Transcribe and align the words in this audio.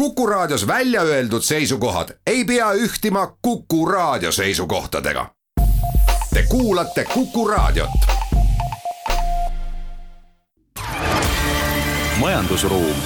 Kuku 0.00 0.26
Raadios 0.26 0.66
välja 0.66 1.02
öeldud 1.02 1.42
seisukohad 1.42 2.08
ei 2.26 2.44
pea 2.44 2.72
ühtima 2.72 3.36
Kuku 3.42 3.86
Raadio 3.86 4.32
seisukohtadega. 4.32 5.26
Te 6.34 6.44
kuulate 6.48 7.04
Kuku 7.14 7.48
Raadiot. 7.48 7.90
majandusruum. 12.20 12.96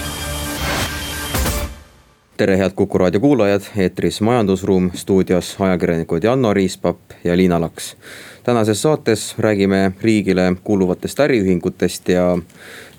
tere, 2.36 2.58
head 2.58 2.70
Kuku 2.74 2.98
Raadio 2.98 3.20
kuulajad, 3.20 3.62
eetris 3.76 4.20
Majandusruum, 4.20 4.90
stuudios 4.94 5.56
ajakirjanikud 5.58 6.24
Janno 6.24 6.54
Riispap 6.54 6.98
ja 7.24 7.36
Liina 7.36 7.60
Laks. 7.60 7.96
tänases 8.42 8.82
saates 8.82 9.34
räägime 9.38 9.92
riigile 10.00 10.56
kuuluvatest 10.64 11.20
äriühingutest 11.20 12.08
ja 12.08 12.38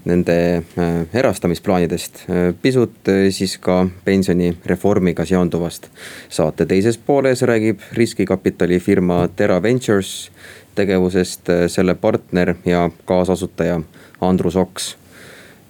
nende 0.05 0.63
äh, 0.77 1.05
erastamisplaanidest, 1.13 2.25
äh, 2.29 2.53
pisut 2.61 3.07
äh, 3.07 3.29
siis 3.31 3.57
ka 3.57 3.87
pensionireformiga 4.05 5.25
seonduvast. 5.25 5.89
saate 6.29 6.65
teises 6.65 6.97
pooles 6.97 7.41
räägib 7.41 7.79
riskikapitalifirma 7.93 9.27
Terra 9.35 9.61
Ventures 9.61 10.31
tegevusest 10.75 11.49
selle 11.67 11.95
partner 11.95 12.55
ja 12.65 12.89
kaasasutaja 13.05 13.81
Andrus 14.21 14.55
Oks 14.55 14.97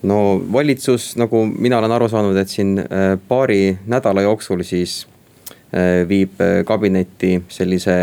no 0.04 0.42
valitsus, 0.54 1.16
nagu 1.16 1.46
mina 1.46 1.78
olen 1.78 1.92
aru 1.92 2.10
saanud, 2.10 2.38
et 2.38 2.50
siin 2.50 2.80
paari 3.28 3.78
nädala 3.86 4.22
jooksul 4.22 4.64
siis 4.64 5.06
viib 6.08 6.42
kabinetti 6.66 7.42
sellise 7.50 7.96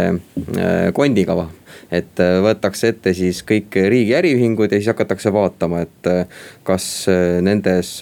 kondikava 0.95 1.49
et 1.93 2.21
äh, 2.23 2.39
võetakse 2.43 2.93
ette 2.93 3.13
siis 3.17 3.43
kõik 3.47 3.77
riigi 3.93 4.15
äriühingud 4.17 4.73
ja 4.73 4.81
siis 4.81 4.91
hakatakse 4.93 5.33
vaatama, 5.35 5.83
et 5.85 6.09
äh, 6.11 6.41
kas 6.67 6.87
äh, 7.13 7.39
nendes 7.45 7.95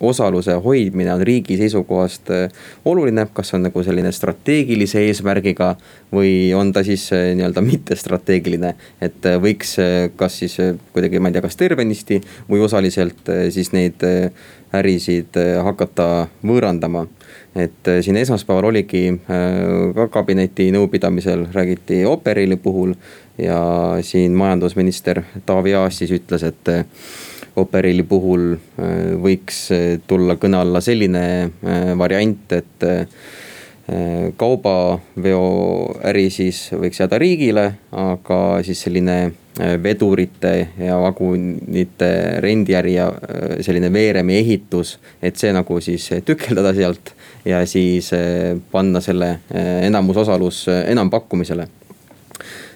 osaluse 0.00 0.56
hoidmine 0.64 1.12
on 1.14 1.24
riigi 1.26 1.58
seisukohast 1.60 2.32
oluline, 2.88 3.26
kas 3.36 3.54
on 3.56 3.66
nagu 3.68 3.84
selline 3.84 4.12
strateegilise 4.14 5.04
eesmärgiga 5.08 5.74
või 6.14 6.52
on 6.56 6.72
ta 6.72 6.84
siis 6.86 7.10
nii-öelda 7.12 7.64
mittestrateegiline. 7.70 8.74
et 9.04 9.30
võiks 9.42 9.76
kas 10.16 10.40
siis 10.42 10.56
kuidagi, 10.94 11.20
ma 11.20 11.30
ei 11.30 11.36
tea, 11.36 11.44
kas 11.44 11.58
tervenisti 11.60 12.20
või 12.48 12.64
osaliselt 12.64 13.28
siis 13.54 13.72
neid 13.76 14.02
ärisid 14.78 15.36
hakata 15.64 16.26
võõrandama. 16.46 17.06
Et 17.54 17.90
siin 18.02 18.16
esmaspäeval 18.18 18.70
oligi 18.72 19.04
ka 19.94 20.08
kabineti 20.10 20.70
nõupidamisel 20.74 21.46
räägiti 21.54 22.00
Operili 22.06 22.56
puhul 22.56 22.94
ja 23.38 23.60
siin 24.02 24.34
majandusminister 24.34 25.22
Taavi 25.46 25.74
Aas 25.78 25.98
siis 26.02 26.10
ütles, 26.16 26.42
et 26.42 26.68
Operili 27.56 28.02
puhul 28.02 28.56
võiks 29.22 29.68
tulla 30.10 30.34
kõne 30.42 30.58
alla 30.58 30.80
selline 30.82 31.50
variant, 31.98 32.52
et 32.58 32.86
kaubaveoäri 34.40 36.30
siis 36.30 36.66
võiks 36.72 36.98
jääda 37.04 37.18
riigile, 37.22 37.66
aga 37.92 38.62
siis 38.66 38.82
selline 38.86 39.18
vedurite 39.82 40.68
ja 40.82 40.96
vagunite 40.98 42.10
rendiäri 42.42 42.94
ja 42.96 43.12
selline 43.62 43.92
veeremi 43.92 44.34
ehitus, 44.40 44.96
et 45.22 45.38
see 45.38 45.52
nagu 45.54 45.78
siis 45.84 46.08
tükeldada 46.26 46.74
sealt 46.74 47.14
ja 47.46 47.60
siis 47.66 48.10
panna 48.72 49.00
selle 49.04 49.30
enamusosalus 49.86 50.64
enampakkumisele 50.74 51.68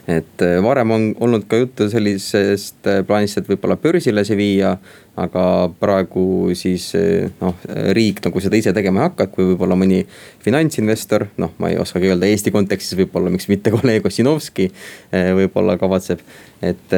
et 0.09 0.43
äh, 0.43 0.57
varem 0.65 0.91
on 0.91 1.03
olnud 1.21 1.45
ka 1.49 1.59
juttu 1.61 1.89
sellisest 1.93 2.89
äh, 2.89 3.03
plaanist, 3.07 3.39
et 3.39 3.49
võib-olla 3.51 3.77
börsile 3.81 4.25
see 4.25 4.39
viia. 4.39 4.79
aga 5.19 5.43
praegu 5.81 6.53
siis 6.55 6.93
äh, 6.95 7.27
noh, 7.41 7.57
riik 7.97 8.21
nagu 8.23 8.41
seda 8.41 8.57
ise 8.57 8.71
tegema 8.73 9.03
ei 9.03 9.09
hakka, 9.09 9.27
et 9.27 9.33
kui 9.35 9.49
võib-olla 9.49 9.75
mõni 9.77 10.05
finantsinvestor, 10.45 11.27
noh, 11.43 11.51
ma 11.59 11.73
ei 11.73 11.81
oskagi 11.83 12.13
öelda 12.13 12.29
Eesti 12.31 12.53
kontekstis 12.55 12.97
võib-olla, 13.01 13.33
miks 13.35 13.51
mitte 13.51 13.73
kolleeg 13.75 14.07
Ossinovski 14.07 14.71
võib-olla 15.13 15.75
kavatseb. 15.81 16.23
et 16.63 16.95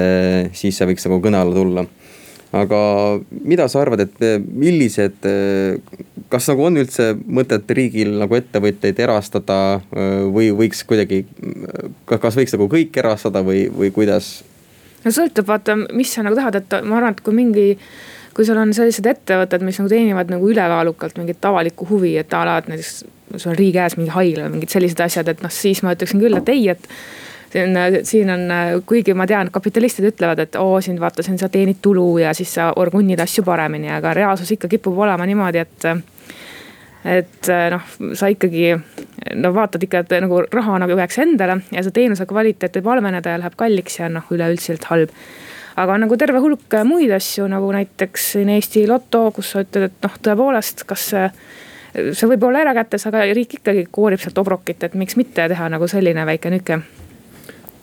siis 0.52 0.76
see 0.76 0.90
võiks 0.92 1.08
nagu 1.08 1.18
kõne 1.24 1.40
alla 1.40 1.56
tulla 1.56 1.86
aga 2.56 2.80
mida 3.30 3.68
sa 3.70 3.82
arvad, 3.84 4.04
et 4.06 4.22
eh, 4.26 4.36
millised, 4.38 5.18
eh, 5.28 5.78
kas 6.32 6.48
nagu 6.50 6.66
on 6.66 6.80
üldse 6.82 7.12
mõtet 7.22 7.70
riigil 7.76 8.16
nagu 8.18 8.38
ettevõtteid 8.38 8.98
erastada 9.02 9.58
eh, 9.78 10.22
või 10.26 10.50
võiks 10.64 10.82
kuidagi, 10.88 11.24
kas 12.10 12.38
võiks 12.38 12.56
nagu 12.56 12.70
kõik 12.70 12.96
erastada 13.02 13.44
või, 13.46 13.68
või 13.70 13.92
kuidas? 13.94 14.40
no 15.04 15.12
sõltub, 15.14 15.46
vaata, 15.48 15.78
mis 15.96 16.12
sa 16.12 16.26
nagu 16.26 16.38
tahad, 16.38 16.58
et 16.60 16.80
ma 16.82 16.98
arvan, 16.98 17.14
et 17.16 17.22
kui 17.24 17.36
mingi 17.36 17.68
kui 18.34 18.46
sul 18.46 18.58
on 18.60 18.70
sellised 18.74 19.06
ettevõtted, 19.10 19.62
mis 19.66 19.78
nagu 19.80 19.90
teenivad 19.90 20.30
nagu 20.30 20.50
ülekaalukalt 20.50 21.18
mingit 21.18 21.44
avalikku 21.44 21.88
huvi, 21.88 22.14
et 22.20 22.34
a 22.34 22.44
la, 22.46 22.60
et 22.60 22.68
näiteks 22.70 22.92
sul 23.36 23.52
on 23.52 23.58
riigi 23.58 23.74
käes 23.78 23.96
mingi 23.98 24.12
haigla 24.14 24.46
või 24.46 24.58
mingid 24.58 24.74
sellised 24.74 25.02
asjad, 25.02 25.30
et 25.30 25.42
noh, 25.44 25.52
siis 25.54 25.82
ma 25.86 25.94
ütleksin 25.96 26.22
küll, 26.22 26.38
et 26.38 26.52
ei, 26.52 26.68
et 26.72 26.86
siin, 27.52 27.76
siin 28.02 28.30
on, 28.30 28.40
kuigi 28.86 29.14
ma 29.14 29.26
tean, 29.26 29.50
kapitalistid 29.50 30.06
ütlevad, 30.12 30.38
et 30.44 30.56
oo 30.60 30.80
siin 30.80 31.00
vaata, 31.00 31.22
siin 31.22 31.38
sa 31.38 31.48
teenid 31.48 31.80
tulu 31.82 32.18
ja 32.18 32.34
siis 32.34 32.54
sa 32.54 32.70
orgunnid 32.76 33.20
asju 33.20 33.44
paremini, 33.44 33.90
aga 33.92 34.14
reaalsus 34.14 34.50
ikka 34.56 34.68
kipub 34.68 34.98
olema 34.98 35.26
niimoodi, 35.26 35.58
et 35.58 35.90
et 37.04 37.48
noh, 37.72 37.86
sa 38.14 38.28
ikkagi 38.28 38.74
no 39.40 39.54
vaatad 39.56 39.86
ikka, 39.86 40.02
et 40.04 40.18
nagu 40.20 40.42
raha 40.52 40.78
nagu 40.82 40.98
jääks 40.98 41.18
endale 41.22 41.56
ja 41.72 41.84
see 41.84 41.94
teenuse 41.96 42.26
kvaliteet 42.28 42.76
võib 42.76 42.90
halveneda 42.92 43.32
ja 43.32 43.40
läheb 43.40 43.56
kalliks 43.56 43.96
ja 44.02 44.10
noh, 44.12 44.26
üleüldiselt 44.30 44.84
halb. 44.90 45.14
aga 45.80 45.94
on 45.96 46.04
nagu 46.04 46.16
terve 46.20 46.42
hulk 46.44 46.76
muid 46.84 47.10
asju 47.16 47.48
nagu 47.48 47.72
näiteks 47.72 48.32
siin 48.34 48.52
Eesti 48.52 48.84
Loto, 48.88 49.30
kus 49.32 49.54
sa 49.54 49.64
ütled, 49.64 49.88
et 49.88 50.04
noh, 50.04 50.20
tõepoolest, 50.28 50.84
kas 50.86 51.08
see 51.14 51.26
see 51.90 52.28
võib 52.30 52.44
olla 52.46 52.60
erakätes, 52.62 53.06
aga 53.08 53.24
riik 53.34 53.56
ikkagi 53.58 53.88
koorib 53.90 54.20
sealt 54.22 54.38
obrokit, 54.38 54.84
et 54.86 54.94
miks 54.94 55.16
mitte 55.18 55.48
teha 55.50 55.68
nagu 55.72 55.88
selline 55.90 56.26
väike 56.28 56.52
nihuke 56.52 56.78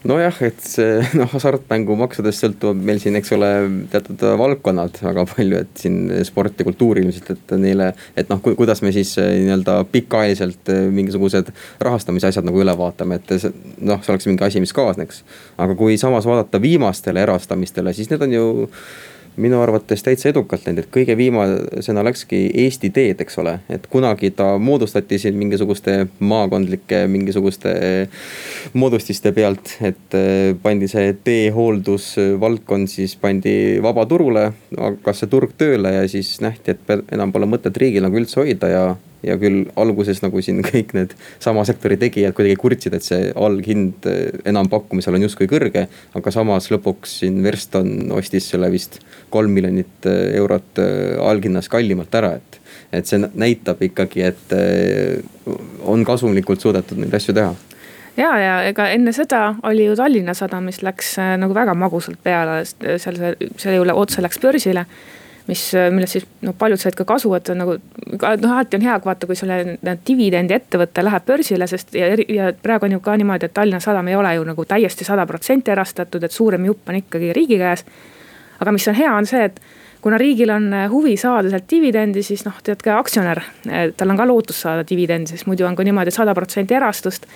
nojah, 0.07 0.37
et 0.47 0.61
see 0.63 1.01
noh, 1.19 1.29
hasartmängumaksudest 1.31 2.43
sõltuvad 2.43 2.79
meil 2.89 3.01
siin, 3.03 3.17
eks 3.19 3.33
ole, 3.35 3.49
teatud 3.91 4.23
valdkonnad 4.39 5.01
väga 5.03 5.25
palju, 5.31 5.63
et 5.65 5.81
siin 5.83 5.99
sport 6.27 6.59
ja 6.59 6.67
kultuur 6.67 7.01
ilmselt, 7.01 7.33
et 7.35 7.55
neile. 7.61 7.91
et 8.17 8.31
noh, 8.31 8.41
kuidas 8.47 8.83
me 8.85 8.93
siis 8.95 9.13
eh, 9.21 9.33
nii-öelda 9.43 9.79
pikaajaliselt 9.93 10.73
eh, 10.73 10.85
mingisugused 10.93 11.51
rahastamise 11.83 12.31
asjad 12.31 12.47
nagu 12.47 12.63
üle 12.63 12.75
vaatame, 12.77 13.19
et 13.19 13.35
see 13.35 13.53
noh, 13.81 14.01
see 14.03 14.15
oleks 14.15 14.29
mingi 14.29 14.47
asi, 14.47 14.63
mis 14.63 14.75
kaasneks. 14.75 15.23
aga 15.57 15.77
kui 15.77 15.99
samas 16.01 16.27
vaadata 16.29 16.61
viimastele 16.61 17.23
erastamistele, 17.27 17.93
siis 17.97 18.11
need 18.13 18.25
on 18.27 18.35
ju 18.37 18.47
minu 19.37 19.59
arvates 19.61 20.03
täitsa 20.03 20.31
edukalt 20.31 20.65
läinud, 20.65 20.83
et 20.83 20.91
kõige 20.93 21.15
viimasena 21.17 22.03
läkski 22.05 22.39
Eesti 22.65 22.89
Teed, 22.93 23.21
eks 23.21 23.37
ole. 23.41 23.59
et 23.69 23.87
kunagi 23.87 24.31
ta 24.35 24.57
moodustati 24.57 25.19
siin 25.21 25.37
mingisuguste 25.37 26.07
maakondlike 26.19 27.03
mingisuguste 27.07 27.73
moodustiste 28.73 29.31
pealt, 29.31 29.77
et 29.81 30.17
eh, 30.17 30.55
pandi 30.61 30.89
see 30.91 31.13
teehooldusvaldkond 31.23 32.89
siis 32.91 33.15
pandi 33.15 33.77
vabaturule. 33.83 34.51
hakkas 34.77 35.23
see 35.23 35.31
turg 35.31 35.53
tööle 35.57 35.93
ja 35.93 36.07
siis 36.09 36.37
nähti, 36.41 36.73
et 36.73 36.97
enam 37.11 37.31
pole 37.31 37.49
mõtet 37.49 37.77
riigil 37.77 38.05
nagu 38.05 38.17
üldse 38.17 38.41
hoida 38.41 38.71
ja 38.73 38.83
ja 39.27 39.37
küll 39.39 39.65
alguses 39.79 40.21
nagu 40.23 40.41
siin 40.43 40.61
kõik 40.65 40.93
need 40.97 41.15
sama 41.43 41.65
sektori 41.67 41.97
tegijad 41.99 42.35
kuidagi 42.37 42.57
kurtsid, 42.59 42.97
et 42.97 43.05
see 43.05 43.31
alghind 43.35 44.07
eh, 44.09 44.39
enampakkumisel 44.49 45.17
on 45.17 45.27
justkui 45.27 45.49
kõrge. 45.51 45.87
aga 46.17 46.33
samas 46.33 46.69
lõpuks 46.73 47.19
siin 47.21 47.41
Verston 47.43 48.11
ostis 48.15 48.49
selle 48.51 48.71
vist 48.73 48.99
kolm 49.33 49.53
miljonit 49.57 50.09
eh, 50.09 50.37
eurot 50.39 50.83
eh, 50.83 51.15
alghinnas 51.21 51.69
kallimalt 51.69 52.15
ära, 52.15 52.35
et. 52.39 52.59
et 52.91 53.07
see 53.07 53.19
näitab 53.19 53.81
ikkagi, 53.83 54.21
et 54.23 54.53
on 55.87 56.03
kasumlikult 56.07 56.61
suudetud 56.63 56.99
neid 57.01 57.13
asju 57.13 57.35
teha 57.35 57.51
ja, 58.17 58.31
ja 58.39 58.55
ega 58.69 58.87
enne 58.93 59.11
seda 59.15 59.41
oli 59.67 59.85
ju 59.89 59.95
Tallinna 59.99 60.33
Sadam, 60.37 60.67
mis 60.69 60.81
läks 60.85 61.15
nagu 61.39 61.55
väga 61.55 61.75
magusalt 61.77 62.19
peale, 62.23 62.61
seal 62.65 63.19
see, 63.19 63.49
selle 63.59 63.79
üle 63.83 63.95
otse 63.97 64.23
läks 64.23 64.39
börsile 64.43 64.85
mis, 65.47 65.63
millest 65.91 66.17
siis 66.17 66.25
noh, 66.43 66.55
paljud 66.57 66.81
said 66.81 66.95
ka 66.97 67.05
kasu, 67.07 67.31
et 67.37 67.49
nagu 67.55 67.77
noh, 67.77 68.51
alati 68.51 68.77
on 68.77 68.85
hea, 68.87 68.97
vaata, 69.05 69.29
kui 69.29 69.37
selle 69.39 69.77
dividendiettevõte 70.07 71.05
läheb 71.05 71.25
börsile, 71.27 71.67
sest 71.69 71.95
ja, 71.97 72.11
ja 72.33 72.51
praegu 72.61 72.87
on 72.87 72.97
ju 72.97 73.01
ka 73.03 73.15
niimoodi, 73.19 73.47
et 73.47 73.55
Tallinna 73.55 73.79
Sadam 73.83 74.07
ei 74.11 74.17
ole 74.19 74.35
ju 74.35 74.45
nagu 74.47 74.65
täiesti 74.67 75.07
sada 75.07 75.25
protsenti 75.29 75.73
erastatud, 75.73 76.23
et 76.23 76.35
suurem 76.35 76.67
jupp 76.67 76.91
on 76.91 77.01
ikkagi 77.01 77.33
riigi 77.35 77.59
käes. 77.61 77.85
aga 78.59 78.71
mis 78.73 78.87
on 78.87 78.97
hea, 78.97 79.11
on 79.13 79.25
see, 79.29 79.43
et 79.45 79.61
kuna 80.01 80.17
riigil 80.17 80.49
on 80.49 80.71
huvi 80.91 81.17
saada 81.17 81.49
sealt 81.49 81.69
dividendi, 81.69 82.23
siis 82.23 82.45
noh, 82.45 82.57
tead 82.63 82.81
ka 82.83 82.97
aktsionär, 82.99 83.41
tal 83.97 84.09
on 84.09 84.17
ka 84.17 84.27
lootus 84.27 84.61
saada 84.65 84.85
dividendi, 84.89 85.31
sest 85.31 85.47
muidu 85.47 85.67
on 85.67 85.75
ka 85.75 85.85
niimoodi, 85.85 86.13
et 86.13 86.17
sada 86.17 86.35
protsenti 86.35 86.77
erastust 86.77 87.27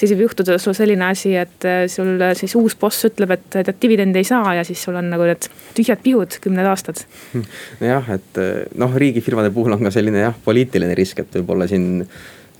siis 0.00 0.14
võib 0.14 0.28
juhtuda 0.28 0.56
sul 0.60 0.76
selline 0.76 1.06
asi, 1.10 1.34
et 1.38 1.68
äh, 1.68 1.84
sul 1.92 2.16
äh, 2.20 2.34
siis 2.38 2.56
uus 2.58 2.76
boss 2.80 3.06
ütleb, 3.08 3.34
et 3.36 3.46
tead 3.52 3.76
dividendi 3.82 4.22
ei 4.22 4.28
saa 4.28 4.56
ja 4.58 4.66
siis 4.66 4.82
sul 4.86 4.98
on 5.00 5.10
nagu 5.12 5.28
need 5.28 5.48
tühjad 5.76 6.02
pihud 6.04 6.40
kümned 6.42 6.66
aastad. 6.70 7.04
nojah, 7.82 8.12
et 8.16 8.40
äh, 8.40 8.66
noh, 8.80 8.96
riigifirmade 9.04 9.52
puhul 9.54 9.76
on 9.76 9.88
ka 9.88 9.94
selline 9.94 10.24
jah, 10.24 10.36
poliitiline 10.44 10.96
risk, 10.98 11.24
et 11.24 11.40
võib-olla 11.40 11.68
siin 11.70 12.04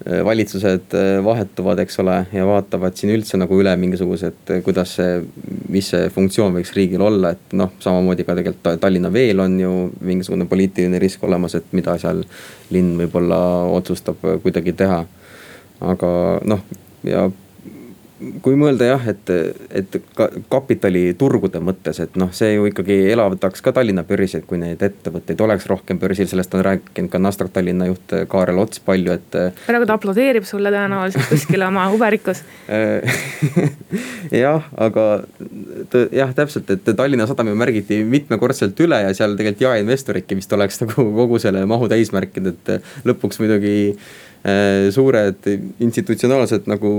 valitsused 0.00 0.94
vahetuvad, 1.20 1.82
eks 1.82 1.98
ole, 2.00 2.14
ja 2.32 2.46
vaatavad 2.48 2.94
siin 2.96 3.10
üldse 3.12 3.36
nagu 3.36 3.58
üle 3.60 3.74
mingisugused, 3.76 4.48
kuidas 4.64 4.94
see, 4.96 5.18
mis 5.68 5.90
see 5.92 6.06
funktsioon 6.14 6.56
võiks 6.56 6.72
riigil 6.72 7.04
olla, 7.04 7.34
et 7.36 7.52
noh, 7.60 7.74
samamoodi 7.84 8.24
ka 8.24 8.38
tegelikult 8.38 8.80
Tallinna 8.80 9.12
Veel 9.12 9.44
on 9.44 9.58
ju 9.60 9.74
mingisugune 10.00 10.48
poliitiline 10.48 10.96
risk 11.04 11.28
olemas, 11.28 11.58
et 11.60 11.68
mida 11.76 11.98
seal 12.00 12.24
linn 12.72 12.94
võib-olla 13.02 13.42
otsustab 13.76 14.24
kuidagi 14.40 14.72
teha. 14.80 15.02
aga 15.92 16.08
noh, 16.48 16.64
ja 17.06 17.28
kui 18.44 18.56
mõelda 18.58 18.84
jah, 18.84 19.04
et, 19.08 19.30
et 19.72 19.96
ka 20.16 20.26
kapitaliturgude 20.52 21.60
mõttes, 21.64 22.02
et 22.04 22.16
noh, 22.20 22.28
see 22.36 22.52
ju 22.52 22.66
ikkagi 22.68 22.96
elavdaks 23.14 23.64
ka 23.64 23.72
Tallinna 23.76 24.04
börsi, 24.04 24.40
et 24.40 24.46
kui 24.48 24.60
neid 24.60 24.82
ettevõtteid 24.84 25.40
oleks 25.40 25.66
rohkem 25.70 25.98
börsil, 26.00 26.28
sellest 26.28 26.54
on 26.56 26.64
rääkinud 26.66 27.10
ka 27.12 27.20
Nasdaq 27.22 27.52
Tallinna 27.54 27.88
juht 27.88 28.14
Kaarel 28.30 28.60
Ots 28.60 28.82
palju, 28.84 29.16
et. 29.16 29.40
praegu 29.64 29.88
ta 29.88 29.96
aplodeerib 29.96 30.44
sulle 30.48 30.72
tõenäoliselt 30.74 31.32
kuskil 31.32 31.64
oma 31.64 31.88
uberikus 31.94 32.44
jah, 34.44 34.68
aga 34.76 35.06
jah, 36.12 36.34
täpselt, 36.36 36.70
et 36.76 36.92
Tallinna 36.92 37.28
Sadam 37.30 37.52
ju 37.52 37.58
märgiti 37.60 38.02
mitmekordselt 38.04 38.84
üle 38.84 39.00
ja 39.06 39.14
seal 39.16 39.38
tegelikult 39.38 39.68
jaeinvestoridki 39.70 40.36
vist 40.38 40.52
oleks 40.56 40.82
nagu 40.84 41.08
kogu 41.22 41.40
selle 41.40 41.64
mahu 41.68 41.88
täis 41.88 42.12
märkinud, 42.16 42.60
et 42.76 43.08
lõpuks 43.08 43.40
muidugi 43.40 43.94
suured 44.90 45.44
institutsionaalsed 45.84 46.64
nagu 46.70 46.90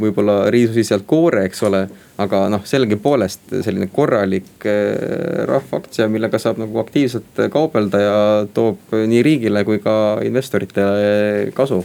võib-olla 0.00 0.46
riisusid 0.52 0.86
sealt 0.88 1.04
koore, 1.06 1.42
eks 1.44 1.60
ole. 1.68 1.82
aga 2.18 2.40
noh, 2.50 2.64
sellegipoolest 2.66 3.52
selline 3.62 3.90
korralik 3.92 4.64
äh, 4.66 5.44
rahvaaktsia, 5.46 6.08
millega 6.10 6.40
saab 6.40 6.58
nagu 6.58 6.80
aktiivselt 6.80 7.44
kaubelda 7.52 8.00
ja 8.00 8.16
toob 8.54 8.96
nii 9.06 9.20
riigile 9.22 9.62
kui 9.68 9.78
ka 9.84 9.94
investoritele 10.26 11.52
kasu 11.54 11.84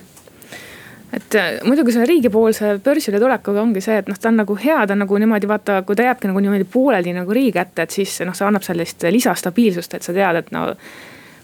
et 1.13 1.35
äh, 1.35 1.59
muidugi 1.67 1.93
selle 1.93 2.07
riigipoolse 2.09 2.77
börsile 2.83 3.19
tulekuga 3.21 3.61
ongi 3.61 3.81
see, 3.85 3.99
et 4.01 4.09
noh, 4.09 4.17
ta 4.19 4.31
on 4.31 4.39
nagu 4.41 4.57
hea, 4.57 4.79
ta 4.87 4.95
on 4.95 5.03
nagu 5.03 5.19
niimoodi 5.21 5.49
vaata, 5.49 5.81
kui 5.85 5.97
ta 5.99 6.07
jääbki 6.07 6.31
nagu 6.31 6.41
niimoodi 6.41 6.67
pooleli 6.73 7.13
nagu 7.15 7.35
riigi 7.35 7.53
kätte, 7.59 7.85
et 7.85 7.93
siis 7.93 8.15
noh, 8.25 8.35
see 8.37 8.47
annab 8.47 8.65
sellist 8.65 9.05
lisastabiilsust, 9.13 9.93
et 9.93 10.05
sa 10.05 10.15
tead, 10.15 10.41
et 10.41 10.53
no 10.55 10.71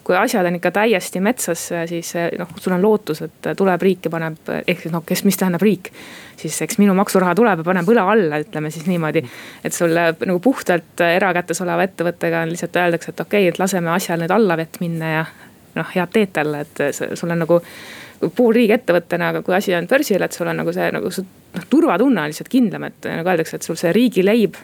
kui 0.09 0.17
asjad 0.17 0.47
on 0.49 0.55
ikka 0.57 0.71
täiesti 0.73 1.19
metsas, 1.21 1.67
siis 1.85 2.15
noh, 2.39 2.49
sul 2.57 2.73
on 2.73 2.81
lootus, 2.81 3.19
et 3.21 3.49
tuleb 3.57 3.83
riik 3.85 4.07
ja 4.07 4.09
paneb, 4.09 4.39
ehk 4.65 4.81
siis 4.81 4.93
noh, 4.95 5.03
kes, 5.05 5.21
mis 5.27 5.37
tähendab 5.37 5.61
riik. 5.61 5.91
siis 6.39 6.55
eks 6.65 6.79
minu 6.81 6.95
maksuraha 6.97 7.35
tuleb 7.35 7.61
ja 7.61 7.67
paneb 7.67 7.91
õla 7.93 8.07
alla, 8.13 8.39
ütleme 8.41 8.71
siis 8.73 8.87
niimoodi. 8.89 9.21
et 9.63 9.75
sul 9.75 9.93
nagu 9.93 10.39
puhtalt 10.39 11.03
erakätes 11.05 11.61
oleva 11.61 11.85
ettevõttega 11.85 12.41
lihtsalt 12.49 12.81
öeldakse, 12.81 13.13
et 13.13 13.21
okei 13.21 13.43
okay,, 13.43 13.53
et 13.53 13.61
laseme 13.61 13.93
asjal 13.93 14.23
nüüd 14.23 14.33
allavett 14.33 14.81
minna 14.81 15.13
ja 15.13 15.23
noh, 15.75 15.93
head 15.93 16.13
teed 16.17 16.33
talle, 16.33 16.65
et 16.65 16.83
sul 17.13 17.29
on 17.29 17.43
nagu 17.45 17.61
pool 18.35 18.53
riigiettevõttena, 18.57 19.29
aga 19.29 19.45
kui 19.45 19.53
asi 19.55 19.77
on 19.77 19.87
börsil, 19.87 20.25
et 20.25 20.33
sul 20.33 20.49
on 20.49 20.57
nagu 20.63 20.73
see 20.73 20.89
nagu 20.91 21.13
noh, 21.13 21.69
turvatunne 21.69 22.25
on 22.25 22.33
lihtsalt 22.33 22.49
kindlam, 22.49 22.89
et 22.89 23.13
nagu 23.13 23.29
öeldakse, 23.29 23.61
et 23.61 23.69
sul 23.69 23.77
see 23.77 23.93
riigileib 23.93 24.57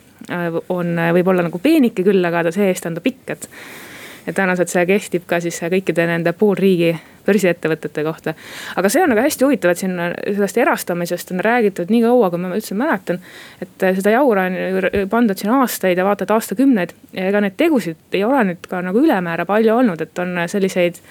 on, 0.73 0.95
võib 1.19 1.35
olla 1.35 1.45
nagu 1.45 1.61
peenike 1.61 2.01
küll, 2.01 2.25
aga 2.25 2.47
ta 2.47 2.55
see-eest 2.55 2.89
on 2.89 2.97
ta 2.97 3.05
pikk, 3.05 3.35
et 3.37 3.51
ja 4.25 4.33
tõenäoliselt 4.33 4.71
see 4.71 4.85
kehtib 4.89 5.27
ka 5.29 5.39
siis 5.43 5.59
kõikide 5.61 6.07
nende 6.09 6.33
poolriigi 6.33 6.95
börsiettevõtete 7.25 8.03
kohta. 8.05 8.33
aga 8.75 8.89
see 8.89 9.03
on 9.03 9.09
nagu 9.13 9.21
hästi 9.21 9.45
huvitav, 9.45 9.73
et 9.73 9.81
siin 9.81 9.97
sellest 10.25 10.57
erastamisest 10.61 11.31
on 11.33 11.43
räägitud 11.45 11.93
nii 11.93 12.01
kaua, 12.05 12.29
kui 12.29 12.41
ma 12.41 12.53
üldse 12.55 12.77
mäletan. 12.77 13.19
et 13.61 13.87
seda 13.99 14.15
jaura 14.15 14.47
on 14.49 15.07
pandud 15.09 15.37
siin 15.37 15.53
aastaid 15.57 15.97
ja 15.97 16.05
vaata 16.05 16.27
et 16.27 16.35
aastakümneid 16.35 16.93
ja 17.13 17.29
ega 17.29 17.41
neid 17.41 17.57
tegusid 17.57 17.97
ei 18.13 18.23
ole 18.23 18.43
nüüd 18.51 18.69
ka 18.69 18.81
nagu 18.85 19.01
ülemäära 19.01 19.45
palju 19.45 19.73
olnud, 19.75 20.01
et 20.01 20.19
on 20.19 20.37
selliseid 20.47 21.01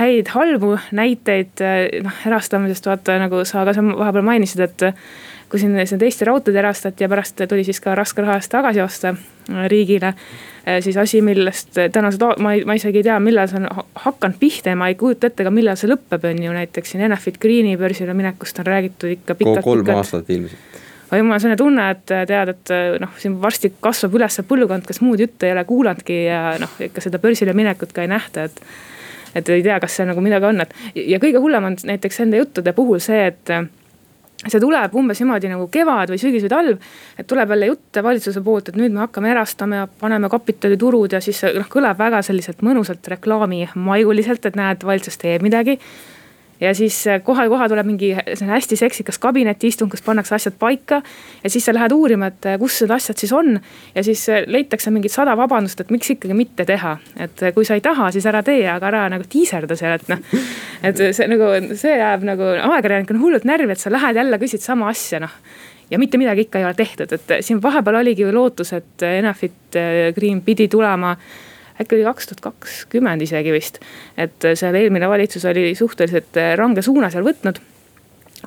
häid 0.00 0.32
halbu 0.34 0.78
näiteid 0.92 1.62
noh 2.02 2.24
erastamisest 2.26 2.86
vaata 2.86 3.18
nagu 3.22 3.44
sa 3.44 3.64
ka 3.64 3.76
vahepeal 3.82 4.26
mainisid, 4.26 4.60
et 4.60 4.88
kui 5.48 5.60
siin, 5.60 5.76
siin 5.86 6.02
Eesti 6.02 6.26
Raudteed 6.26 6.56
erastati 6.58 7.04
ja 7.04 7.08
pärast 7.08 7.44
tuli 7.48 7.64
siis 7.64 7.80
ka 7.80 7.94
raske 7.94 8.22
raha 8.24 8.40
eest 8.40 8.50
tagasi 8.50 8.82
osta 8.82 9.14
äh, 9.14 9.68
riigile. 9.70 10.14
Äh, 10.14 10.53
siis 10.80 10.96
asi, 10.96 11.20
millest 11.24 11.76
tänased, 11.92 12.22
ma 12.40 12.54
ei, 12.54 12.64
ma 12.64 12.76
isegi 12.78 13.02
ei 13.02 13.06
tea, 13.08 13.18
millal 13.20 13.48
see 13.50 13.60
on 13.60 13.68
hakanud 14.06 14.38
pihta 14.40 14.72
ja 14.72 14.78
ma 14.80 14.88
ei 14.88 14.96
kujuta 15.00 15.28
ette 15.28 15.44
ka, 15.44 15.52
millal 15.54 15.76
see 15.80 15.90
lõpeb, 15.90 16.24
on 16.30 16.40
ju 16.46 16.54
näiteks 16.56 16.94
siin 16.94 17.04
Enefit 17.04 17.36
Greeni 17.42 17.76
börsile 17.80 18.14
minekust 18.16 18.58
on 18.62 18.70
räägitud 18.70 19.12
ikka 19.18 19.36
pikalt. 19.40 19.64
kolm 19.64 19.84
pikalt. 19.84 20.02
aastat 20.04 20.30
ilmselt 20.30 20.80
aga 21.10 21.22
on 21.22 21.40
selline 21.40 21.56
tunne, 21.60 21.84
et 21.94 22.06
tead, 22.08 22.50
et 22.54 22.74
noh, 23.02 23.12
siin 23.20 23.36
varsti 23.42 23.72
kasvab 23.82 24.16
üles 24.18 24.40
põlvkond, 24.48 24.86
kes 24.88 25.00
muud 25.04 25.20
juttu 25.20 25.46
ei 25.46 25.54
ole 25.54 25.64
kuulanudki 25.68 26.18
ja 26.24 26.42
noh, 26.60 26.74
ikka 26.88 27.04
seda 27.04 27.20
börsile 27.22 27.54
minekut 27.56 27.92
ka 27.94 28.04
ei 28.04 28.10
nähta, 28.10 28.48
et. 28.48 28.60
et 29.34 29.48
ei 29.50 29.62
tea, 29.66 29.80
kas 29.82 29.96
seal 29.96 30.06
nagu 30.06 30.22
midagi 30.22 30.46
on, 30.46 30.60
et 30.62 30.74
ja 30.94 31.18
kõige 31.22 31.42
hullem 31.42 31.70
on 31.70 31.76
näiteks 31.90 32.20
nende 32.22 32.38
juttude 32.38 32.72
puhul 32.72 33.02
see, 33.02 33.26
et 33.32 33.50
see 34.48 34.62
tuleb 34.62 34.94
umbes 34.96 35.20
niimoodi 35.22 35.50
nagu 35.52 35.68
kevad 35.72 36.12
või 36.12 36.20
sügis 36.20 36.44
või 36.46 36.52
talv. 36.52 36.88
et 37.18 37.26
tuleb 37.30 37.54
jälle 37.54 37.70
jutt 37.70 38.02
valitsuse 38.02 38.42
poolt, 38.44 38.68
et 38.68 38.80
nüüd 38.80 38.92
me 38.94 39.04
hakkame 39.04 39.30
erastama 39.32 39.82
ja 39.82 39.86
paneme 40.00 40.28
kapitaliturud 40.32 41.12
ja 41.16 41.20
siis 41.24 41.42
noh, 41.54 41.68
kõlab 41.70 41.98
väga 41.98 42.22
selliselt 42.22 42.62
mõnusalt 42.62 43.08
reklaamimaiguliselt, 43.14 44.46
et 44.46 44.58
näed, 44.58 44.84
valitsus 44.84 45.18
teeb 45.20 45.42
midagi 45.46 45.78
ja 46.60 46.74
siis 46.74 46.96
kohe-kohe 47.24 47.68
tuleb 47.68 47.86
mingi 47.86 48.12
selline 48.14 48.54
hästi 48.54 48.76
seksikas 48.78 49.18
kabinetiistung, 49.22 49.90
kus 49.90 50.02
pannakse 50.02 50.34
asjad 50.34 50.56
paika. 50.58 51.02
ja 51.44 51.50
siis 51.50 51.64
sa 51.64 51.74
lähed 51.74 51.92
uurima, 51.92 52.30
et 52.30 52.48
kus 52.58 52.80
need 52.82 52.94
asjad 52.94 53.20
siis 53.20 53.32
on. 53.32 53.60
ja 53.94 54.04
siis 54.04 54.26
leitakse 54.46 54.90
mingid 54.90 55.12
sada 55.12 55.36
vabandust, 55.36 55.80
et 55.80 55.90
miks 55.90 56.10
ikkagi 56.14 56.34
mitte 56.34 56.64
teha. 56.64 56.96
et 57.16 57.44
kui 57.54 57.64
sa 57.64 57.74
ei 57.74 57.84
taha, 57.84 58.10
siis 58.14 58.26
ära 58.26 58.42
tee, 58.42 58.66
aga 58.70 58.90
ära 58.92 59.04
nagu 59.12 59.28
tiiserda 59.28 59.76
seal, 59.76 59.98
et 59.98 60.08
noh. 60.08 60.42
et 60.82 61.04
see 61.16 61.28
nagu, 61.30 61.52
see 61.74 61.98
jääb 61.98 62.26
nagu 62.26 62.50
ajakirjanikuna 62.56 63.22
hullult 63.22 63.48
närvi, 63.48 63.72
et 63.74 63.82
sa 63.82 63.92
lähed 63.92 64.22
jälle 64.22 64.38
küsid 64.42 64.64
sama 64.64 64.90
asja, 64.92 65.22
noh 65.24 65.40
ja 65.90 65.98
mitte 65.98 66.18
midagi 66.18 66.46
ikka 66.46 66.58
ei 66.58 66.64
ole 66.64 66.74
tehtud, 66.74 67.12
et 67.12 67.32
siin 67.44 67.60
vahepeal 67.62 68.00
oligi 68.00 68.24
ju 68.24 68.30
lootus, 68.34 68.72
et 68.72 69.02
Enefit 69.04 69.76
Green 70.16 70.40
pidi 70.42 70.68
tulema 70.68 71.12
äkki 71.80 71.96
oli 71.98 72.06
kaks 72.06 72.30
tuhat 72.30 72.42
kakskümmend 72.48 73.22
isegi 73.26 73.52
vist. 73.54 73.80
et 74.16 74.50
seal 74.54 74.74
eelmine 74.78 75.08
valitsus 75.10 75.44
oli 75.50 75.72
suhteliselt 75.74 76.36
äh, 76.40 76.54
range 76.58 76.82
suuna 76.82 77.10
seal 77.10 77.26
võtnud 77.26 77.62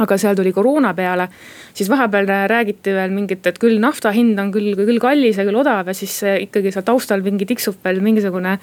aga 0.03 0.17
seal 0.19 0.37
tuli 0.37 0.51
koroona 0.53 0.93
peale, 0.93 1.27
siis 1.73 1.89
vahepeal 1.89 2.29
räägiti 2.49 2.93
veel 2.93 3.13
mingit, 3.13 3.45
et 3.49 3.57
küll 3.61 3.79
nafta 3.81 4.11
hind 4.13 4.39
on 4.39 4.51
küll, 4.53 4.75
küll 4.77 5.01
kallis 5.01 5.39
ja 5.39 5.45
küll 5.47 5.57
odav 5.57 5.89
ja 5.89 5.95
siis 5.97 6.13
ikkagi 6.45 6.73
seal 6.73 6.85
taustal 6.85 7.23
mingi 7.25 7.47
tiksub 7.49 7.79
veel 7.85 8.01
mingisugune 8.05 8.57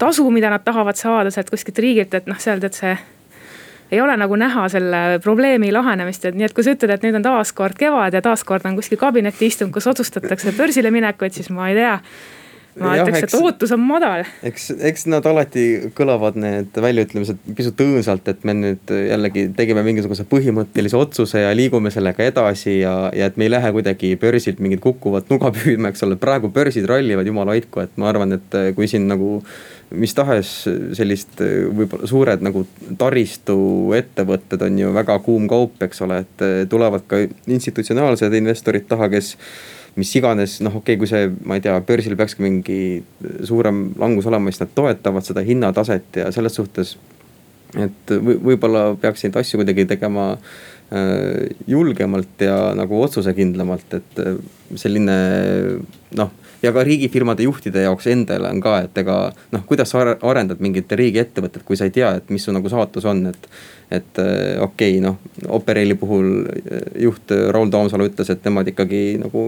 tasu, 0.00 0.24
mida 0.32 0.52
nad 0.52 0.64
tahavad 0.64 0.98
saada 1.00 1.32
sealt 1.34 1.52
kuskilt 1.52 1.80
riigilt, 1.82 2.14
et 2.16 2.30
noh, 2.30 2.40
seal 2.40 2.62
tead 2.62 2.76
see 2.76 2.94
ei 3.90 4.00
ole 4.00 4.14
nagu 4.16 4.36
näha 4.38 4.68
selle 4.70 5.18
probleemi 5.22 5.72
lahenemist, 5.74 6.24
et 6.28 6.36
nii, 6.38 6.46
et 6.46 6.54
kui 6.54 6.64
sa 6.64 6.76
ütled, 6.76 6.92
et 6.94 7.06
nüüd 7.06 7.16
on 7.18 7.24
taaskord 7.26 7.78
kevad 7.78 8.14
ja 8.14 8.22
taaskord 8.22 8.66
on 8.70 8.76
kuskil 8.78 9.00
kabinetiistung, 9.00 9.72
kus 9.74 9.88
otsustatakse 9.90 10.54
börsile 10.56 10.92
minekuid, 10.94 11.34
siis 11.34 11.50
ma 11.50 11.68
ei 11.72 11.78
tea 11.78 11.96
ma 12.78 12.92
ütleks, 13.00 13.24
et 13.26 13.34
ootus 13.38 13.72
on 13.74 13.82
madal. 13.82 14.22
eks, 14.46 14.70
eks 14.90 15.06
nad 15.10 15.26
alati 15.26 15.64
kõlavad, 15.96 16.38
need 16.40 16.76
väljaütlemised 16.84 17.40
pisut 17.56 17.82
õõnsalt, 17.82 18.28
et 18.30 18.46
me 18.46 18.54
nüüd 18.56 18.94
jällegi 18.94 19.48
tegime 19.56 19.82
mingisuguse 19.86 20.26
põhimõttelise 20.30 20.98
otsuse 21.00 21.42
ja 21.42 21.50
liigume 21.56 21.92
sellega 21.94 22.28
edasi 22.30 22.80
ja, 22.80 22.94
ja 23.16 23.30
et 23.30 23.40
me 23.40 23.48
ei 23.48 23.54
lähe 23.56 23.72
kuidagi 23.74 24.14
börsilt 24.20 24.62
mingit 24.62 24.82
kukkuvat 24.84 25.32
nuga 25.32 25.50
püüdma, 25.56 25.90
eks 25.90 26.06
ole. 26.06 26.20
praegu 26.20 26.52
börsid 26.54 26.86
rallivad 26.90 27.26
jumala 27.26 27.56
hoidku, 27.56 27.82
et 27.84 28.00
ma 28.00 28.10
arvan, 28.12 28.38
et 28.38 28.58
kui 28.76 28.90
siin 28.90 29.08
nagu 29.10 29.40
mis 29.90 30.14
tahes 30.14 30.52
sellist 30.94 31.40
võib-olla 31.40 32.06
suured 32.06 32.44
nagu 32.46 32.62
taristuettevõtted 32.98 34.62
on 34.62 34.78
ju 34.78 34.92
väga 34.94 35.18
kuum 35.24 35.48
kaup, 35.50 35.80
eks 35.82 36.04
ole, 36.06 36.20
et 36.22 36.44
tulevad 36.70 37.06
ka 37.10 37.24
institutsionaalsed 37.50 38.36
investorid 38.38 38.86
taha, 38.90 39.10
kes 39.10 39.34
mis 39.98 40.10
iganes, 40.18 40.58
noh, 40.64 40.76
okei 40.80 40.94
okay,, 40.94 41.00
kui 41.00 41.10
see, 41.10 41.30
ma 41.46 41.58
ei 41.58 41.64
tea, 41.64 41.76
börsil 41.86 42.16
peakski 42.18 42.44
mingi 42.44 42.80
suurem 43.46 43.90
langus 44.00 44.28
olema, 44.30 44.52
siis 44.52 44.62
nad 44.64 44.74
toetavad 44.76 45.26
seda 45.26 45.44
hinnataset 45.46 46.20
ja 46.22 46.28
selles 46.34 46.58
suhtes. 46.58 46.96
et 47.78 48.10
võib-olla 48.18 48.96
peaks 48.98 49.22
neid 49.22 49.36
asju 49.38 49.60
kuidagi 49.60 49.84
tegema 49.92 50.32
äh, 50.34 51.50
julgemalt 51.70 52.42
ja 52.42 52.72
nagu 52.74 52.98
otsusekindlamalt, 53.02 53.98
et 54.00 54.22
äh, 54.24 54.38
selline 54.74 55.18
noh 56.18 56.32
ja 56.62 56.72
ka 56.72 56.84
riigifirmade 56.84 57.44
juhtide 57.46 57.84
jaoks 57.86 58.08
endale 58.12 58.50
on 58.52 58.62
ka, 58.64 58.76
et 58.86 59.02
ega 59.02 59.18
noh, 59.54 59.66
kuidas 59.68 59.92
sa 59.92 60.02
arendad 60.14 60.60
mingit 60.60 60.92
riigiettevõtet, 60.92 61.64
kui 61.66 61.78
sa 61.78 61.88
ei 61.88 61.94
tea, 61.94 62.14
et 62.20 62.32
mis 62.32 62.44
su 62.44 62.54
nagu 62.56 62.72
saatus 62.72 63.08
on, 63.10 63.26
et 63.32 63.52
et 63.90 64.18
äh, 64.22 64.62
okei 64.62 64.98
okay,, 64.98 65.00
noh 65.02 65.16
Operaili 65.50 65.96
puhul 65.98 66.44
äh, 66.46 66.82
juht 67.02 67.32
Raul 67.50 67.72
Taamsalu 67.74 68.06
ütles, 68.12 68.30
et 68.30 68.44
nemad 68.46 68.68
ikkagi 68.70 69.00
nagu 69.18 69.42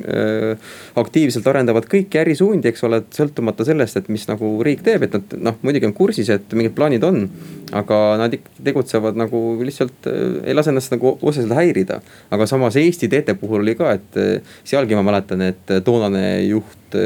äh, 0.00 0.70
aktiivselt 0.96 1.46
arendavad 1.50 1.88
kõiki 1.90 2.22
ärisuundi, 2.22 2.70
eks 2.70 2.86
ole, 2.88 3.02
sõltumata 3.12 3.66
sellest, 3.68 4.00
et 4.00 4.08
mis 4.12 4.24
nagu 4.30 4.54
riik 4.64 4.84
teeb, 4.86 5.04
et 5.04 5.18
nad 5.18 5.36
noh, 5.50 5.58
muidugi 5.66 5.90
on 5.90 5.96
kursis, 5.96 6.32
et 6.32 6.56
mingid 6.56 6.76
plaanid 6.76 7.04
on. 7.04 7.26
Aga 7.74 7.98
nad 8.20 8.34
tegutsevad 8.62 9.16
nagu 9.18 9.40
lihtsalt 9.64 10.06
ei 10.46 10.54
lase 10.54 10.70
ennast 10.70 10.92
nagu 10.94 11.16
otseselt 11.20 11.54
häirida. 11.56 12.00
aga 12.30 12.46
samas 12.46 12.76
Eesti 12.76 13.08
teede 13.08 13.34
puhul 13.34 13.64
oli 13.64 13.74
ka, 13.74 13.92
et 13.96 14.42
sealgi 14.64 14.94
ma 14.94 15.02
mäletan, 15.06 15.42
et 15.42 15.72
toonane 15.84 16.42
juht 16.46 16.96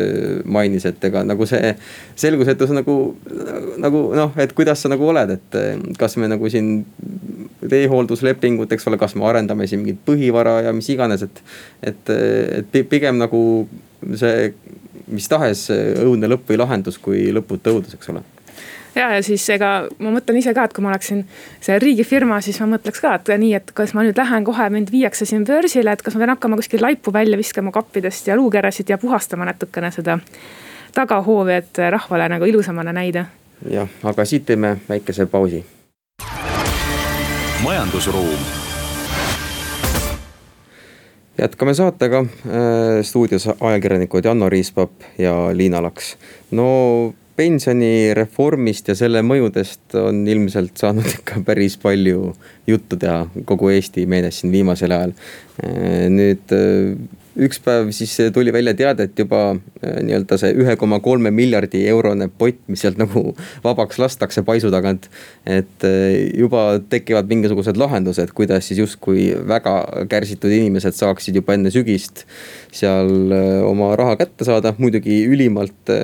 mainis, 0.45 0.85
et 0.87 1.05
ega 1.09 1.23
nagu 1.25 1.47
see 1.49 1.73
selgusetus 2.21 2.75
nagu, 2.77 2.97
nagu 3.81 4.03
noh, 4.17 4.35
et 4.37 4.53
kuidas 4.53 4.83
sa 4.83 4.91
nagu 4.93 5.09
oled, 5.09 5.33
et 5.39 5.61
kas 5.99 6.19
me 6.21 6.29
nagu 6.29 6.51
siin 6.53 6.85
teehoolduslepingud, 7.71 8.73
eks 8.73 8.89
ole, 8.91 9.01
kas 9.01 9.17
me 9.17 9.25
arendame 9.29 9.69
siin 9.71 9.81
mingit 9.85 10.03
põhivara 10.05 10.61
ja 10.67 10.75
mis 10.77 10.91
iganes, 10.93 11.25
et. 11.25 11.43
et, 11.83 12.13
et 12.61 12.83
pigem 12.91 13.17
nagu 13.21 13.41
see 14.17 14.53
mis 15.11 15.27
tahes 15.29 15.65
õudne 15.73 16.29
lõpp 16.31 16.53
või 16.53 16.61
lahendus, 16.61 17.01
kui 17.03 17.31
lõputu 17.35 17.75
õudus, 17.75 17.97
eks 17.97 18.13
ole 18.13 18.23
ja, 18.95 19.11
ja 19.15 19.23
siis 19.23 19.45
ega 19.51 19.71
ma 19.99 20.13
mõtlen 20.15 20.39
ise 20.41 20.55
ka, 20.57 20.65
et 20.67 20.75
kui 20.77 20.85
ma 20.85 20.93
oleksin 20.93 21.25
see 21.63 21.79
riigifirma, 21.83 22.41
siis 22.45 22.61
ma 22.63 22.71
mõtleks 22.75 23.03
ka, 23.03 23.15
et 23.19 23.33
nii, 23.43 23.53
et 23.59 23.73
kas 23.77 23.95
ma 23.97 24.05
nüüd 24.07 24.19
lähen 24.19 24.47
kohe, 24.47 24.69
mind 24.73 24.93
viiakse 24.93 25.29
siin 25.29 25.45
börsile, 25.49 25.93
et 25.93 26.03
kas 26.03 26.17
ma 26.17 26.25
pean 26.25 26.35
hakkama 26.35 26.61
kuskil 26.61 26.83
laipu 26.85 27.13
välja 27.15 27.39
viskama 27.41 27.73
kappidest 27.75 28.31
ja 28.31 28.39
luukeresid 28.39 28.91
ja 28.91 28.99
puhastama 28.99 29.49
natukene 29.49 29.93
seda 29.95 30.19
tagahoovi, 30.95 31.61
et 31.63 31.85
rahvale 31.91 32.29
nagu 32.29 32.49
ilusamana 32.49 32.93
näida. 32.93 33.27
jah, 33.71 33.89
aga 34.05 34.25
siit 34.25 34.47
teeme 34.47 34.77
väikese 34.89 35.27
pausi. 35.27 35.65
majandusruum 37.63 38.61
jätkame 41.41 41.75
saatega 41.75 42.19
äh, 42.19 42.29
stuudios 43.03 43.49
ajakirjanikud 43.61 44.25
Janno 44.25 44.49
Riispap 44.49 44.91
ja 45.19 45.35
Liina 45.53 45.83
Laks. 45.83 46.19
no 46.51 47.15
pensionireformist 47.41 48.91
ja 48.93 48.97
selle 48.99 49.23
mõjudest 49.25 49.97
on 50.01 50.23
ilmselt 50.29 50.81
saanud 50.81 51.09
ikka 51.17 51.41
päris 51.47 51.79
palju 51.81 52.35
juttu 52.69 52.99
teha 53.01 53.25
kogu 53.49 53.73
Eesti 53.73 54.07
meedias 54.11 54.43
siin 54.43 54.53
viimasel 54.53 54.97
ajal. 54.97 55.17
nüüd 56.13 56.53
üks 57.39 57.61
päev 57.63 57.91
siis 57.95 58.13
tuli 58.35 58.53
välja 58.53 58.73
teade, 58.75 59.07
et 59.07 59.19
juba 59.19 59.41
äh, 59.55 60.01
nii-öelda 60.05 60.39
see 60.41 60.51
ühe 60.59 60.75
koma 60.81 60.99
kolme 61.03 61.31
miljardi 61.35 61.85
eurone 61.91 62.27
pott, 62.39 62.59
mis 62.71 62.83
sealt 62.83 62.99
nagu 63.01 63.35
vabaks 63.67 64.01
lastakse 64.03 64.43
paisu 64.47 64.73
tagant. 64.75 65.09
et 65.47 65.87
äh, 65.87 66.31
juba 66.39 66.81
tekivad 66.91 67.31
mingisugused 67.31 67.79
lahendused, 67.79 68.35
kuidas 68.35 68.67
siis 68.69 68.83
justkui 68.83 69.31
väga 69.49 69.77
kärsitud 70.11 70.51
inimesed 70.51 70.97
saaksid 70.99 71.39
juba 71.39 71.55
enne 71.55 71.71
sügist 71.75 72.25
seal 72.75 73.35
äh, 73.35 73.61
oma 73.67 73.93
raha 73.99 74.17
kätte 74.21 74.47
saada, 74.49 74.75
muidugi 74.79 75.23
ülimalt 75.31 75.95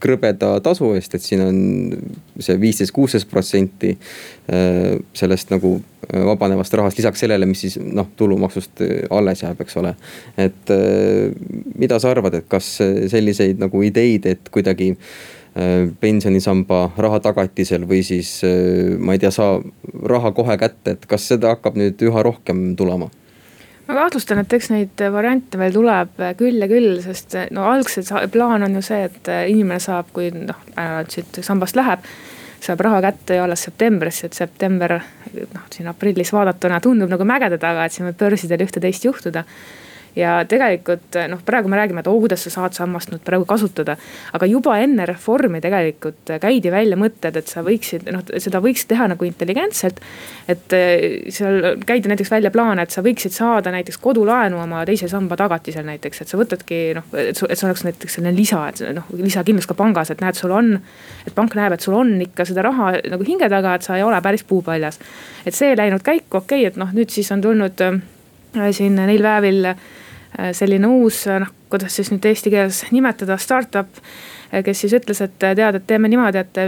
krõbeda 0.00 0.56
tasu 0.64 0.94
eest, 0.96 1.14
et 1.16 1.24
siin 1.24 1.42
on 1.44 1.58
see 2.40 2.56
viisteist, 2.60 2.94
kuusteist 2.96 3.28
protsenti 3.30 3.94
sellest 5.16 5.50
nagu 5.50 5.76
vabanevast 6.12 6.74
rahast 6.78 6.98
lisaks 6.98 7.24
sellele, 7.24 7.46
mis 7.46 7.64
siis 7.66 7.78
noh, 7.82 8.08
tulumaksust 8.16 8.82
alles 9.10 9.42
jääb, 9.42 9.60
eks 9.64 9.76
ole. 9.80 9.94
et 10.38 10.72
mida 11.78 11.98
sa 11.98 12.12
arvad, 12.12 12.34
et 12.38 12.46
kas 12.48 12.76
selliseid 13.10 13.58
nagu 13.62 13.82
ideid, 13.82 14.26
et 14.26 14.52
kuidagi 14.54 14.94
pensionisamba 16.00 16.82
raha 17.00 17.20
tagatisel 17.24 17.86
või 17.88 18.02
siis 18.04 18.42
ma 18.98 19.16
ei 19.16 19.22
tea, 19.22 19.30
saa 19.32 19.56
raha 20.04 20.32
kohe 20.36 20.58
kätte, 20.60 20.96
et 20.96 21.06
kas 21.08 21.30
seda 21.32 21.54
hakkab 21.54 21.78
nüüd 21.80 22.02
üha 22.04 22.26
rohkem 22.26 22.68
tulema? 22.76 23.08
ma 23.86 23.94
kahtlustan, 23.94 24.42
et 24.42 24.52
eks 24.52 24.70
neid 24.72 25.02
variante 25.14 25.58
veel 25.60 25.74
tuleb 25.74 26.22
küll 26.38 26.58
ja 26.58 26.68
küll, 26.70 26.96
sest 27.04 27.36
no 27.54 27.68
algselt 27.70 28.10
plaan 28.34 28.66
on 28.66 28.78
ju 28.78 28.82
see, 28.84 29.04
et 29.06 29.30
inimene 29.52 29.78
saab, 29.82 30.10
kui 30.14 30.32
noh, 30.34 30.58
sambast 31.40 31.78
läheb 31.78 32.02
saab 32.60 32.80
raha 32.80 33.00
kätte 33.04 33.38
ju 33.38 33.44
alles 33.44 33.66
septembris, 33.68 34.22
et 34.24 34.36
september 34.36 34.96
noh, 34.98 35.66
siin 35.72 35.88
aprillis 35.90 36.32
vaadatuna 36.32 36.80
tundub 36.80 37.10
nagu 37.12 37.26
mägede 37.28 37.58
taga, 37.62 37.84
et 37.86 37.94
siin 37.94 38.08
võib 38.08 38.18
börsidel 38.20 38.64
ühte-teist 38.66 39.04
juhtuda 39.08 39.44
ja 40.16 40.36
tegelikult 40.48 41.16
noh, 41.28 41.40
praegu 41.44 41.68
me 41.68 41.76
räägime, 41.76 42.00
et 42.00 42.08
oh, 42.08 42.16
kuidas 42.22 42.46
sa 42.46 42.52
saad 42.52 42.76
sammast 42.76 43.10
nüüd 43.12 43.22
praegu 43.24 43.44
kasutada. 43.48 43.96
aga 44.32 44.46
juba 44.48 44.78
enne 44.80 45.04
reformi 45.06 45.60
tegelikult 45.60 46.32
käidi 46.40 46.72
välja 46.72 46.96
mõtted, 46.96 47.36
et 47.36 47.52
sa 47.52 47.62
võiksid 47.66 48.08
noh, 48.12 48.22
seda 48.40 48.62
võiks 48.64 48.86
teha 48.88 49.08
nagu 49.12 49.28
intelligentselt. 49.28 50.00
et 50.48 50.72
eh, 50.72 51.28
seal 51.30 51.76
käidi 51.86 52.08
näiteks 52.08 52.30
välja 52.32 52.50
plaan, 52.50 52.80
et 52.80 52.90
sa 52.90 53.04
võiksid 53.04 53.36
saada 53.36 53.72
näiteks 53.74 54.00
kodulaenu 54.00 54.60
oma 54.62 54.84
teise 54.88 55.08
samba 55.08 55.36
tagatisel 55.36 55.84
näiteks, 55.84 56.22
et 56.22 56.32
sa 56.32 56.40
võtadki 56.40 56.80
noh, 56.96 57.12
et 57.12 57.36
see 57.36 57.68
oleks 57.68 57.84
näiteks 57.84 58.18
selline 58.18 58.32
lisa, 58.36 58.62
et 58.72 58.80
noh, 58.96 59.12
lisakindlus 59.20 59.68
ka 59.68 59.76
pangas, 59.76 60.10
et 60.10 60.24
näed, 60.24 60.38
sul 60.38 60.54
on. 60.56 60.78
et 61.26 61.34
pank 61.34 61.54
näeb, 61.58 61.76
et 61.76 61.84
sul 61.84 61.98
on 61.98 62.16
ikka 62.24 62.48
seda 62.48 62.64
raha 62.64 62.94
nagu 63.04 63.28
hinge 63.28 63.50
taga, 63.52 63.76
et 63.76 63.84
sa 63.84 64.00
ei 64.00 64.06
ole 64.06 64.20
päris 64.24 64.44
puupaljas. 64.48 64.98
et 65.44 65.54
see 65.54 65.76
läinud 65.76 66.00
käiku, 66.02 66.40
okei 66.40 66.64
okay,, 66.64 66.72
et 66.72 66.80
noh, 66.80 66.96
nüüd 66.96 67.12
siis 67.12 67.28
on 67.36 67.44
tulnud 67.44 67.84
äh, 67.84 68.00
siin 68.72 68.96
neil 68.96 69.20
päevil 69.22 69.74
Äh, 69.74 69.76
selline 70.52 70.86
uus 70.86 71.26
äh, 71.26 71.40
noh, 71.40 71.52
kuidas 71.70 71.96
siis 71.96 72.10
nüüd 72.12 72.24
eesti 72.28 72.52
keeles 72.52 72.82
nimetada, 72.92 73.38
startup. 73.40 74.00
Äh, 74.52 74.62
kes 74.66 74.84
siis 74.84 74.96
ütles, 74.98 75.22
et 75.24 75.38
tead, 75.40 75.78
et 75.78 75.86
teeme 75.86 76.10
niimoodi, 76.12 76.42
et 76.42 76.60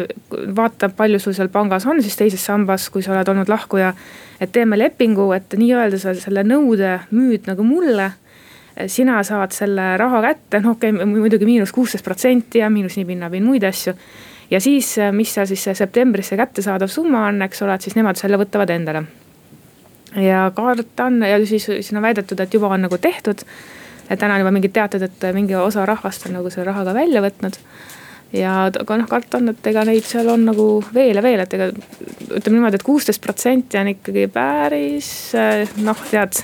vaata, 0.56 0.88
palju 0.88 1.20
sul 1.22 1.37
seal 1.37 1.50
pangas 1.52 1.87
on 1.87 2.02
siis 2.02 2.16
teises 2.18 2.44
sambas, 2.44 2.88
kui 2.90 3.04
sa 3.04 3.14
oled 3.14 3.28
olnud 3.34 3.50
lahkuja. 3.52 3.92
et 4.40 4.52
teeme 4.52 4.78
lepingu, 4.78 5.32
et 5.34 5.54
nii-öelda 5.58 5.98
sa 5.98 6.14
selle 6.14 6.44
nõude 6.46 7.00
müüd 7.10 7.48
nagu 7.50 7.64
mulle 7.66 8.12
sina 8.87 9.16
saad 9.26 9.50
selle 9.50 9.96
raha 9.98 10.20
kätte, 10.22 10.60
noh 10.62 10.76
okei 10.76 10.92
okay,, 10.94 11.06
muidugi 11.10 11.44
miinus 11.44 11.72
kuusteist 11.75 12.04
protsenti 12.06 12.62
ja 12.62 12.70
miinus 12.70 12.94
nii 12.96 13.08
pinna, 13.08 13.30
muid 13.42 13.66
asju. 13.66 13.94
ja 14.50 14.60
siis, 14.60 14.94
mis 15.12 15.34
seal 15.34 15.50
siis 15.50 15.66
septembris 15.75 16.30
see 16.30 16.38
kättesaadav 16.38 16.88
summa 16.88 17.26
on, 17.26 17.42
eks 17.42 17.66
ole, 17.66 17.75
et 17.75 17.82
siis 17.82 17.98
nemad 17.98 18.16
selle 18.16 18.38
võtavad 18.38 18.70
endale 18.70 19.02
ja 20.16 20.50
karta 20.54 21.04
on 21.04 21.22
ja 21.22 21.46
siis 21.46 21.66
siin 21.66 21.96
on 21.96 22.02
väidetud, 22.02 22.40
et 22.40 22.54
juba 22.54 22.68
on 22.68 22.82
nagu 22.82 22.98
tehtud. 22.98 23.44
et 24.10 24.18
täna 24.18 24.34
on 24.34 24.40
juba 24.40 24.50
mingid 24.50 24.72
teated, 24.72 25.02
et 25.02 25.24
mingi 25.34 25.54
osa 25.54 25.86
rahvast 25.86 26.26
on 26.26 26.32
nagu 26.32 26.50
selle 26.50 26.64
raha 26.70 26.84
ka 26.84 26.94
välja 26.94 27.22
võtnud. 27.22 27.58
ja 28.32 28.54
aga 28.66 28.96
noh, 28.96 29.08
karta 29.08 29.38
on, 29.38 29.48
et 29.48 29.66
ega 29.66 29.84
neid 29.84 30.04
seal 30.04 30.28
on 30.28 30.44
nagu 30.44 30.68
veel 30.94 31.16
ja 31.16 31.22
veel, 31.22 31.40
et 31.40 31.54
ega 31.54 31.70
ütleme 31.70 32.58
niimoodi 32.58 32.76
et, 32.76 32.82
et 32.82 32.86
kuusteist 32.86 33.22
protsenti 33.24 33.78
on 33.78 33.94
ikkagi 33.94 34.26
päris 34.32 35.12
noh, 35.84 36.02
tead 36.10 36.42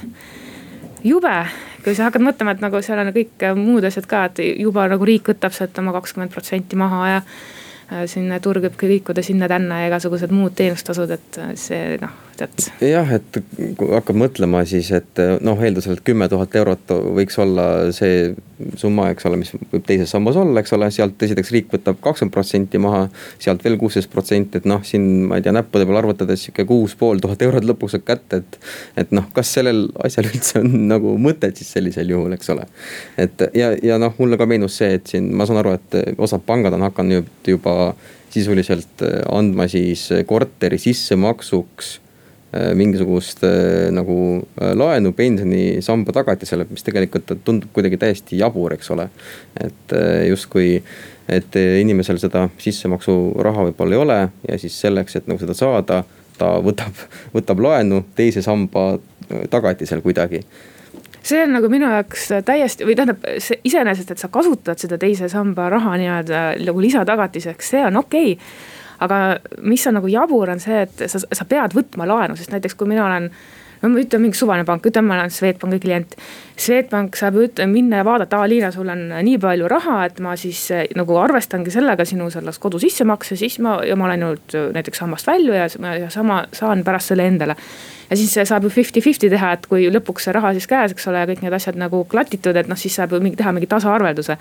jube, 1.05 1.35
kui 1.85 1.95
sa 1.95 2.09
hakkad 2.09 2.25
mõtlema, 2.25 2.55
et 2.55 2.65
nagu 2.65 2.81
seal 2.83 3.01
on 3.01 3.13
kõik 3.17 3.49
muud 3.57 3.85
asjad 3.85 4.09
ka, 4.09 4.25
et 4.31 4.41
juba 4.61 4.89
nagu 4.89 5.05
riik 5.05 5.29
võtab 5.35 5.53
sealt 5.53 5.79
oma 5.79 5.93
kakskümmend 5.97 6.33
protsenti 6.33 6.77
maha 6.77 7.09
ja 7.09 7.21
Äh, 7.93 8.07
siin 8.09 8.33
turg 8.41 8.65
võibki 8.65 8.89
liikuda 8.89 9.23
sinna-tänna 9.25 9.83
ja 9.83 9.89
igasugused 9.91 10.33
muud 10.33 10.55
teenustasud, 10.57 11.11
et 11.13 11.39
äh, 11.43 11.51
see 11.61 11.99
noh, 12.01 12.15
tead. 12.39 12.67
jah, 12.85 13.13
et 13.17 13.39
kui 13.79 13.91
hakkad 13.93 14.19
mõtlema, 14.19 14.65
siis 14.69 14.91
et 14.95 15.21
noh, 15.45 15.61
eeldusel, 15.61 15.99
et 15.99 16.05
kümme 16.07 16.29
tuhat 16.31 16.55
eurot 16.61 16.95
võiks 17.17 17.39
olla 17.43 17.67
see 17.95 18.33
summa, 18.79 19.09
eks 19.13 19.27
ole, 19.29 19.39
mis 19.41 19.51
võib 19.55 19.85
teises 19.87 20.11
sambas 20.15 20.39
olla, 20.41 20.63
eks 20.63 20.75
ole, 20.77 20.89
sealt 20.95 21.23
esiteks 21.27 21.51
riik 21.55 21.73
võtab 21.75 21.99
kakskümmend 22.05 22.35
protsenti 22.35 22.81
maha. 22.83 23.05
sealt 23.43 23.65
veel 23.65 23.77
kuusteist 23.81 24.11
protsenti, 24.13 24.61
et 24.61 24.69
noh, 24.69 24.83
siin 24.87 25.07
ma 25.29 25.39
ei 25.39 25.45
tea, 25.45 25.55
näppude 25.55 25.87
peal 25.89 26.01
arvutades 26.01 26.47
sihuke 26.47 26.67
kuus 26.69 26.95
pool 26.99 27.23
tuhat 27.23 27.43
eurot 27.43 27.67
lõpuks 27.67 27.97
saab 27.97 28.07
kätte, 28.09 28.43
et. 28.43 28.59
et 29.05 29.15
noh, 29.15 29.27
kas 29.35 29.55
sellel 29.59 29.87
asjal 30.05 30.31
üldse 30.31 30.61
on 30.63 30.75
nagu 30.95 31.17
mõtet 31.21 31.61
siis 31.61 31.73
sellisel 31.77 32.11
juhul, 32.15 32.35
eks 32.37 32.53
ole. 32.55 32.67
et 33.21 33.47
ja, 33.55 33.73
ja 33.83 33.99
noh, 34.03 34.15
mulle 34.19 34.39
ka 34.41 34.49
meenus 34.51 34.79
see, 34.81 34.95
et 34.99 35.15
siin 35.15 35.33
ma 35.35 35.49
saan 35.49 35.63
aru, 35.63 35.77
et 35.79 36.19
osad 36.19 36.45
pangad 36.47 36.75
on 36.77 36.87
hakanud 36.87 37.49
juba 37.49 37.95
sisuliselt 38.35 39.03
äh, 39.03 39.21
andma 39.31 39.69
siis 39.71 40.09
äh, 40.13 40.25
korteri 40.27 40.79
sissemaksuks 40.83 41.99
mingisugust 42.79 43.43
nagu 43.95 44.17
laenu 44.79 45.13
pensionisamba 45.17 46.13
tagatisele, 46.15 46.67
mis 46.71 46.87
tegelikult 46.87 47.33
tundub 47.45 47.73
kuidagi 47.75 47.99
täiesti 48.01 48.39
jabur, 48.39 48.77
eks 48.77 48.91
ole. 48.95 49.09
et 49.61 49.95
justkui, 50.29 50.77
et 51.29 51.57
inimesel 51.81 52.21
seda 52.23 52.47
sissemaksuraha 52.63 53.71
võib-olla 53.71 53.97
ei 53.97 54.03
ole 54.05 54.21
ja 54.49 54.61
siis 54.61 54.77
selleks, 54.85 55.17
et 55.19 55.27
nagu 55.31 55.41
seda 55.43 55.57
saada, 55.59 56.05
ta 56.39 56.53
võtab, 56.63 57.03
võtab 57.37 57.65
laenu 57.65 58.05
teise 58.15 58.45
samba 58.45 58.95
tagatisel 59.51 60.05
kuidagi 60.05 60.45
see 61.25 61.41
on 61.41 61.55
nagu 61.57 61.69
minu 61.73 61.89
jaoks 61.89 62.29
täiesti 62.45 62.87
või 62.87 62.97
tähendab 62.99 63.25
iseenesest, 63.65 64.13
et 64.13 64.21
sa 64.21 64.29
kasutad 64.33 64.81
seda 64.81 64.99
teise 65.01 65.29
samba 65.33 65.71
raha 65.73 65.97
nii-öelda 66.01 66.45
nagu 66.61 66.85
lisatagatiseks, 66.85 67.71
see 67.75 67.85
on 67.89 67.97
okei 68.03 68.35
okay. 68.37 68.83
Aga 69.03 69.21
mis 69.63 69.87
on 69.87 69.99
nagu 69.99 70.11
jabur, 70.11 70.51
on 70.51 70.63
see, 70.63 70.85
et 70.87 71.05
sa, 71.11 71.21
sa 71.25 71.47
pead 71.49 71.77
võtma 71.77 72.07
laenu, 72.09 72.37
sest 72.39 72.53
näiteks 72.55 72.79
kui 72.79 72.91
mina 72.91 73.07
olen 73.07 73.31
no 73.83 73.93
ma 73.93 74.03
ütlen 74.03 74.25
mingi 74.25 74.39
suvaline 74.39 74.67
pank, 74.69 74.87
ütleme, 74.91 75.11
ma 75.11 75.19
olen 75.21 75.33
Swedbanki 75.35 75.81
klient. 75.83 76.17
Swedbank 76.61 77.17
saab 77.19 77.39
üt-, 77.43 77.65
minna 77.71 78.03
ja 78.03 78.07
vaadata, 78.07 78.43
aa 78.43 78.51
Liina, 78.51 78.71
sul 78.75 78.91
on 78.93 79.09
nii 79.15 79.41
palju 79.43 79.71
raha, 79.71 79.99
et 80.09 80.21
ma 80.25 80.37
siis 80.41 80.61
eh, 80.75 80.87
nagu 80.97 81.19
arvestangi 81.21 81.73
sellega 81.75 82.07
sinu 82.09 82.31
selles 82.35 82.61
kodu 82.63 82.81
sissemakse, 82.83 83.39
siis 83.41 83.59
ma, 83.65 83.81
ja 83.87 83.99
ma 83.99 84.09
olen 84.11 84.25
nüüd 84.29 84.61
näiteks 84.77 85.03
sambast 85.03 85.29
välja 85.31 85.65
ja, 85.65 85.97
ja 86.05 86.13
sama 86.15 86.45
saan 86.55 86.85
pärast 86.87 87.13
selle 87.13 87.27
endale 87.31 87.59
ja 88.11 88.17
siis 88.17 88.49
saab 88.49 88.65
ju 88.65 88.71
fifty-fifty 88.71 89.29
teha, 89.33 89.53
et 89.57 89.67
kui 89.69 89.87
lõpuks 89.93 90.29
see 90.29 90.35
raha 90.35 90.53
siis 90.57 90.67
käes, 90.71 90.93
eks 90.95 91.09
ole, 91.11 91.23
ja 91.23 91.29
kõik 91.29 91.43
need 91.45 91.57
asjad 91.57 91.79
nagu 91.81 92.05
klatitud, 92.11 92.57
et 92.57 92.69
noh, 92.71 92.79
siis 92.79 92.95
saab 92.97 93.15
ju 93.15 93.21
mingi 93.25 93.39
teha 93.41 93.53
mingi 93.55 93.69
tasaarvelduse. 93.71 94.37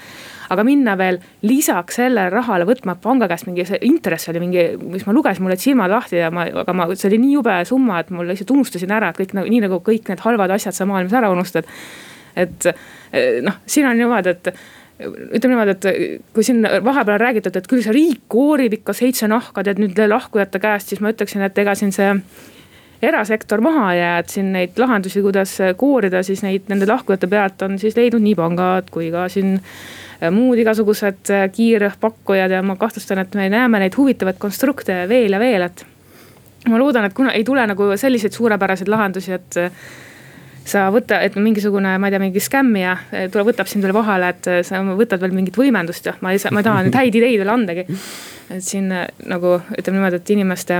aga 0.54 0.63
minna 0.68 0.94
veel 0.98 1.18
lisaks 1.42 1.96
sellele 1.98 2.30
rahale 2.30 2.66
võtma 2.70 2.96
panga 3.02 3.28
käest 3.32 3.48
mingi 3.48 3.66
see 3.66 3.80
intress 3.88 4.30
oli 4.30 4.42
mingi, 4.44 4.66
mis 4.78 5.06
ma 5.08 5.13
lugesin, 5.16 5.44
mul 5.44 5.54
olid 5.54 5.63
silmad 5.63 5.90
lahti 5.90 6.20
ja 6.20 6.30
ma, 6.32 6.46
aga 6.63 6.74
ma, 6.74 6.88
see 6.94 7.10
oli 7.10 7.22
nii 7.24 7.34
jube 7.38 7.56
summa, 7.66 8.00
et 8.04 8.12
mul 8.13 8.28
lihtsalt 8.30 8.52
unustasin 8.54 8.92
ära, 8.92 9.10
et 9.10 9.22
kõik 9.22 9.33
nagu 9.38 9.50
nii 9.50 9.63
nagu 9.66 9.82
kõik 9.86 10.10
need 10.12 10.24
halvad 10.24 10.56
asjad 10.56 10.78
sa 10.78 10.88
maailmas 10.90 11.18
ära 11.20 11.32
unustad. 11.34 11.68
et 12.36 12.66
noh, 13.46 13.60
siin 13.70 13.86
on 13.86 13.98
niimoodi, 13.98 14.32
et 14.34 14.56
ütleme 15.04 15.54
niimoodi, 15.54 15.75
et 15.75 16.24
kui 16.34 16.46
siin 16.46 16.63
vahepeal 16.63 17.18
on 17.18 17.22
räägitud, 17.22 17.56
et 17.58 17.68
küll 17.70 17.84
see 17.86 17.94
riik 17.94 18.24
koorib 18.32 18.80
ikka 18.80 18.96
seitse 18.98 19.28
nahka 19.30 19.63
tead 19.66 19.82
nüüd 19.82 20.00
lahkujate 20.10 20.62
käest, 20.63 20.90
siis 20.90 21.02
ma 21.04 21.13
ütleksin, 21.13 21.44
et 21.46 21.58
ega 21.62 21.75
siin 21.78 21.94
see 21.94 22.10
erasektor 23.04 23.62
maha 23.62 23.90
ei 23.94 24.00
jää, 24.00 24.18
et 24.22 24.30
siin 24.32 24.52
neid 24.56 24.80
lahendusi, 24.80 25.22
kuidas 25.25 25.58
koorida 25.78 26.24
siis 26.24 26.44
neid 26.46 26.70
nende 26.72 26.88
lahkujate 26.88 27.28
pealt 27.28 27.66
on 27.66 27.78
siis 27.82 27.98
leidnud 28.00 28.24
nii 28.24 28.36
pangad 28.40 28.90
kui 28.94 29.10
ka 29.12 29.28
siin 29.32 29.58
muud 30.32 30.60
igasugused 30.62 31.32
kiirpakkujad 31.56 32.54
ja 32.56 32.62
ma 32.63 32.78
kahtlustan, 32.80 33.20
et 33.25 33.36
me 33.36 33.50
näeme 33.52 33.82
neid 33.84 33.98
huvitavaid 33.98 34.40
konstrukte 34.40 35.04
veel 35.10 35.36
ja 35.36 35.42
veel, 35.42 35.68
et. 35.68 35.86
Ma 36.70 36.79
loodan, 36.79 37.05
et 37.05 37.13
kuna 37.13 37.34
ei 37.36 37.43
tule 37.43 37.65
nagu 37.67 37.91
selliseid 38.00 38.36
suurepäraseid 38.36 38.89
lahendusi, 38.91 39.34
et 39.36 39.58
sa 40.63 40.86
võta, 40.93 41.20
et 41.24 41.36
mingisugune, 41.36 41.98
ma 42.00 42.08
ei 42.08 42.13
tea, 42.13 42.22
mingi 42.24 42.43
skämmija 42.43 42.93
tuleb, 43.32 43.50
võtab 43.51 43.67
sind 43.67 43.84
veel 43.84 43.96
vahele, 43.96 44.29
et 44.32 44.51
sa 44.67 44.79
võtad 44.96 45.20
veel 45.24 45.36
mingit 45.36 45.58
võimendust 45.60 46.08
ja 46.08 46.15
ma 46.24 46.32
ei 46.32 46.39
saa, 46.39 46.53
ma 46.55 46.63
ei 46.63 46.67
taha 46.70 46.86
nüüd 46.86 46.96
häid 47.00 47.17
ideid 47.20 47.41
veel 47.41 47.51
andagi. 47.51 47.88
et 48.50 48.63
siin 48.63 48.88
nagu 48.91 49.58
ütleme 49.77 50.00
niimoodi, 50.00 50.22
et 50.22 50.34
inimeste 50.36 50.79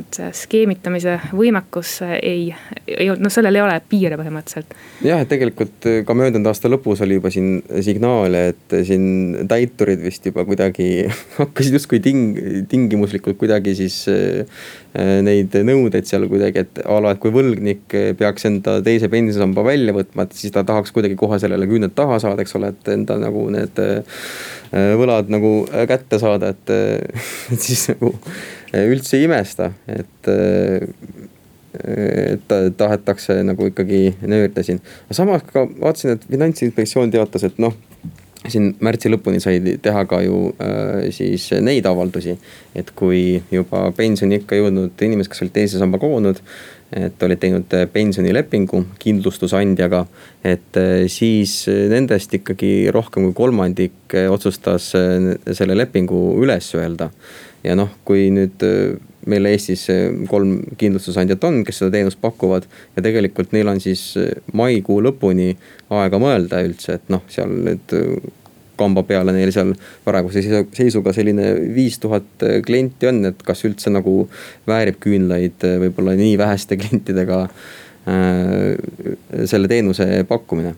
et 0.00 0.16
see 0.18 0.28
skeemitamise 0.34 1.16
võimekus 1.36 1.96
ei, 2.16 2.48
ei, 2.86 3.08
noh, 3.08 3.32
sellel 3.32 3.58
ei 3.58 3.62
ole 3.62 3.74
piire 3.88 4.18
põhimõtteliselt. 4.18 4.74
jah, 5.06 5.22
et 5.22 5.30
tegelikult 5.30 5.88
ka 6.06 6.16
möödunud 6.16 6.48
aasta 6.50 6.70
lõpus 6.72 7.02
oli 7.04 7.18
juba 7.18 7.30
siin 7.34 7.60
signaale, 7.84 8.42
et 8.52 8.76
siin 8.86 9.46
täiturid 9.50 10.02
vist 10.04 10.26
juba 10.26 10.46
kuidagi 10.48 10.88
hakkasid 11.40 11.78
justkui 11.78 12.00
ting-, 12.04 12.66
tingimuslikult 12.70 13.38
kuidagi 13.40 13.76
siis 13.78 14.00
äh, 14.10 14.64
neid 14.94 15.54
nõudeid 15.66 16.08
seal 16.08 16.26
kuidagi, 16.30 16.64
et 16.64 16.82
a 16.86 16.98
la, 17.02 17.14
et 17.14 17.22
kui 17.22 17.34
võlgnik 17.34 17.94
peaks 18.18 18.48
enda 18.50 18.78
teise 18.86 19.10
pensionisamba 19.12 19.64
välja 19.66 19.94
võtma, 19.96 20.26
et 20.26 20.36
siis 20.38 20.54
ta 20.54 20.66
tahaks 20.66 20.94
kuidagi 20.94 21.18
kohe 21.20 21.38
sellele 21.42 21.68
küüned 21.70 21.94
taha 21.94 22.20
saada, 22.22 22.44
eks 22.44 22.58
ole, 22.58 22.74
et 22.74 22.92
enda 22.94 23.18
nagu 23.22 23.46
need 23.54 23.80
äh, 23.82 24.26
võlad 24.98 25.30
nagu 25.30 25.56
kätte 25.88 26.18
saada, 26.22 26.54
et, 26.54 26.74
et 27.54 27.62
siis 27.62 27.88
nagu 27.94 28.14
üldse 28.74 29.18
ei 29.18 29.28
imesta, 29.28 29.72
et 29.88 30.30
et 31.74 32.52
tahetakse 32.78 33.34
nagu 33.42 33.66
ikkagi 33.66 34.14
nöörida 34.22 34.62
siin. 34.62 34.78
aga 35.06 35.16
samas 35.18 35.42
ka 35.48 35.64
vaatasin, 35.66 36.14
et 36.14 36.26
finantsinspektsioon 36.30 37.10
teatas, 37.10 37.42
et 37.48 37.58
noh, 37.58 37.74
siin 38.50 38.74
märtsi 38.84 39.10
lõpuni 39.12 39.40
sai 39.42 39.60
teha 39.82 40.04
ka 40.08 40.20
ju 40.24 40.38
äh, 40.60 41.08
siis 41.14 41.48
neid 41.64 41.86
avaldusi. 41.88 42.36
et 42.74 42.90
kui 42.96 43.42
juba 43.52 43.88
pensioniikka 43.96 44.58
jõudnud 44.58 45.04
inimesed, 45.06 45.32
kes 45.32 45.44
olid 45.44 45.54
teise 45.54 45.80
samba 45.80 45.98
kogunud, 46.02 46.40
et 46.94 47.22
olid 47.22 47.40
teinud 47.40 47.76
pensionilepingu 47.92 48.84
kindlustusandjaga. 49.00 50.04
et 50.44 50.80
äh, 50.80 51.06
siis 51.08 51.64
nendest 51.68 52.34
ikkagi 52.34 52.90
rohkem 52.92 53.30
kui 53.30 53.38
kolmandik 53.44 54.18
otsustas 54.30 54.92
äh, 54.98 55.32
selle 55.52 55.78
lepingu 55.78 56.36
üles 56.42 56.70
öelda 56.76 57.10
ja 57.64 57.74
noh, 57.78 57.90
kui 58.06 58.28
nüüd 58.34 58.62
äh, 58.66 58.94
meil 59.30 59.48
Eestis 59.48 59.86
äh, 59.92 60.06
kolm 60.30 60.58
kindlustusandjat 60.80 61.44
on, 61.48 61.62
kes 61.66 61.80
seda 61.80 61.94
teenust 61.96 62.20
pakuvad. 62.22 62.68
ja 62.96 63.04
tegelikult 63.04 63.54
neil 63.56 63.70
on 63.72 63.80
siis 63.82 64.12
äh, 64.20 64.32
maikuu 64.52 65.00
lõpuni 65.04 65.54
aega 65.94 66.20
mõelda 66.20 66.62
üldse, 66.66 66.98
et 66.98 67.12
noh, 67.12 67.24
seal 67.32 67.52
nüüd 67.68 67.96
kamba 68.78 69.04
peale 69.06 69.30
neil 69.36 69.52
seal 69.54 69.70
praeguse 70.04 70.42
seisuga 70.74 71.12
selline 71.14 71.52
viis 71.76 72.00
tuhat 72.02 72.42
klienti 72.66 73.06
on, 73.06 73.22
et 73.30 73.44
kas 73.46 73.62
üldse 73.68 73.92
nagu 73.94 74.24
väärib 74.66 74.98
küünlaid 75.04 75.62
võib-olla 75.84 76.16
nii 76.18 76.34
väheste 76.40 76.76
klientidega 76.80 77.44
äh, 77.44 78.74
selle 79.46 79.70
teenuse 79.70 80.08
pakkumine 80.28 80.74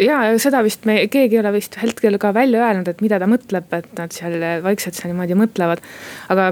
ja 0.00 0.18
seda 0.40 0.62
vist 0.64 0.86
me, 0.88 0.96
keegi 1.12 1.36
ei 1.36 1.40
ole 1.42 1.52
vist 1.56 1.76
hetkel 1.80 2.16
ka 2.20 2.32
välja 2.34 2.62
öelnud, 2.64 2.88
et 2.88 3.02
mida 3.04 3.18
ta 3.20 3.28
mõtleb, 3.28 3.68
et 3.76 3.90
nad 3.98 4.14
seal 4.14 4.36
vaikselt 4.64 4.96
seal 4.96 5.12
niimoodi 5.12 5.36
mõtlevad. 5.38 5.82
aga 6.32 6.48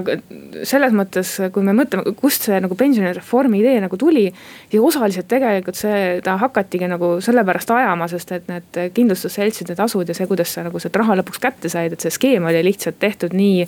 selles 0.67 0.93
mõttes, 0.95 1.33
kui 1.53 1.65
me 1.65 1.73
mõtleme, 1.77 2.13
kust 2.19 2.45
see 2.45 2.59
nagu 2.61 2.77
pensionireformi 2.77 3.59
idee 3.63 3.81
nagu 3.83 3.97
tuli, 3.97 4.27
siis 4.69 4.81
osaliselt 4.91 5.29
tegelikult 5.31 5.79
seda 5.79 6.37
hakatigi 6.41 6.89
nagu 6.91 7.15
sellepärast 7.25 7.73
ajama, 7.73 8.07
sest 8.11 8.31
et 8.37 8.47
need 8.51 8.79
kindlustusseltside 8.93 9.75
tasud 9.75 10.07
ja 10.07 10.17
see, 10.17 10.29
kuidas 10.29 10.53
sa 10.53 10.65
nagu 10.67 10.81
seda 10.81 11.01
raha 11.01 11.19
lõpuks 11.21 11.41
kätte 11.41 11.71
said, 11.71 11.97
et 11.97 12.05
see 12.05 12.13
skeem 12.13 12.45
oli 12.45 12.63
lihtsalt 12.69 13.01
tehtud 13.01 13.33
nii 13.33 13.65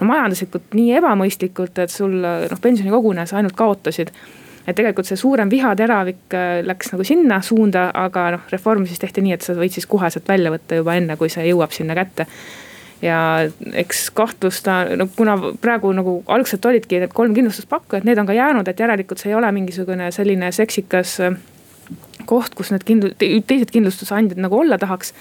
no 0.00 0.08
majanduslikult 0.08 0.76
nii 0.76 0.94
ebamõistlikult, 1.00 1.82
et 1.84 1.92
sul 1.92 2.22
noh, 2.24 2.62
pensionikogunes 2.62 3.34
ainult 3.36 3.56
kaotasid 3.58 4.14
et 4.70 4.78
tegelikult 4.78 5.08
see 5.08 5.18
suurem 5.20 5.50
vihateravik 5.50 6.34
äh, 6.36 6.60
läks 6.66 6.94
nagu 6.94 7.06
sinna 7.06 7.40
suunda, 7.44 7.88
aga 7.94 8.30
noh, 8.36 8.48
reform 8.52 8.86
siis 8.88 9.02
tehti 9.02 9.24
nii, 9.26 9.36
et 9.36 9.46
sa 9.46 9.56
võid 9.58 9.74
siis 9.74 9.88
koheselt 9.90 10.28
välja 10.28 10.52
võtta 10.54 10.80
juba 10.80 10.96
enne, 10.98 11.16
kui 11.20 11.32
see 11.32 11.48
jõuab 11.50 11.74
sinna 11.76 11.96
kätte 11.98 12.26
ja 13.02 13.18
eks 13.80 14.10
kahtlusta, 14.16 14.82
no 15.00 15.08
kuna 15.16 15.36
praegu 15.60 15.92
nagu 15.96 16.18
algselt 16.28 16.66
olidki 16.68 17.00
need 17.00 17.14
kolm 17.16 17.34
kindlustuspakkujat, 17.36 18.04
need 18.04 18.20
on 18.20 18.28
ka 18.28 18.36
jäänud, 18.36 18.68
et 18.68 18.80
järelikult 18.80 19.22
see 19.22 19.32
ei 19.32 19.38
ole 19.38 19.52
mingisugune 19.56 20.10
selline 20.14 20.52
seksikas 20.52 21.14
äh, 21.24 21.38
koht, 22.28 22.54
kus 22.54 22.74
need 22.74 22.84
kindu-, 22.86 23.14
teised 23.18 23.72
kindlustusandjad 23.72 24.40
nagu 24.42 24.60
olla 24.60 24.78
tahaks 24.78 25.14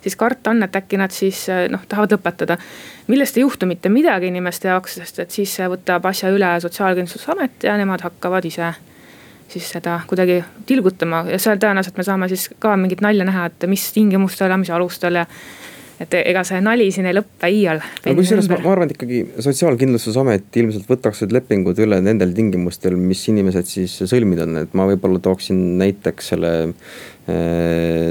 siis 0.00 0.16
karta 0.16 0.50
on, 0.50 0.62
et 0.62 0.76
äkki 0.76 0.96
nad 0.96 1.10
siis 1.10 1.48
eh, 1.48 1.66
noh, 1.70 1.82
tahavad 1.88 2.16
lõpetada. 2.16 2.58
millest 3.06 3.36
ei 3.36 3.42
juhtu 3.42 3.66
mitte 3.66 3.88
midagi 3.88 4.30
inimeste 4.32 4.68
jaoks, 4.68 4.94
sest 5.00 5.18
et 5.24 5.30
siis 5.30 5.56
võtab 5.58 6.06
asja 6.06 6.30
üle 6.30 6.50
Sotsiaalkindlustusamet 6.60 7.66
ja 7.68 7.76
nemad 7.76 8.04
hakkavad 8.06 8.44
ise 8.44 8.72
siis 9.48 9.70
seda 9.76 10.00
kuidagi 10.08 10.42
tilgutama 10.68 11.24
ja 11.32 11.38
seal 11.40 11.60
tõenäoliselt 11.60 11.96
me 11.98 12.04
saame 12.06 12.28
siis 12.28 12.50
ka 12.60 12.76
mingit 12.80 13.02
nalja 13.04 13.26
näha, 13.28 13.48
et 13.48 13.68
mis 13.70 13.86
tingimustel 13.94 14.52
ja 14.52 14.60
mis 14.60 14.70
alustel 14.74 15.22
ja 15.22 15.26
et 15.98 16.14
ega 16.20 16.44
see 16.46 16.60
nali 16.62 16.88
siin 16.94 17.08
ei 17.10 17.16
lõppe 17.16 17.50
iial. 17.50 17.80
aga 17.82 18.14
kusjuures 18.20 18.48
ma, 18.52 18.60
ma 18.62 18.72
arvan, 18.74 18.90
et 18.90 18.94
ikkagi 18.94 19.22
Sotsiaalkindlustusamet 19.44 20.58
ilmselt 20.62 20.90
võtaks 20.90 21.24
need 21.24 21.34
lepingud 21.34 21.80
üle 21.82 21.98
nendel 22.04 22.34
tingimustel, 22.36 22.96
mis 23.00 23.24
inimesed 23.32 23.70
siis 23.70 23.96
sõlmida 24.04 24.46
on, 24.46 24.60
et 24.62 24.76
ma 24.78 24.86
võib-olla 24.90 25.22
tooksin 25.24 25.58
näiteks 25.80 26.32
selle 26.34 26.52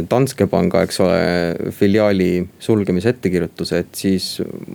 Danske 0.07 0.45
panga, 0.45 0.83
eks 0.85 0.99
ole, 1.01 1.71
filiaali 1.73 2.29
sulgemise 2.61 3.09
ettekirjutuse, 3.15 3.79
et 3.81 3.97
siis 3.97 4.27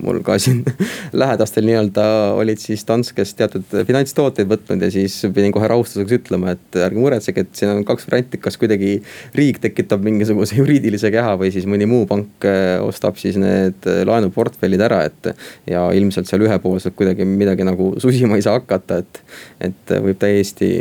mul 0.02 0.18
ka 0.26 0.35
siin 0.42 0.64
lähedastel 1.22 1.68
nii-öelda 1.68 2.07
olid 2.40 2.59
siis 2.59 2.83
Danskes 2.88 3.37
teatud 3.38 3.76
finantstooteid 3.87 4.50
võtnud 4.50 4.83
ja 4.83 4.90
siis 4.90 5.20
pidin 5.35 5.55
kohe 5.55 5.68
rahustuseks 5.70 6.16
ütlema, 6.18 6.57
et 6.57 6.81
ärge 6.88 6.98
muretsege, 6.98 7.44
et 7.46 7.55
siin 7.55 7.70
on 7.70 7.87
kaks 7.87 8.09
varianti, 8.09 8.40
kas 8.42 8.59
kuidagi 8.59 8.96
riik 9.38 9.62
tekitab 9.62 10.02
mingisuguse 10.02 10.59
juriidilise 10.61 11.12
keha 11.14 11.37
või 11.38 11.52
siis 11.55 11.68
mõni 11.70 11.87
muu 11.90 12.09
pank 12.11 12.48
äh, 12.48 12.74
ostab 12.83 13.20
siis 13.22 13.38
need 13.38 13.87
laenuportfellid 14.09 14.83
ära, 14.88 15.05
et. 15.07 15.33
ja 15.70 15.87
ilmselt 15.94 16.26
seal 16.26 16.42
ühepoolselt 16.48 16.98
kuidagi 16.98 17.26
midagi 17.28 17.66
nagu 17.68 17.92
susima 18.02 18.37
ei 18.38 18.44
saa 18.44 18.59
hakata, 18.59 19.02
et, 19.05 19.22
et 19.70 19.96
võib 20.02 20.18
täiesti 20.18 20.72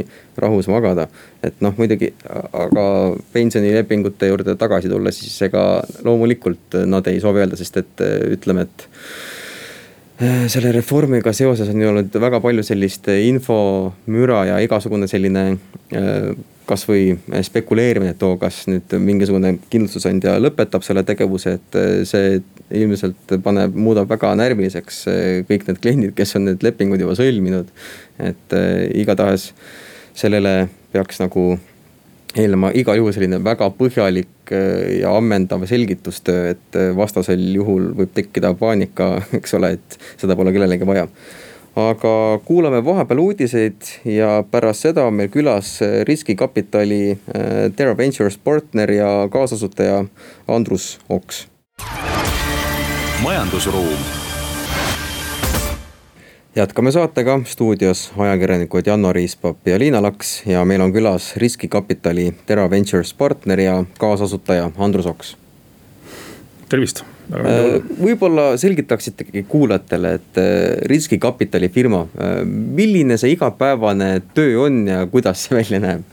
rahus 0.41 0.69
magada. 0.71 1.07
et 1.43 1.57
noh, 1.63 1.73
muidugi, 1.77 2.11
aga 2.53 2.85
pensionilepingute 3.33 4.31
juurde 4.31 4.55
tagasi 4.59 4.91
tulles, 4.91 5.19
siis 5.19 5.41
ega 5.49 5.65
loomulikult 6.05 6.81
nad 6.89 7.07
ei 7.09 7.21
soovi 7.23 7.43
öelda, 7.43 7.59
sest 7.59 7.81
et 7.81 8.05
ütleme, 8.35 8.67
et 8.67 8.87
äh, 10.21 10.45
selle 10.51 10.73
reformiga 10.75 11.33
seoses 11.33 11.69
on 11.71 11.81
ju 11.81 11.91
olnud 11.93 12.21
väga 12.25 12.41
palju 12.43 12.65
sellist 12.67 13.09
infomüra 13.13 14.45
ja 14.51 14.61
igasugune 14.63 15.09
selline 15.09 15.45
äh, 15.51 16.33
kasvõi 16.71 17.17
spekuleerimine, 17.43 18.13
et 18.15 18.23
oo, 18.25 18.37
kas 18.41 18.63
nüüd 18.69 18.93
mingisugune 19.03 19.55
kindlustusandja 19.71 20.37
lõpetab 20.41 20.85
selle 20.85 21.03
tegevuse, 21.07 21.57
et 21.57 21.77
see 22.07 22.39
ilmselt 22.81 23.35
paneb, 23.43 23.75
muudab 23.75 24.09
väga 24.11 24.33
närviliseks 24.39 25.03
kõik 25.49 25.67
need 25.67 25.81
kliendid, 25.83 26.15
kes 26.17 26.35
on 26.39 26.47
need 26.49 26.65
lepingud 26.65 27.01
juba 27.01 27.17
sõlminud. 27.19 27.71
et 28.21 28.55
igatahes 29.01 29.51
sellele 30.17 30.69
peaks 30.91 31.21
nagu 31.21 31.53
eelnema 32.37 32.71
igal 32.77 32.99
juhul 32.99 33.13
selline 33.15 33.41
väga 33.43 33.67
põhjalik 33.75 34.53
äh, 34.55 34.99
ja 35.01 35.13
ammendav 35.17 35.65
selgitustöö, 35.69 36.51
et 36.55 36.79
äh, 36.79 36.91
vastasel 36.95 37.43
juhul 37.55 37.91
võib 37.97 38.13
tekkida 38.15 38.53
paanika, 38.59 39.13
eks 39.39 39.57
ole, 39.59 39.75
et 39.77 39.97
seda 40.21 40.37
pole 40.39 40.53
kellelegi 40.55 40.87
vaja. 40.87 41.07
aga 41.75 42.13
kuulame 42.45 42.81
vahepeal 42.83 43.19
uudiseid 43.23 43.93
ja 44.05 44.41
pärast 44.51 44.87
seda 44.87 45.05
on 45.07 45.19
meil 45.19 45.31
külas 45.31 45.77
äh, 45.81 46.01
riskikapitali 46.07 47.17
Terra 47.75 47.97
Ventures 47.97 48.37
partner 48.37 48.91
ja 48.91 49.11
kaasasutaja 49.31 50.03
Andrus 50.47 50.99
Oks. 51.09 51.47
majandusruum 53.23 54.20
jätkame 56.55 56.91
saatega, 56.91 57.39
stuudios 57.45 58.11
ajakirjanikud 58.17 58.87
Janno 58.87 59.13
Riispap 59.13 59.67
ja 59.67 59.79
Liina 59.79 60.01
Laks 60.01 60.41
ja 60.45 60.65
meil 60.65 60.81
on 60.81 60.93
külas 60.93 61.35
riskikapitali 61.39 62.33
Tera 62.45 62.69
Ventures 62.69 63.13
partner 63.13 63.59
ja 63.59 63.83
kaasasutaja 63.99 64.71
Andrus 64.77 65.05
Oks. 65.05 65.37
tervist. 66.69 67.03
Äh, 67.31 67.79
võib-olla 68.03 68.57
selgitaksitegi 68.59 69.45
kuulajatele, 69.47 70.13
et 70.19 70.39
äh, 70.39 70.45
riskikapitali 70.91 71.69
firma, 71.69 72.05
äh, 72.19 72.41
milline 72.45 73.17
see 73.19 73.31
igapäevane 73.35 74.21
töö 74.35 74.65
on 74.65 74.85
ja 74.87 75.05
kuidas 75.07 75.45
see 75.45 75.55
välja 75.55 75.79
näeb? 75.79 76.03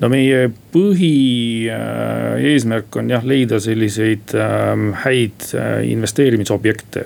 No 0.00 0.08
meie 0.12 0.50
põhieesmärk 0.72 2.96
on 3.00 3.10
jah 3.10 3.24
leida 3.26 3.58
selliseid 3.62 4.34
ähm, 4.36 4.92
häid 5.04 5.54
äh, 5.56 5.90
investeerimisobjekte. 5.90 7.02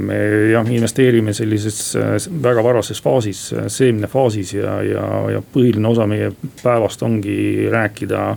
me 0.00 0.16
jah 0.52 0.70
investeerime 0.72 1.32
sellises 1.36 1.96
äh, 1.96 2.16
väga 2.42 2.64
varases 2.64 3.02
faasis, 3.04 3.52
äh, 3.52 3.58
seemnefaasis 3.68 4.54
ja, 4.56 4.82
ja, 4.86 5.30
ja 5.36 5.42
põhiline 5.54 5.88
osa 5.88 6.06
meie 6.08 6.32
päevast 6.62 7.02
ongi 7.06 7.68
rääkida 7.70 8.36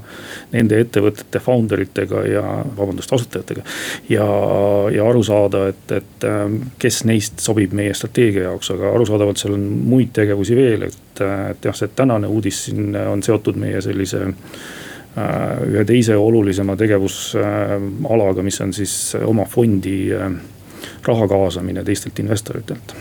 nende 0.51 0.79
ettevõtete 0.83 1.39
founder 1.43 1.81
itega 1.85 2.19
ja 2.27 2.43
vabandust, 2.77 3.13
asutajatega. 3.15 3.61
ja, 4.09 4.27
ja 4.95 5.09
aru 5.09 5.23
saada, 5.23 5.67
et, 5.71 5.91
et 5.95 6.23
ähm, 6.27 6.55
kes 6.81 7.03
neist 7.07 7.39
sobib 7.43 7.73
meie 7.77 7.93
strateegia 7.95 8.43
jaoks, 8.49 8.71
aga 8.75 8.85
arusaadavalt 8.93 9.37
seal 9.39 9.53
on 9.55 9.63
muid 9.87 10.09
tegevusi 10.15 10.55
veel, 10.57 10.81
et, 10.89 10.97
et 11.23 11.65
jah, 11.65 11.75
see 11.75 11.87
tänane 11.95 12.27
uudis 12.27 12.65
siin 12.67 12.95
on 13.07 13.23
seotud 13.23 13.55
meie 13.59 13.81
sellise 13.81 13.94
sellise 13.95 14.27
äh, 14.27 15.65
ühe 15.71 15.85
teise 15.87 16.17
olulisema 16.19 16.75
tegevusalaga, 16.79 18.43
mis 18.43 18.61
on 18.61 18.73
siis 18.75 19.15
oma 19.23 19.47
fondi 19.49 20.13
äh, 20.13 20.31
raha 21.05 21.27
kaasamine 21.31 21.83
teistelt 21.87 22.19
investoritelt. 22.19 22.95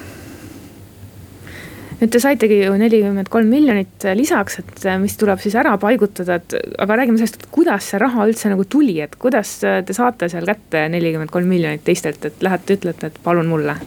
Nüüd 1.95 2.11
te 2.11 2.19
saitegi 2.19 2.57
ju 2.65 2.73
nelikümmend 2.77 3.29
kolm 3.33 3.49
miljonit 3.49 4.05
lisaks, 4.19 4.59
et 4.61 4.87
äh, 4.87 4.99
mis 5.01 5.17
tuleb 5.19 5.41
siis 5.43 5.55
ära 5.59 5.77
paigutada, 5.81 6.39
et 6.41 6.57
aga 6.79 6.99
räägime 7.01 7.21
sellest, 7.21 7.43
et 7.43 7.51
kuidas 7.55 7.91
see 7.91 8.03
raha 8.03 8.27
üldse 8.29 8.51
nagu 8.53 8.67
tuli, 8.69 8.99
et 9.05 9.15
kuidas 9.21 9.57
te 9.63 9.97
saate 9.97 10.29
seal 10.33 10.47
kätte 10.49 10.87
nelikümmend 10.93 11.33
kolm 11.35 11.51
miljonit 11.51 11.85
teistelt, 11.87 12.25
et 12.29 12.43
lähete, 12.45 12.79
ütlete, 12.79 13.11
et 13.11 13.21
palun 13.25 13.51
mulle? 13.51 13.79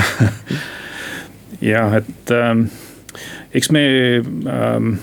Jah, 1.60 1.92
et 1.98 2.32
ähm, 2.32 2.70
eks 3.52 3.68
me 3.74 3.82
ähm, 4.48 4.94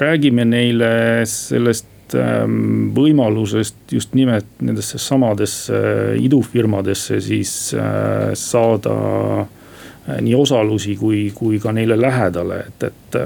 räägime 0.00 0.44
neile 0.48 0.90
sellest 1.28 2.14
ähm, 2.16 2.90
võimalusest 2.96 3.92
just 3.92 4.14
nimelt 4.18 4.48
nendesse 4.64 4.98
samadesse 5.02 5.76
äh, 5.76 6.16
idufirmadesse 6.24 7.20
siis 7.24 7.52
äh, 7.76 8.32
saada 8.38 8.96
äh, 9.42 10.18
nii 10.24 10.34
osalusi 10.38 10.96
kui, 10.96 11.28
kui 11.34 11.60
ka 11.60 11.74
neile 11.76 11.98
lähedale, 12.00 12.62
et, 12.70 12.88
et, 12.88 13.20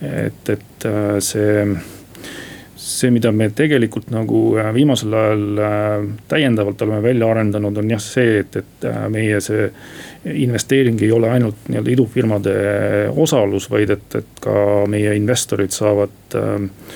et, 0.00 0.50
et 0.54 0.86
see 1.24 1.62
see, 2.78 3.10
mida 3.14 3.32
me 3.34 3.48
tegelikult 3.54 4.10
nagu 4.14 4.40
äh, 4.58 4.70
viimasel 4.74 5.14
ajal 5.14 5.62
äh, 5.62 6.06
täiendavalt 6.30 6.82
oleme 6.86 7.02
välja 7.02 7.30
arendanud, 7.32 7.80
on 7.80 7.90
jah 7.90 8.02
see, 8.02 8.38
et, 8.42 8.56
et 8.62 8.88
äh, 8.88 9.04
meie 9.12 9.40
see 9.44 9.68
investeering 10.34 11.02
ei 11.02 11.12
ole 11.12 11.30
ainult 11.30 11.68
nii-öelda 11.68 11.92
idufirmade 11.92 12.54
osalus, 13.16 13.68
vaid 13.70 13.90
et, 13.94 14.14
et 14.20 14.40
ka 14.44 14.86
meie 14.90 15.14
investorid 15.16 15.74
saavad 15.74 16.38
äh, 16.38 16.94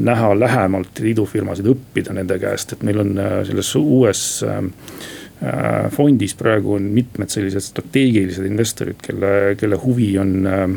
näha 0.00 0.30
lähemalt 0.38 1.02
idufirmasid, 1.04 1.68
õppida 1.68 2.14
nende 2.16 2.38
käest, 2.40 2.72
et 2.72 2.84
meil 2.86 3.02
on 3.02 3.18
selles 3.44 3.74
uues 3.76 4.24
äh, 4.48 4.62
fondis 5.92 6.32
praegu 6.38 6.78
on 6.78 6.88
mitmed 6.94 7.28
sellised 7.28 7.66
strateegilised 7.66 8.46
investorid, 8.48 9.02
kelle, 9.04 9.32
kelle 9.60 9.76
huvi 9.82 10.14
on 10.18 10.36
äh, 10.48 10.68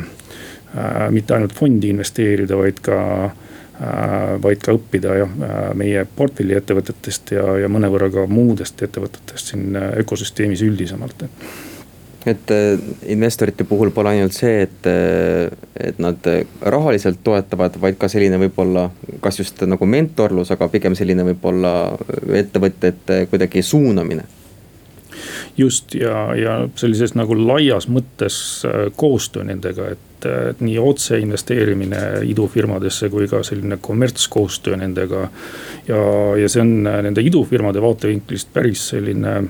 mitte 1.16 1.38
ainult 1.38 1.56
fondi 1.56 1.94
investeerida, 1.94 2.58
vaid 2.60 2.82
ka 2.84 2.98
äh, 3.26 3.30
Äh, 3.30 3.47
vaid 4.42 4.62
ka 4.64 4.74
õppida 4.74 5.16
jah, 5.20 5.38
äh, 5.46 5.56
meie 5.78 6.04
portfelli 6.18 6.58
ettevõtetest 6.58 7.34
ja, 7.36 7.46
ja 7.62 7.70
mõnevõrra 7.70 8.10
ka 8.14 8.26
muudest 8.30 8.82
ettevõtetest 8.82 9.54
siin 9.54 9.78
äh, 9.78 9.92
ökosüsteemis 10.04 10.64
üldisemalt. 10.66 11.26
Et 12.28 12.50
investorite 13.08 13.64
puhul 13.64 13.94
pole 13.96 14.12
ainult 14.12 14.34
see, 14.36 14.66
et, 14.66 14.88
et 15.80 16.00
nad 16.04 16.26
rahaliselt 16.60 17.22
toetavad, 17.24 17.78
vaid 17.80 17.96
ka 18.02 18.10
selline 18.12 18.36
võib-olla, 18.42 18.90
kas 19.24 19.40
just 19.40 19.62
nagu 19.64 19.88
mentorlus, 19.88 20.52
aga 20.52 20.68
pigem 20.74 20.98
selline 20.98 21.24
võib-olla 21.30 21.72
ettevõtete 22.42 23.22
kuidagi 23.32 23.64
suunamine. 23.64 24.26
Just 25.56 25.96
ja, 25.96 26.26
ja 26.36 26.58
sellises 26.76 27.16
nagu 27.16 27.38
laias 27.40 27.88
mõttes 27.88 28.42
koostöö 29.00 29.48
nendega, 29.48 29.94
et 29.96 30.07
et 30.26 30.62
nii 30.64 30.78
otseinvesteerimine 30.82 32.04
idufirmadesse 32.28 33.10
kui 33.14 33.28
ka 33.30 33.44
selline 33.46 33.78
kommertskoostöö 33.82 34.78
nendega. 34.78 35.28
ja, 35.88 36.00
ja 36.42 36.50
see 36.50 36.64
on 36.64 36.80
nende 36.84 37.22
idufirmade 37.22 37.82
vaatevinklist 37.82 38.54
päris 38.54 38.90
selline 38.94 39.42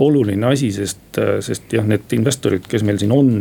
oluline 0.00 0.46
asi, 0.48 0.70
sest, 0.72 1.18
sest 1.44 1.74
jah, 1.76 1.84
need 1.84 2.12
investorid, 2.16 2.64
kes 2.70 2.84
meil 2.88 2.96
siin 3.00 3.12
on, 3.12 3.32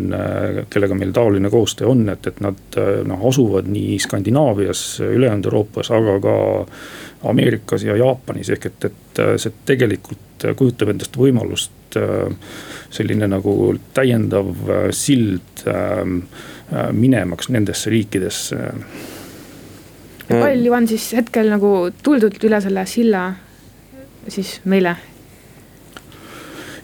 kellega 0.70 0.98
meil 0.98 1.14
taoline 1.16 1.48
koostöö 1.50 1.88
on, 1.94 2.04
et, 2.12 2.28
et 2.28 2.42
nad 2.44 2.80
noh, 3.08 3.22
asuvad 3.30 3.70
nii 3.72 3.96
Skandinaavias, 4.04 4.82
ülejäänud 5.08 5.48
Euroopas, 5.48 5.92
aga 5.96 6.18
ka 6.24 6.36
Ameerikas 7.32 7.88
ja 7.88 7.96
Jaapanis, 8.00 8.52
ehk 8.56 8.68
et, 8.74 8.90
et 8.92 9.24
see 9.40 9.56
tegelikult 9.72 10.50
kujutab 10.60 10.92
endast 10.92 11.16
võimalust 11.20 11.79
selline 11.96 13.28
nagu 13.32 13.54
täiendav 13.94 14.52
sild 14.96 15.66
Äh, 16.74 16.92
minemaks 16.94 17.50
nendesse 17.50 17.90
riikidesse. 17.90 18.58
palju 20.30 20.74
on 20.74 20.88
siis 20.88 21.08
hetkel 21.18 21.48
nagu 21.50 21.70
tuldud 22.06 22.36
üle 22.46 22.60
selle 22.62 22.84
silla 22.86 23.24
siis 24.30 24.60
meile? 24.70 24.94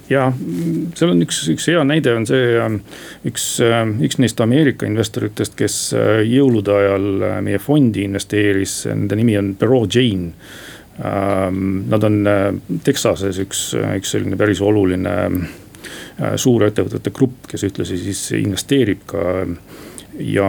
ja 0.10 0.24
seal 0.34 1.13
on 1.13 1.22
üks, 1.22 1.44
üks 1.54 1.70
hea 1.70 1.84
näide 1.86 2.15
on 2.18 2.26
see, 2.26 2.56
äh, 2.58 2.80
üks, 3.30 3.46
äh, 3.62 3.84
üks 4.10 4.18
neist 4.18 4.41
Ameerika 4.41 4.89
investoritest, 4.89 5.54
kes 5.60 5.78
jõulude 6.32 6.74
ajal 6.74 7.08
meie 7.46 7.62
fondi 7.62 8.08
investeeris, 8.10 8.88
nende 8.89 9.22
nimi 9.22 9.38
on 9.38 9.54
Bureau 9.62 9.86
Jane. 9.86 10.34
Ähm, 10.96 11.86
nad 11.92 12.04
on 12.08 12.22
Texases 12.86 13.42
üks, 13.44 13.68
üks 13.76 14.14
selline 14.16 14.38
päris 14.40 14.62
oluline 14.64 15.16
Äh, 16.16 16.38
suurettevõtete 16.40 17.12
grupp, 17.12 17.44
kes 17.52 17.66
ühtlasi 17.68 17.98
siis 18.00 18.22
investeerib 18.40 19.02
ka 19.10 19.24
ja 20.24 20.48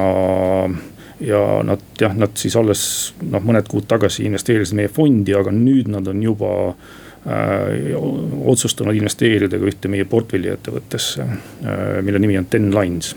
ja 1.26 1.40
nad 1.66 1.82
jah, 1.98 2.12
nad 2.14 2.36
siis 2.38 2.54
alles 2.60 2.82
noh, 3.24 3.42
mõned 3.42 3.66
kuud 3.72 3.88
tagasi 3.90 4.28
investeerisid 4.28 4.78
meie 4.78 4.92
fondi, 4.92 5.34
aga 5.34 5.50
nüüd 5.50 5.88
nad 5.90 6.06
on 6.12 6.20
juba 6.22 6.52
äh, 6.70 7.96
otsustanud 8.46 8.94
investeerida 8.94 9.58
ka 9.58 9.66
ühte 9.72 9.90
meie 9.90 10.06
portfelli 10.06 10.52
ettevõttesse 10.52 11.26
äh,, 11.26 11.98
mille 12.06 12.22
nimi 12.22 12.38
on 12.38 12.46
Ten 12.52 12.70
Lines 12.70 13.16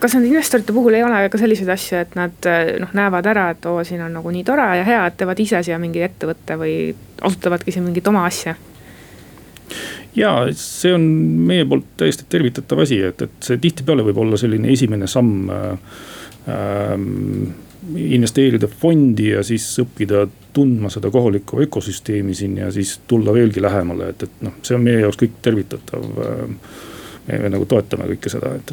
kas 0.00 0.14
nende 0.16 0.28
investorite 0.28 0.74
puhul 0.76 0.96
ei 0.98 1.04
ole 1.04 1.26
ka 1.32 1.40
selliseid 1.40 1.70
asju, 1.72 2.00
et 2.04 2.16
nad 2.18 2.48
äh, 2.50 2.76
noh, 2.82 2.92
näevad 2.96 3.26
ära, 3.32 3.50
et 3.54 3.66
oo, 3.70 3.82
siin 3.84 4.02
on 4.04 4.16
nagu 4.18 4.32
nii 4.32 4.44
tore 4.46 4.66
ja 4.80 4.86
hea, 4.86 5.02
et 5.08 5.18
teevad 5.20 5.40
ise 5.42 5.62
siia 5.66 5.78
mingi 5.82 6.04
ettevõtte 6.04 6.58
või 6.60 6.76
asutavadki 7.24 7.74
siin 7.74 7.86
mingit 7.88 8.08
oma 8.12 8.26
asja? 8.28 8.56
ja 10.16 10.32
see 10.56 10.94
on 10.94 11.04
meie 11.48 11.66
poolt 11.68 11.88
täiesti 12.00 12.26
tervitatav 12.30 12.84
asi, 12.84 13.00
et, 13.08 13.22
et 13.26 13.48
see 13.48 13.60
tihtipeale 13.60 14.04
võib 14.06 14.20
olla 14.22 14.38
selline 14.40 14.70
esimene 14.72 15.08
samm 15.10 15.50
äh, 15.52 15.96
ähm, 16.52 17.48
investeerida 17.96 18.68
fondi 18.68 19.30
ja 19.32 19.42
siis 19.46 19.66
õppida 19.82 20.26
tundma 20.56 20.90
seda 20.92 21.10
kohalikku 21.12 21.60
ökosüsteemi 21.66 22.34
siin 22.34 22.56
ja 22.62 22.70
siis 22.72 22.96
tulla 23.08 23.34
veelgi 23.36 23.62
lähemale, 23.62 24.10
et, 24.14 24.24
et 24.26 24.46
noh, 24.46 24.56
see 24.62 24.76
on 24.78 24.86
meie 24.86 25.02
jaoks 25.04 25.20
kõik 25.20 25.36
tervitatav. 25.44 26.06
Äh, 26.26 26.72
me 27.26 27.50
nagu 27.50 27.66
toetame 27.66 28.06
kõike 28.12 28.30
seda, 28.30 28.52
et 28.54 28.70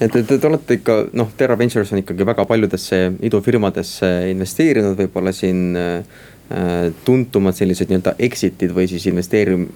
et, 0.00 0.16
et 0.16 0.28
te 0.28 0.46
olete 0.48 0.78
ikka 0.80 0.96
noh, 1.16 1.30
Terra 1.38 1.56
Ventures 1.58 1.92
on 1.94 2.02
ikkagi 2.02 2.26
väga 2.28 2.46
paljudesse 2.48 3.00
idufirmadesse 3.26 4.10
investeerinud, 4.32 4.96
võib-olla 4.98 5.32
siin 5.34 5.62
äh, 5.80 6.24
tuntumad 7.06 7.56
sellised 7.56 7.90
nii-öelda 7.90 8.16
exit'id 8.22 8.74
või 8.76 8.86
siis 8.90 9.06
investeerim-, 9.10 9.68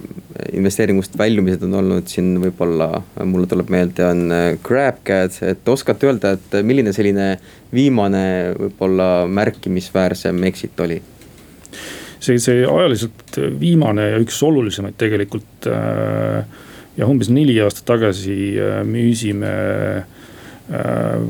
investeeringust 0.53 1.17
väljumised 1.19 1.65
on 1.67 1.79
olnud 1.81 2.11
siin 2.11 2.35
võib-olla, 2.43 2.93
mulle 3.25 3.49
tuleb 3.51 3.73
meelde, 3.73 4.07
on 4.07 4.27
äh, 4.37 4.51
GrabCAD, 4.67 5.41
et 5.55 5.73
oskate 5.73 6.11
öelda, 6.11 6.37
et 6.37 6.61
milline 6.67 6.95
selline 6.97 7.33
viimane 7.75 8.25
võib-olla 8.59 9.11
märkimisväärsem 9.31 10.45
exit 10.51 10.85
oli? 10.85 11.01
see, 12.21 12.37
see 12.37 12.65
ajaliselt 12.69 13.39
viimane 13.61 14.11
ja 14.11 14.19
üks 14.21 14.43
olulisemaid 14.45 14.99
tegelikult 15.01 15.69
äh, 15.71 16.67
ja 17.01 17.09
umbes 17.09 17.31
neli 17.33 17.57
aastat 17.65 17.87
tagasi 17.89 18.37
müüsime 18.85 19.55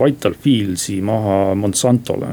Vital 0.00 0.34
Fieldsi 0.36 0.98
maha 1.06 1.54
Monsantole. 1.56 2.32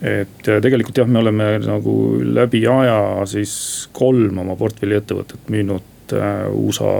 Et 0.00 0.40
tegelikult 0.46 0.96
jah, 0.96 1.08
me 1.08 1.20
oleme 1.20 1.52
nagu 1.60 1.94
läbi 2.24 2.62
aja 2.66 3.26
siis 3.28 3.52
kolm 3.92 4.40
oma 4.40 4.56
portfelli 4.56 4.96
ettevõtet 4.96 5.50
müünud 5.52 6.14
äh, 6.16 6.46
USA 6.56 6.94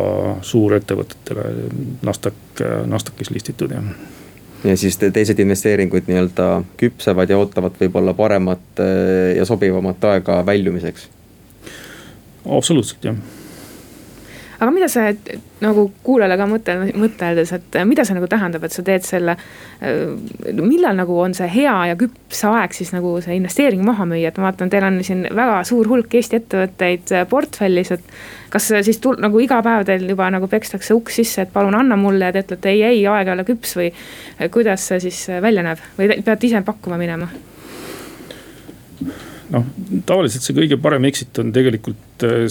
suurettevõtetele, 0.45 1.47
Nasdaq, 2.05 2.61
Nasdaqis 2.93 3.33
listitud 3.33 3.73
jah. 3.73 3.89
Ja 4.69 4.77
siis 4.77 5.01
teised 5.01 5.41
investeeringud 5.41 6.13
nii-öelda 6.13 6.51
küpsevad 6.77 7.33
ja 7.33 7.41
ootavad 7.41 7.81
võib-olla 7.81 8.13
paremat 8.15 8.85
äh, 8.85 9.33
ja 9.39 9.49
sobivamat 9.49 10.05
aega 10.13 10.43
väljumiseks. 10.47 11.09
absoluutselt 12.45 13.09
jah 13.09 13.40
aga 14.61 14.71
mida 14.75 14.89
see 14.93 15.15
nagu 15.65 15.87
kuulajale 16.05 16.37
ka 16.37 16.47
mõte, 16.49 16.75
mõteldes, 17.01 17.53
et 17.57 17.79
mida 17.89 18.05
see 18.05 18.17
nagu 18.17 18.29
tähendab, 18.31 18.65
et 18.65 18.75
sa 18.75 18.85
teed 18.85 19.05
selle. 19.07 19.37
millal 20.61 20.97
nagu 20.99 21.17
on 21.21 21.35
see 21.37 21.49
hea 21.49 21.75
ja 21.91 21.97
küps 22.01 22.43
aeg 22.49 22.77
siis 22.77 22.93
nagu 22.93 23.15
see 23.25 23.39
investeering 23.39 23.83
maha 23.85 24.05
müüa, 24.09 24.29
et 24.29 24.41
ma 24.41 24.51
vaatan, 24.51 24.73
teil 24.73 24.85
on 24.85 25.01
siin 25.07 25.27
väga 25.37 25.63
suur 25.69 25.89
hulk 25.89 26.15
Eesti 26.21 26.41
ettevõtteid 26.43 27.15
portfellis, 27.31 27.93
et. 27.97 28.15
kas 28.51 28.71
siis 28.85 28.99
tul, 29.01 29.17
nagu 29.23 29.41
iga 29.41 29.63
päev 29.65 29.87
teil 29.89 30.09
juba 30.11 30.29
nagu 30.33 30.49
pekstakse 30.51 30.95
uks 30.95 31.21
sisse, 31.23 31.47
et 31.47 31.53
palun 31.53 31.77
anna 31.79 31.97
mulle 31.97 32.29
ja 32.29 32.35
te 32.35 32.45
ütlete 32.45 32.73
ei, 32.75 32.83
ei, 32.83 33.05
aeg 33.07 33.29
ei 33.29 33.37
ole 33.37 33.47
küps 33.49 33.77
või. 33.81 33.93
kuidas 34.53 34.89
see 34.91 35.01
siis 35.09 35.23
välja 35.41 35.65
näeb 35.65 35.81
või 35.99 36.21
peate 36.21 36.51
ise 36.51 36.61
pakkuma 36.67 37.01
minema? 37.01 37.31
noh, 39.51 39.67
tavaliselt 40.07 40.45
see 40.45 40.57
kõige 40.57 40.79
parem 40.83 41.07
exit 41.09 41.39
on 41.43 41.53
tegelikult 41.55 42.27
äh, 42.29 42.47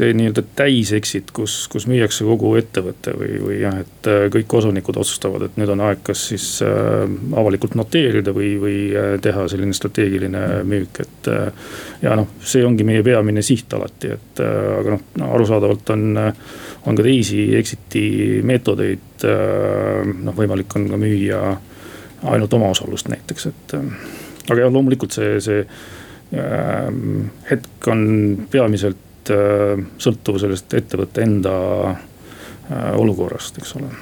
nii-öelda 0.00 0.42
täisexit, 0.56 1.30
kus, 1.34 1.66
kus 1.72 1.86
müüakse 1.90 2.24
kogu 2.26 2.52
ettevõte 2.60 3.14
või, 3.18 3.36
või 3.42 3.58
jah, 3.60 3.76
et 3.82 4.08
äh, 4.10 4.24
kõik 4.32 4.54
osanikud 4.58 4.98
otsustavad, 5.02 5.46
et 5.46 5.58
nüüd 5.60 5.72
on 5.74 5.82
aeg, 5.86 6.02
kas 6.06 6.24
siis 6.30 6.46
äh, 6.66 7.04
avalikult 7.38 7.76
noteerida 7.78 8.34
või, 8.36 8.52
või 8.62 8.76
äh, 8.96 9.14
teha 9.22 9.46
selline 9.52 9.76
strateegiline 9.76 10.42
müük, 10.68 11.02
et 11.04 11.30
äh,. 11.32 11.70
ja 12.02 12.16
noh, 12.18 12.30
see 12.40 12.64
ongi 12.66 12.86
meie 12.88 13.04
peamine 13.06 13.44
siht 13.46 13.72
alati, 13.76 14.12
et 14.16 14.42
aga 14.42 14.96
noh 14.96 15.06
no, 15.20 15.32
arusaadavalt 15.36 15.94
on, 15.94 16.06
on 16.18 16.98
ka 16.98 17.06
teisi 17.06 17.44
exit'i 17.58 18.06
meetodeid 18.46 19.26
noh, 19.26 20.34
võimalik 20.34 20.78
on 20.78 20.88
ka 20.90 20.98
müüa 20.98 21.42
ainult 22.32 22.54
omaosalust 22.58 23.10
näiteks, 23.12 23.50
et 23.50 23.76
aga 23.78 24.64
jah, 24.64 24.72
loomulikult 24.72 25.14
see, 25.14 25.36
see 25.42 25.66
Ehm, 26.32 27.28
hetk 27.50 27.88
on 27.92 28.46
peamiselt 28.50 28.96
sõltuv 29.30 30.40
sellest 30.42 30.74
ettevõtte 30.74 31.22
enda 31.22 31.54
äh, 31.92 32.90
olukorrast, 32.98 33.62
eks 33.62 33.76
ole. 33.78 33.92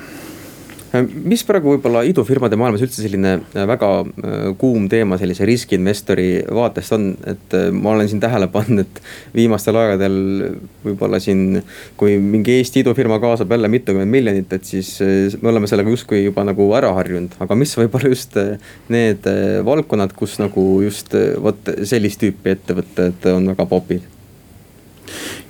Äh, 0.91 1.05
mis 1.07 1.45
praegu 1.47 1.77
võib-olla 1.77 2.01
idufirmade 2.09 2.57
maailmas 2.59 2.83
üldse 2.83 3.05
selline 3.05 3.37
äh, 3.39 3.67
väga 3.71 3.91
äh, 4.03 4.49
kuum 4.59 4.89
teema 4.91 5.19
sellise 5.21 5.47
riskiinvestori 5.47 6.43
vaatest 6.51 6.97
on, 6.97 7.07
et 7.31 7.55
ma 7.71 7.93
olen 7.93 8.11
siin 8.11 8.23
tähele 8.23 8.49
pannud, 8.51 8.83
et 8.83 8.99
viimastel 9.37 9.79
aegadel 9.79 10.19
võib-olla 10.83 11.23
siin. 11.23 11.63
kui 12.01 12.17
mingi 12.19 12.57
Eesti 12.59 12.83
idufirma 12.83 13.21
kaasab 13.23 13.53
jälle 13.55 13.71
mitukümmend 13.71 14.11
miljonit, 14.11 14.53
et 14.53 14.67
siis 14.67 14.97
me 15.43 15.53
oleme 15.53 15.71
sellega 15.71 15.91
justkui 15.95 16.25
juba 16.25 16.45
nagu 16.49 16.67
ära 16.75 16.91
harjunud, 16.97 17.39
aga 17.45 17.59
mis 17.59 17.77
võib-olla 17.79 18.11
just 18.11 18.39
need 18.91 19.27
valdkonnad, 19.67 20.15
kus 20.17 20.39
nagu 20.43 20.65
just 20.83 21.15
vot 21.43 21.75
sellist 21.87 22.23
tüüpi 22.23 22.57
ettevõtted 22.57 23.31
on 23.31 23.53
väga 23.55 23.69
popid 23.71 24.20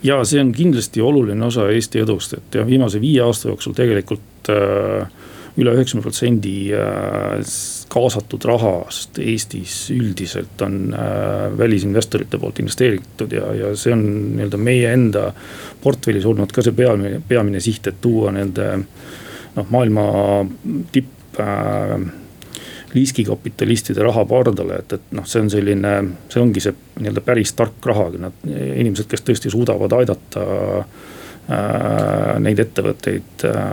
ja 0.03 0.21
see 0.25 0.41
on 0.41 0.53
kindlasti 0.57 1.03
oluline 1.05 1.45
osa 1.47 1.69
Eesti 1.71 2.05
edust, 2.05 2.37
et 2.39 2.61
jah, 2.61 2.67
viimase 2.67 3.01
viie 3.03 3.23
aasta 3.25 3.51
jooksul 3.51 3.77
tegelikult 3.77 4.53
äh, 4.53 5.09
üle 5.61 5.75
üheksakümne 5.75 6.05
protsendi 6.05 6.55
äh, 6.77 7.41
kaasatud 7.91 8.45
rahast 8.49 9.19
Eestis 9.23 9.91
üldiselt 9.95 10.63
on 10.65 10.95
äh, 10.95 11.59
välisinvestorite 11.59 12.39
poolt 12.39 12.63
investeeritud 12.63 13.35
ja, 13.35 13.51
ja 13.59 13.73
see 13.79 13.95
on 13.95 14.05
nii-öelda 14.37 14.61
meie 14.61 14.95
enda 14.95 15.27
portfellis 15.83 16.29
olnud 16.29 16.55
ka 16.55 16.65
see 16.65 16.77
peamine, 16.77 17.21
peamine 17.27 17.63
siht, 17.63 17.91
et 17.91 18.01
tuua 18.01 18.33
nende 18.37 18.71
noh, 18.79 19.69
maailma 19.75 20.07
tipp 20.95 21.41
äh, 21.43 21.99
riskikapitalistide 22.95 24.03
raha 24.03 24.25
pardale, 24.29 24.81
et, 24.83 24.99
et 24.99 25.15
noh, 25.17 25.27
see 25.29 25.45
on 25.45 25.51
selline, 25.53 25.95
see 26.33 26.43
ongi 26.43 26.63
see 26.65 26.75
nii-öelda 27.01 27.23
päris 27.25 27.55
tark 27.59 27.87
raha, 27.87 28.11
nad 28.19 28.45
inimesed, 28.51 29.09
kes 29.11 29.25
tõesti 29.27 29.53
suudavad 29.53 29.95
aidata 30.01 30.47
Äh, 31.51 32.37
neid 32.39 32.61
ettevõtteid 32.63 33.43
äh, 33.49 33.71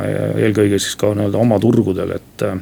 eelkõige 0.47 0.79
siis 0.81 0.95
ka 0.97 1.11
nii-öelda 1.13 1.37
oma 1.37 1.59
turgudel, 1.61 2.15
et. 2.15 2.41
Äh, 2.47 2.55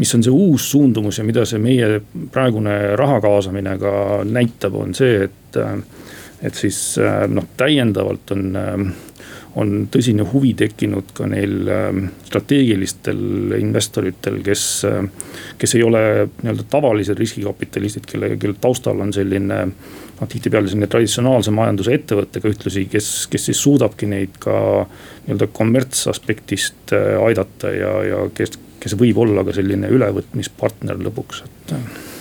mis 0.00 0.10
on 0.16 0.24
see 0.26 0.32
uus 0.32 0.64
suundumus 0.72 1.20
ja 1.20 1.26
mida 1.28 1.44
see 1.46 1.60
meie 1.62 2.00
praegune 2.34 2.72
raha 2.98 3.20
kaasamine 3.22 3.76
ka 3.78 3.92
näitab, 4.26 4.74
on 4.80 4.96
see, 4.96 5.28
et. 5.28 5.60
et 6.42 6.58
siis 6.58 6.78
noh, 7.32 7.46
täiendavalt 7.56 8.32
on, 8.34 8.58
on 9.56 9.86
tõsine 9.92 10.24
huvi 10.28 10.52
tekkinud 10.58 11.14
ka 11.16 11.26
neil 11.32 11.70
strateegilistel 12.26 13.54
investoritel, 13.56 14.42
kes. 14.44 14.64
kes 15.56 15.74
ei 15.78 15.82
ole 15.82 16.02
nii-öelda 16.42 16.66
tavalised 16.70 17.16
riskikapitalistid, 17.18 18.04
kelle, 18.10 18.34
kelle 18.36 18.58
taustal 18.60 19.00
on 19.00 19.14
selline 19.16 19.62
noh 20.16 20.28
tihtipeale 20.28 20.68
selline 20.70 20.88
traditsionaalse 20.90 21.52
majanduse 21.54 21.94
ettevõttega 21.96 22.50
ühtlasi, 22.52 22.86
kes, 22.92 23.08
kes 23.32 23.50
siis 23.50 23.60
suudabki 23.62 24.08
neid 24.10 24.38
ka 24.42 24.58
nii-öelda 24.84 25.48
kommertsaspektist 25.56 26.94
äh, 26.96 27.16
aidata 27.26 27.72
ja, 27.74 27.92
ja 28.06 28.22
kes, 28.34 28.56
kes 28.86 28.96
võib 28.98 29.22
olla 29.26 29.44
ka 29.46 29.54
selline 29.56 29.90
ülevõtmispartner 29.92 31.00
lõpuks, 31.08 31.44
et 31.44 31.76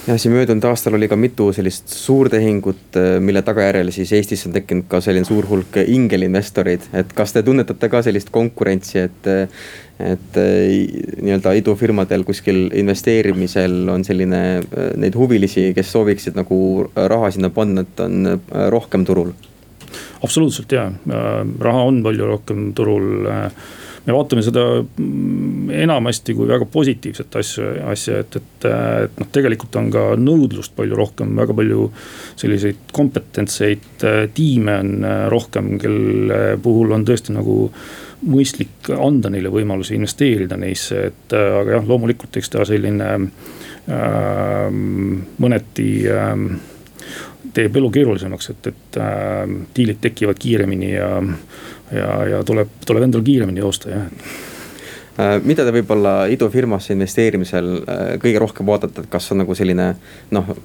jah, 0.05 0.19
siin 0.21 0.35
möödunud 0.35 0.65
aastal 0.69 0.97
oli 0.97 1.09
ka 1.09 1.17
mitu 1.19 1.51
sellist 1.55 1.93
suurtehingut, 1.93 2.99
äh, 2.99 3.15
mille 3.23 3.45
tagajärjel 3.45 3.93
siis 3.95 4.13
Eestis 4.17 4.45
on 4.49 4.53
tekkinud 4.57 4.89
ka 4.91 5.01
selline 5.05 5.27
suur 5.29 5.47
hulk 5.49 5.81
ingelinvestoreid, 5.85 6.91
et 7.01 7.17
kas 7.17 7.33
te 7.35 7.45
tunnetate 7.45 7.89
ka 7.89 8.03
sellist 8.05 8.33
konkurentsi, 8.33 9.05
et 9.07 9.33
et 9.99 10.37
äh, 10.37 10.73
nii-öelda 11.23 11.53
idufirmadel 11.55 12.25
kuskil 12.27 12.67
investeerimisel 12.75 13.87
on 13.91 14.03
selline 14.03 14.41
äh, 14.59 14.89
neid 14.99 15.15
huvilisi, 15.15 15.69
kes 15.75 15.91
sooviksid 15.95 16.35
nagu 16.35 16.57
raha 16.95 17.31
sinna 17.31 17.49
panna, 17.55 17.85
et 17.85 18.03
on 18.03 18.33
äh, 18.33 18.55
rohkem 18.73 19.05
turul? 19.07 19.31
absoluutselt 20.25 20.71
ja, 20.73 20.89
raha 21.61 21.81
on 21.87 22.01
palju 22.03 22.27
rohkem 22.27 22.71
turul 22.75 23.29
me 24.05 24.13
vaatame 24.13 24.43
seda 24.45 24.63
mm, 24.83 25.69
enamasti 25.85 26.35
kui 26.37 26.47
väga 26.49 26.67
positiivset 26.71 27.35
asja, 27.41 27.71
asja, 27.91 28.21
et, 28.21 28.39
et, 28.39 28.67
et 28.69 29.19
noh, 29.21 29.29
tegelikult 29.33 29.77
on 29.81 29.91
ka 29.93 30.07
nõudlust 30.21 30.75
palju 30.77 30.97
rohkem, 30.97 31.35
väga 31.37 31.57
palju. 31.57 31.91
selliseid 32.35 32.91
kompetentseid 32.93 34.03
tiime 34.35 34.79
on 34.81 35.05
rohkem, 35.31 35.77
kelle 35.81 36.41
puhul 36.61 36.91
on 36.95 37.05
tõesti 37.07 37.33
nagu 37.35 37.69
mõistlik 38.25 38.89
anda 38.95 39.29
neile 39.33 39.51
võimalusi 39.53 39.95
investeerida 39.97 40.57
neisse, 40.59 41.01
et 41.11 41.35
äh, 41.35 41.57
aga 41.61 41.77
jah, 41.77 41.89
loomulikult 41.89 42.37
eks 42.39 42.53
ta 42.53 42.65
selline 42.67 43.09
äh, 43.15 44.79
mõneti 45.43 45.89
äh, 46.09 46.33
teeb 47.55 47.77
elu 47.79 47.91
keerulisemaks, 47.99 48.51
et, 48.53 48.71
et 48.71 48.99
äh, 49.01 49.43
diilid 49.75 50.01
tekivad 50.03 50.39
kiiremini 50.41 50.91
ja, 50.95 51.11
ja, 51.91 52.09
ja 52.29 52.43
tuleb, 52.47 52.71
tuleb 52.85 53.07
endal 53.07 53.23
kiiremini 53.25 53.63
joosta, 53.63 53.91
jah 53.91 54.07
äh, 55.19 55.37
mida 55.43 55.65
te 55.65 55.73
võib-olla 55.75 56.25
idufirmasse 56.31 56.95
investeerimisel 56.95 57.71
äh, 57.83 58.07
kõige 58.21 58.41
rohkem 58.41 58.67
vaatate, 58.69 59.05
et 59.05 59.11
kas 59.11 59.31
on 59.33 59.43
nagu 59.43 59.57
selline 59.57 59.93
noh, 60.35 60.55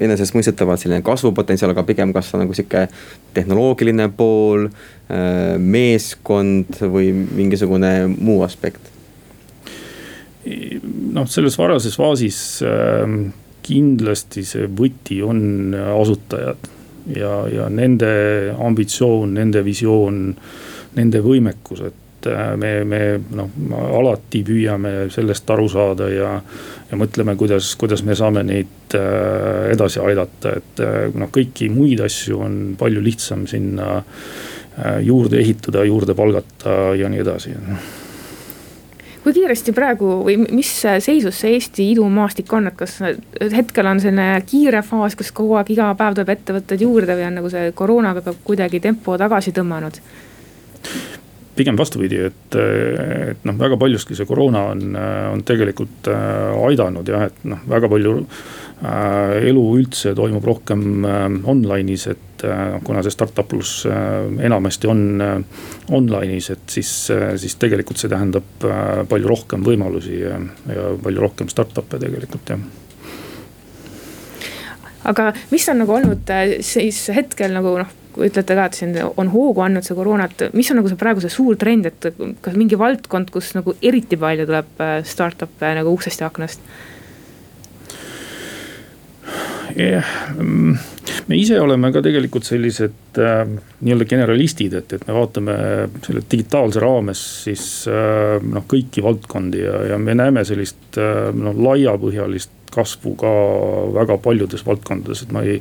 enesestmõistetavalt 0.00 0.82
selline 0.82 1.02
kasvupotentsiaal, 1.06 1.72
aga 1.74 1.84
pigem 1.86 2.12
kas 2.14 2.30
on 2.34 2.44
nagu 2.44 2.54
sihuke 2.56 2.86
tehnoloogiline 3.36 4.08
pool, 4.16 4.68
äh, 4.68 5.56
meeskond 5.58 6.78
või 6.84 7.10
mingisugune 7.14 7.92
muu 8.14 8.42
aspekt? 8.46 8.94
noh, 10.48 11.26
selles 11.28 11.58
varases 11.60 11.98
faasis 11.98 12.38
äh, 12.64 13.04
kindlasti 13.66 14.46
see 14.48 14.68
võti 14.72 15.18
on 15.20 15.74
asutajad 15.76 16.70
ja, 17.16 17.32
ja 17.52 17.68
nende 17.68 18.54
ambitsioon, 18.64 19.34
nende 19.36 19.62
visioon, 19.66 20.22
nende 20.98 21.22
võimekus, 21.24 21.82
et 21.88 22.28
äh, 22.30 22.52
me, 22.60 22.72
me 22.88 23.00
noh, 23.38 23.50
alati 24.00 24.42
püüame 24.46 24.94
sellest 25.14 25.50
aru 25.54 25.68
saada 25.72 26.08
ja, 26.12 26.32
ja 26.90 26.98
mõtleme, 27.00 27.36
kuidas, 27.38 27.70
kuidas 27.80 28.04
me 28.06 28.16
saame 28.18 28.44
neid 28.46 28.96
äh, 28.98 29.68
edasi 29.74 30.02
aidata, 30.04 30.56
et 30.60 30.82
äh, 30.84 30.98
noh, 31.14 31.32
kõiki 31.34 31.70
muid 31.72 32.02
asju 32.04 32.42
on 32.44 32.58
palju 32.78 33.04
lihtsam 33.04 33.46
sinna 33.50 34.02
juurde 35.02 35.40
ehitada, 35.40 35.82
juurde 35.82 36.14
palgata 36.14 36.92
ja 36.94 37.08
nii 37.10 37.24
edasi 37.24 37.56
kui 39.28 39.34
kiiresti 39.34 39.74
praegu 39.76 40.22
või 40.24 40.38
mis 40.40 40.68
seisus 40.80 41.40
see 41.42 41.56
Eesti 41.56 41.90
idumaastik 41.92 42.52
on, 42.56 42.70
et 42.70 42.76
kas 42.78 42.94
hetkel 43.52 43.90
on 43.90 44.00
selline 44.00 44.38
kiire 44.48 44.80
faas, 44.86 45.16
kus 45.18 45.32
kogu 45.36 45.58
aeg 45.58 45.74
iga 45.74 45.90
päev 45.98 46.16
tuleb 46.16 46.32
ettevõtteid 46.32 46.84
juurde 46.86 47.16
või 47.18 47.26
on 47.26 47.36
nagu 47.40 47.50
see 47.52 47.74
koroonaga 47.76 48.22
ka 48.24 48.34
kuidagi 48.46 48.80
tempo 48.80 49.18
tagasi 49.20 49.52
tõmmanud? 49.56 50.00
Pigem 51.58 51.78
vastupidi, 51.78 52.20
et, 52.28 52.56
et 52.58 53.44
noh, 53.48 53.56
väga 53.58 53.78
paljuski 53.80 54.16
see 54.16 54.28
koroona 54.28 54.68
on, 54.72 54.94
on 55.34 55.42
tegelikult 55.46 56.08
äh, 56.12 56.54
aidanud 56.68 57.08
jah, 57.10 57.26
et 57.28 57.44
noh, 57.50 57.60
väga 57.68 57.90
palju 57.90 58.14
äh, 58.22 59.48
elu 59.50 59.64
üldse 59.80 60.14
toimub 60.18 60.46
rohkem 60.46 61.04
äh, 61.04 61.26
online'is, 61.50 62.06
et 62.14 62.46
äh, 62.46 62.78
kuna 62.86 63.02
see 63.04 63.14
startup 63.14 63.50
pluss 63.50 63.82
äh, 63.90 64.30
enamasti 64.46 64.90
on 64.90 65.04
äh, 65.24 65.62
online'is, 65.98 66.52
et 66.54 66.78
siis, 66.78 66.92
siis 67.42 67.58
tegelikult 67.60 68.00
see 68.00 68.10
tähendab 68.12 68.66
palju 69.10 69.30
rohkem 69.30 69.64
võimalusi 69.66 70.20
ja, 70.22 70.38
ja 70.70 70.90
palju 71.02 71.24
rohkem 71.24 71.50
startup'e 71.50 72.00
tegelikult 72.02 72.54
jah. 72.54 72.66
Aga 75.08 75.30
mis 75.52 75.64
on 75.72 75.78
nagu 75.80 75.94
olnud 75.94 76.30
siis 76.66 77.06
hetkel 77.16 77.54
nagu 77.56 77.78
noh 77.80 77.94
ütlete 78.16 78.56
ka, 78.58 78.66
et 78.68 78.78
siin 78.78 78.94
on 79.16 79.32
hoogu 79.32 79.62
andnud 79.64 79.86
see 79.86 79.96
koroona, 79.98 80.28
et 80.28 80.54
mis 80.56 80.70
on 80.72 80.80
nagu 80.80 80.90
see 80.90 81.00
praegu 81.00 81.22
see 81.24 81.32
suur 81.32 81.58
trend, 81.60 81.88
et 81.90 82.08
kas 82.44 82.58
mingi 82.58 82.78
valdkond, 82.80 83.32
kus 83.34 83.52
nagu 83.58 83.76
eriti 83.82 84.18
palju 84.20 84.48
tuleb 84.48 84.84
äh, 84.84 84.94
startup'e 85.06 85.74
nagu 85.78 85.96
uksest 85.98 86.24
ja 86.24 86.30
aknast? 86.30 86.62
yeah., 89.76 90.04
me 91.28 91.36
ise 91.36 91.58
oleme 91.60 91.90
ka 91.92 92.02
tegelikult 92.04 92.46
sellised 92.48 93.20
äh, 93.20 93.42
nii-öelda 93.84 94.06
generalistid, 94.08 94.74
et, 94.80 94.94
et 94.96 95.06
me 95.08 95.16
vaatame 95.16 95.56
selle 96.06 96.24
digitaalse 96.30 96.82
raames 96.82 97.24
siis 97.44 97.64
äh, 97.90 98.38
noh, 98.42 98.64
kõiki 98.70 99.04
valdkondi 99.04 99.62
ja, 99.62 99.82
ja 99.92 99.98
me 100.02 100.16
näeme 100.18 100.44
sellist 100.48 100.98
äh, 101.00 101.28
noh, 101.36 101.56
laiapõhjalist 101.68 102.54
kasvu 102.78 103.14
ka 103.20 103.32
väga 103.98 104.18
paljudes 104.24 104.64
valdkondades, 104.66 105.24
et 105.26 105.34
ma 105.34 105.44
ei, 105.46 105.60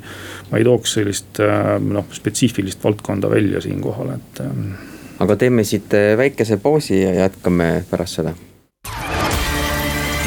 ma 0.51 0.61
ei 0.61 0.67
tooks 0.67 0.97
sellist 0.99 1.41
äh, 1.43 1.75
noh, 1.83 2.07
spetsiifilist 2.13 2.83
valdkonda 2.83 3.31
välja 3.33 3.61
siinkohal, 3.65 4.15
et. 4.17 4.43
Äh. 4.45 4.91
aga 5.23 5.39
teeme 5.39 5.65
siit 5.67 5.93
äh, 5.97 6.11
väikese 6.17 6.59
pausi 6.61 7.01
ja 7.01 7.15
jätkame 7.25 7.71
pärast 7.89 8.21
seda. 8.21 8.35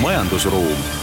majandusruum 0.00 0.99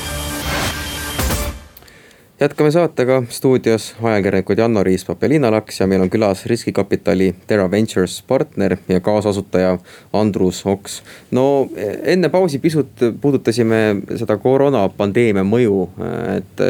jätkame 2.40 2.72
saatega 2.72 3.24
stuudios 3.30 3.96
ajakirjanikud 4.04 4.58
Janno 4.58 4.84
Riispap 4.84 5.24
ja 5.24 5.30
Liina 5.30 5.50
Laks 5.52 5.80
ja 5.80 5.88
meil 5.88 6.02
on 6.02 6.10
külas 6.10 6.46
riskikapitali 6.46 7.32
Terra 7.48 7.72
Ventures 7.72 8.20
partner 8.28 8.76
ja 8.88 9.00
kaasasutaja 9.02 9.78
Andrus 10.14 10.66
Oks. 10.66 11.02
no 11.32 11.70
enne 12.04 12.30
pausi 12.30 12.60
pisut 12.60 13.02
puudutasime 13.22 13.80
seda 14.16 14.38
koroonapandeemia 14.38 15.44
mõju, 15.44 15.80
et 16.36 16.62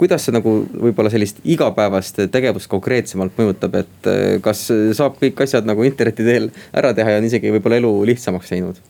kuidas 0.00 0.26
see 0.26 0.34
nagu 0.34 0.56
võib-olla 0.72 1.12
sellist 1.14 1.38
igapäevast 1.44 2.18
tegevust 2.34 2.70
konkreetsemalt 2.72 3.38
mõjutab, 3.38 3.78
et 3.84 4.10
kas 4.42 4.66
saab 4.98 5.20
kõik 5.22 5.44
asjad 5.46 5.68
nagu 5.68 5.86
interneti 5.86 6.26
teel 6.26 6.50
ära 6.74 6.90
teha 6.94 7.14
ja 7.14 7.22
on 7.22 7.28
isegi 7.30 7.54
võib-olla 7.54 7.78
elu 7.82 7.94
lihtsamaks 8.10 8.50
teinud? 8.50 8.82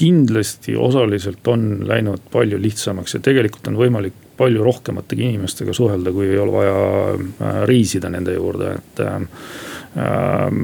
kindlasti 0.00 0.72
osaliselt 0.80 1.44
on 1.52 1.84
läinud 1.84 2.22
palju 2.32 2.56
lihtsamaks 2.58 3.14
ja 3.14 3.20
tegelikult 3.20 3.66
on 3.68 3.76
võimalik 3.76 4.14
palju 4.40 4.64
rohkematega 4.64 5.28
inimestega 5.28 5.74
suhelda, 5.76 6.12
kui 6.16 6.30
ei 6.30 6.40
ole 6.40 6.54
vaja 6.54 6.78
äh, 7.12 7.60
reisida 7.70 8.12
nende 8.12 8.36
juurde, 8.38 8.78
et. 8.80 9.04
Äh, 9.04 9.20
ähm, 10.00 10.58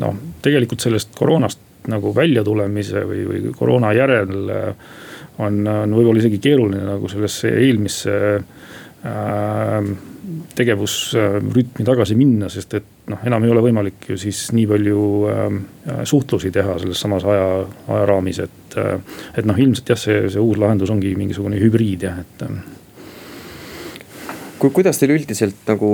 noh, 0.00 0.14
tegelikult 0.42 0.80
sellest 0.80 1.10
koroonast 1.16 1.60
nagu 1.92 2.10
väljatulemise 2.16 3.02
või, 3.06 3.22
või 3.28 3.52
koroona 3.54 3.92
järel 3.94 4.50
äh, 4.50 4.88
on, 5.44 5.60
on 5.68 5.94
võib-olla 5.96 6.22
isegi 6.22 6.40
keeruline 6.42 6.82
nagu 6.86 7.08
sellesse 7.10 7.52
eelmisse 7.60 8.16
äh, 8.36 9.90
tegevusrütmi 10.56 11.84
tagasi 11.86 12.16
minna, 12.18 12.48
sest 12.50 12.74
et 12.78 12.86
noh, 13.12 13.20
enam 13.28 13.44
ei 13.44 13.52
ole 13.52 13.62
võimalik 13.68 14.08
ju 14.10 14.16
siis 14.20 14.46
nii 14.56 14.66
palju 14.70 15.02
äh, 15.30 15.44
suhtlusi 16.08 16.50
teha 16.54 16.78
selles 16.82 17.02
samas 17.02 17.26
aja, 17.28 17.50
ajaraamis, 17.98 18.40
et 18.46 18.78
äh,. 18.80 18.96
et 19.36 19.46
noh, 19.48 19.58
ilmselt 19.58 19.94
jah, 19.94 20.00
see, 20.00 20.24
see 20.32 20.42
uus 20.42 20.58
lahendus 20.60 20.90
ongi 20.92 21.14
mingisugune 21.18 21.60
hübriid 21.60 22.08
jah, 22.08 22.18
et 22.24 22.46
äh, 22.48 22.56
kui, 24.58 24.70
kuidas 24.72 24.98
teil 25.00 25.12
üldiselt 25.14 25.58
nagu 25.68 25.90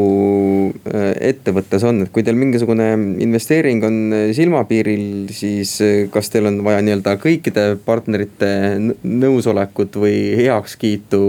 äh, 0.88 1.08
ettevõttes 1.32 1.84
on, 1.86 2.02
et 2.04 2.12
kui 2.14 2.24
teil 2.26 2.38
mingisugune 2.38 2.88
investeering 3.24 3.82
on 3.86 3.98
äh, 4.14 4.28
silmapiiril, 4.36 5.32
siis 5.34 5.74
äh, 5.84 5.96
kas 6.12 6.30
teil 6.32 6.48
on 6.50 6.60
vaja 6.66 6.82
nii-öelda 6.84 7.16
kõikide 7.22 7.66
partnerite 7.86 8.52
nõusolekut 9.02 9.98
või 10.02 10.16
heakskiitu 10.38 11.22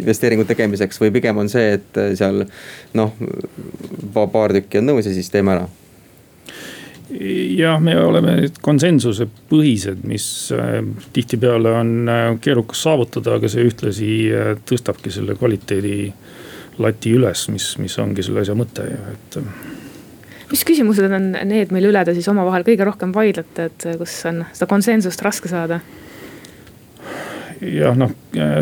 investeeringu 0.00 0.48
tegemiseks 0.48 1.00
või 1.02 1.12
pigem 1.14 1.44
on 1.44 1.52
see, 1.52 1.76
et 1.78 2.02
seal 2.18 2.46
noh, 2.98 3.14
paar 4.14 4.56
tükki 4.56 4.80
on 4.80 4.92
nõus 4.92 5.08
ja 5.08 5.14
siis 5.14 5.30
teeme 5.32 5.56
ära? 5.56 5.70
Jah, 7.12 7.76
me 7.82 7.92
oleme 8.00 8.46
konsensusepõhised, 8.64 9.98
mis 10.08 10.24
tihtipeale 11.12 11.74
on 11.76 11.90
keerukas 12.40 12.86
saavutada, 12.86 13.34
aga 13.36 13.50
see 13.52 13.66
ühtlasi 13.68 14.08
tõstabki 14.64 15.12
selle 15.12 15.36
kvaliteedi 15.36 16.06
lati 16.80 17.14
üles, 17.16 17.46
mis, 17.52 17.72
mis 17.82 17.98
ongi 18.00 18.24
selle 18.24 18.44
asja 18.44 18.56
mõte 18.56 18.86
ju, 18.88 19.00
et. 19.12 19.40
mis 20.52 20.64
küsimused 20.68 21.08
on 21.08 21.32
need, 21.48 21.72
mille 21.74 21.90
üle 21.92 22.04
te 22.06 22.14
siis 22.16 22.28
omavahel 22.32 22.64
kõige 22.66 22.86
rohkem 22.88 23.12
vaidlete, 23.14 23.68
et 23.70 23.88
kus 24.00 24.16
on 24.30 24.44
seda 24.52 24.70
konsensust 24.70 25.24
raske 25.24 25.52
saada? 25.52 25.82
jah, 27.62 27.94
noh 27.98 28.10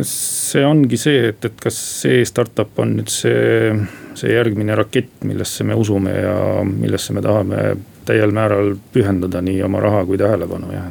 see 0.06 0.64
ongi 0.66 0.98
see, 1.00 1.30
et, 1.30 1.44
et 1.46 1.62
kas 1.62 1.76
see 2.02 2.24
startup 2.28 2.78
on 2.82 2.98
nüüd 2.98 3.12
see, 3.12 3.70
see 4.18 4.34
järgmine 4.34 4.76
rakett, 4.76 5.22
millesse 5.24 5.64
me 5.64 5.78
usume 5.78 6.12
ja 6.18 6.34
millesse 6.66 7.16
me 7.16 7.24
tahame 7.24 7.62
täiel 8.08 8.34
määral 8.34 8.74
pühendada 8.92 9.40
nii 9.44 9.62
oma 9.64 9.80
raha 9.84 10.04
kui 10.08 10.20
tähelepanu 10.20 10.74
jah 10.74 10.90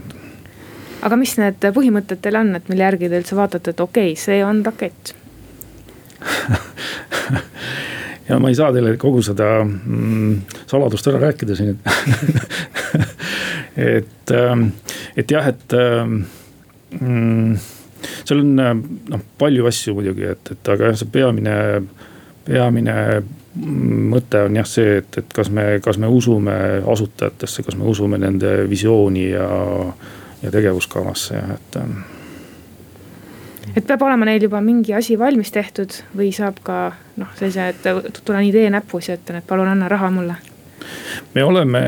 aga 1.06 1.20
mis 1.20 1.36
need 1.40 1.70
põhimõtted 1.76 2.22
teil 2.24 2.40
on, 2.40 2.54
et 2.58 2.70
mille 2.72 2.86
järgi 2.86 3.10
te 3.10 3.22
üldse 3.22 3.38
vaatate, 3.38 3.74
et 3.74 3.84
okei 3.84 4.14
okay,, 4.14 4.20
see 4.20 4.42
on 4.46 4.64
rakett 4.66 5.14
ja 8.30 8.40
ma 8.40 8.52
ei 8.52 8.58
saa 8.58 8.72
teile 8.76 8.92
kogu 9.02 9.20
seda 9.26 9.48
mm, 9.64 10.34
saladust 10.70 11.08
ära 11.12 11.20
rääkida 11.28 11.54
siin, 11.58 11.70
et 11.76 11.82
et, 13.98 14.32
ähm, 14.32 14.62
et 15.18 15.32
jah, 15.32 15.48
et 15.48 15.74
ähm, 15.74 16.24
mm, 17.00 17.58
seal 18.26 18.44
on 18.44 18.60
äh, 18.60 18.76
noh, 19.14 19.22
palju 19.40 19.68
asju 19.70 19.96
muidugi, 19.98 20.26
et, 20.34 20.54
et 20.56 20.72
aga 20.74 20.92
jah, 20.92 21.00
see 21.00 21.12
peamine, 21.14 21.56
peamine 22.48 22.96
mõte 23.60 24.44
on 24.46 24.60
jah 24.60 24.68
see, 24.70 25.00
et, 25.02 25.12
et 25.22 25.30
kas 25.36 25.50
me, 25.54 25.66
kas 25.84 25.98
me 26.02 26.08
usume 26.12 26.56
asutajatesse, 26.86 27.66
kas 27.66 27.76
me 27.80 27.88
usume 27.90 28.20
nende 28.22 28.52
visiooni 28.70 29.26
ja, 29.32 29.50
ja 30.44 30.54
tegevuskavasse 30.54 31.44
et 31.56 31.82
ähm, 31.82 31.98
et 33.80 33.88
peab 33.88 34.04
olema 34.04 34.28
neil 34.28 34.44
juba 34.44 34.62
mingi 34.64 34.94
asi 34.98 35.16
valmis 35.20 35.54
tehtud 35.56 35.94
või 36.18 36.32
saab 36.36 36.60
ka 36.66 36.80
noh, 37.20 37.32
sellise, 37.40 37.70
et 37.72 38.22
tulen 38.26 38.48
idee 38.48 38.68
näpus 38.74 39.10
ja 39.10 39.18
ütlen, 39.20 39.40
et 39.40 39.48
palun 39.48 39.70
anna 39.72 39.90
raha 39.92 40.12
mulle. 40.14 40.36
me 41.36 41.44
oleme 41.44 41.84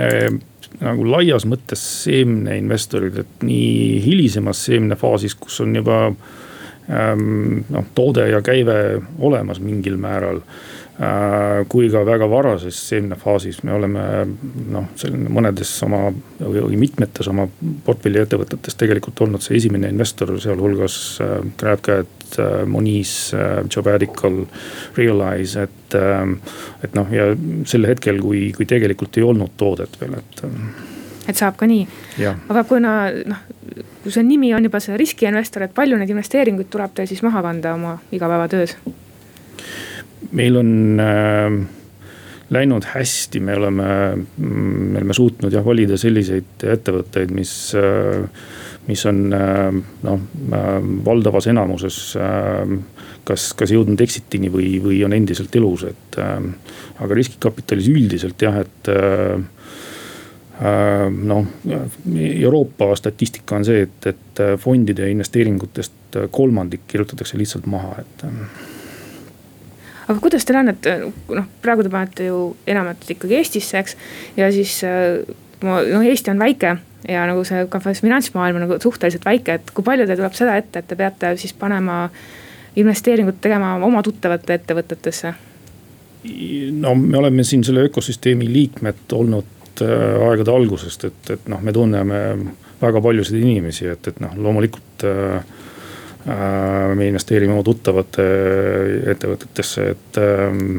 nagu 0.82 1.06
laias 1.06 1.46
mõttes 1.46 1.82
seemneinvestorid, 2.06 3.18
et 3.24 3.44
nii 3.46 4.02
hilisemas 4.06 4.64
seemnefaasis, 4.70 5.36
kus 5.36 5.60
on 5.66 5.76
juba 5.76 6.00
ähm, 6.08 7.62
noh, 7.70 7.90
toode 7.96 8.30
ja 8.30 8.42
käive 8.46 9.02
olemas 9.20 9.60
mingil 9.60 10.00
määral 10.02 10.42
kui 11.72 11.88
ka 11.90 12.04
väga 12.06 12.28
varases 12.30 12.78
seemnefaasis 12.92 13.62
me 13.66 13.74
oleme 13.74 14.02
noh, 14.70 14.90
selline 15.00 15.32
mõnedes 15.34 15.72
oma 15.88 16.04
või 16.38 16.78
mitmetes 16.78 17.30
oma 17.32 17.48
portfelli 17.86 18.22
ettevõtetes 18.22 18.78
tegelikult 18.78 19.24
olnud 19.26 19.42
see 19.42 19.58
esimene 19.58 19.90
investor, 19.90 20.36
sealhulgas 20.44 20.98
äh, 21.24 21.34
GrabCAD, 21.58 22.14
äh, 22.38 22.54
Moniz, 22.70 23.16
Jobadical, 23.74 24.44
Realize, 24.98 25.68
et. 25.68 25.78
et 25.92 26.94
noh, 26.96 27.10
ja 27.12 27.32
sel 27.68 27.84
hetkel, 27.90 28.22
kui, 28.24 28.46
kui 28.56 28.68
tegelikult 28.70 29.18
ei 29.20 29.26
olnud 29.28 29.58
toodet 29.60 29.98
veel, 30.00 30.16
et 30.22 30.46
et 31.30 31.38
saab 31.38 31.58
ka 31.60 31.68
nii. 31.70 31.84
aga 32.24 32.64
kuna 32.70 32.94
noh, 33.28 33.44
kui 34.04 34.14
see 34.14 34.24
nimi 34.26 34.54
on 34.56 34.66
juba 34.66 34.80
see 34.84 34.98
riskiinvestor, 35.00 35.68
et 35.68 35.76
palju 35.76 36.00
neid 36.00 36.14
investeeringuid 36.14 36.72
tuleb 36.72 36.96
teil 36.96 37.10
siis 37.10 37.24
maha 37.26 37.44
kanda 37.46 37.76
oma 37.78 37.98
igapäevatöös? 38.16 38.78
Meil 40.32 40.58
on 40.62 40.74
äh, 41.02 41.60
läinud 42.52 42.86
hästi, 42.94 43.40
me 43.40 43.56
oleme, 43.56 43.92
me 44.38 44.98
oleme 45.00 45.16
suutnud 45.16 45.54
jah 45.54 45.66
valida 45.66 45.98
selliseid 46.00 46.66
ettevõtteid, 46.74 47.32
mis 47.36 47.54
äh, 47.80 48.26
mis 48.88 49.06
on 49.06 49.34
äh, 49.34 49.70
noh, 50.04 50.20
äh, 50.58 50.68
valdavas 51.06 51.48
enamuses 51.52 52.00
kas, 53.28 53.52
kas 53.58 53.72
jõudnud 53.72 54.02
exit'ini 54.02 54.50
või, 54.52 54.74
või 54.84 55.00
on 55.06 55.14
endiselt 55.16 55.56
elus, 55.56 55.86
et. 55.92 56.18
aga 57.02 57.18
riskikapitalis 57.18 57.88
üldiselt 57.90 58.42
jah, 58.42 58.58
et 58.62 58.90
noh, 61.32 61.48
Euroopa 62.18 62.92
statistika 62.98 63.58
on 63.58 63.66
see, 63.66 63.86
et, 63.86 64.10
et 64.12 64.42
fondide 64.62 65.08
investeeringutest 65.14 66.20
kolmandik 66.34 66.84
kirjutatakse 66.90 67.40
lihtsalt 67.40 67.70
maha, 67.72 68.04
et 68.04 68.26
aga 70.12 70.20
kuidas 70.24 70.46
teil 70.48 70.60
on, 70.62 70.72
et 70.72 70.90
noh, 71.32 71.50
praegu 71.64 71.86
te 71.86 71.92
panete 71.94 72.30
ju 72.30 72.40
enamat 72.70 73.10
ikkagi 73.16 73.40
Eestisse, 73.40 73.82
eks. 73.82 73.98
ja 74.38 74.50
siis 74.54 74.80
noh, 74.84 76.02
Eesti 76.02 76.34
on 76.34 76.42
väike 76.42 76.76
ja 77.10 77.26
nagu 77.30 77.44
see 77.48 77.66
ka 77.72 77.82
finantsmaailm 77.82 78.60
on 78.60 78.68
nagu 78.68 78.80
suhteliselt 78.82 79.26
väike, 79.26 79.58
et 79.58 79.72
kui 79.76 79.86
palju 79.86 80.06
teil 80.08 80.20
tuleb 80.20 80.36
seda 80.38 80.58
ette, 80.60 80.82
et 80.82 80.90
te 80.90 80.98
peate 81.00 81.34
siis 81.42 81.54
panema 81.58 82.04
investeeringut 82.80 83.42
tegema 83.44 83.76
oma 83.82 84.04
tuttavate 84.06 84.60
ettevõtetesse? 84.60 85.34
no 86.84 86.94
me 86.96 87.18
oleme 87.18 87.44
siin 87.44 87.64
selle 87.66 87.88
ökosüsteemi 87.88 88.46
liikmed 88.52 89.16
olnud 89.18 89.82
äh, 89.82 90.28
aegade 90.28 90.54
algusest, 90.54 91.08
et, 91.10 91.32
et 91.34 91.50
noh, 91.50 91.64
me 91.64 91.74
tunneme 91.74 92.20
väga 92.82 93.02
paljusid 93.02 93.40
inimesi, 93.40 93.88
et, 93.90 94.12
et 94.12 94.22
noh, 94.22 94.36
loomulikult 94.38 95.06
äh, 95.10 95.42
Äh, 95.42 95.61
me 96.26 97.08
investeerime 97.10 97.56
oma 97.56 97.64
tuttavate 97.66 98.26
ettevõtetesse, 99.14 99.86
et 99.96 100.20
ähm, 100.22 100.76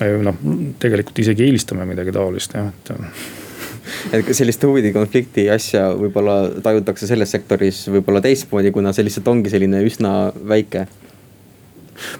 me 0.00 0.08
noh, 0.24 0.40
tegelikult 0.82 1.20
isegi 1.22 1.46
eelistame 1.46 1.86
midagi 1.88 2.14
taolist 2.16 2.56
jah, 2.56 2.72
et 2.72 2.92
et 4.16 4.32
sellist 4.36 4.64
huvide 4.66 4.92
konflikti 4.94 5.46
asja 5.52 5.90
võib-olla 5.98 6.62
tajutakse 6.64 7.08
selles 7.10 7.32
sektoris 7.34 7.84
võib-olla 7.90 8.22
teistmoodi, 8.24 8.72
kuna 8.74 8.94
see 8.96 9.06
lihtsalt 9.06 9.30
ongi 9.32 9.52
selline 9.52 9.82
üsna 9.86 10.14
väike. 10.34 10.86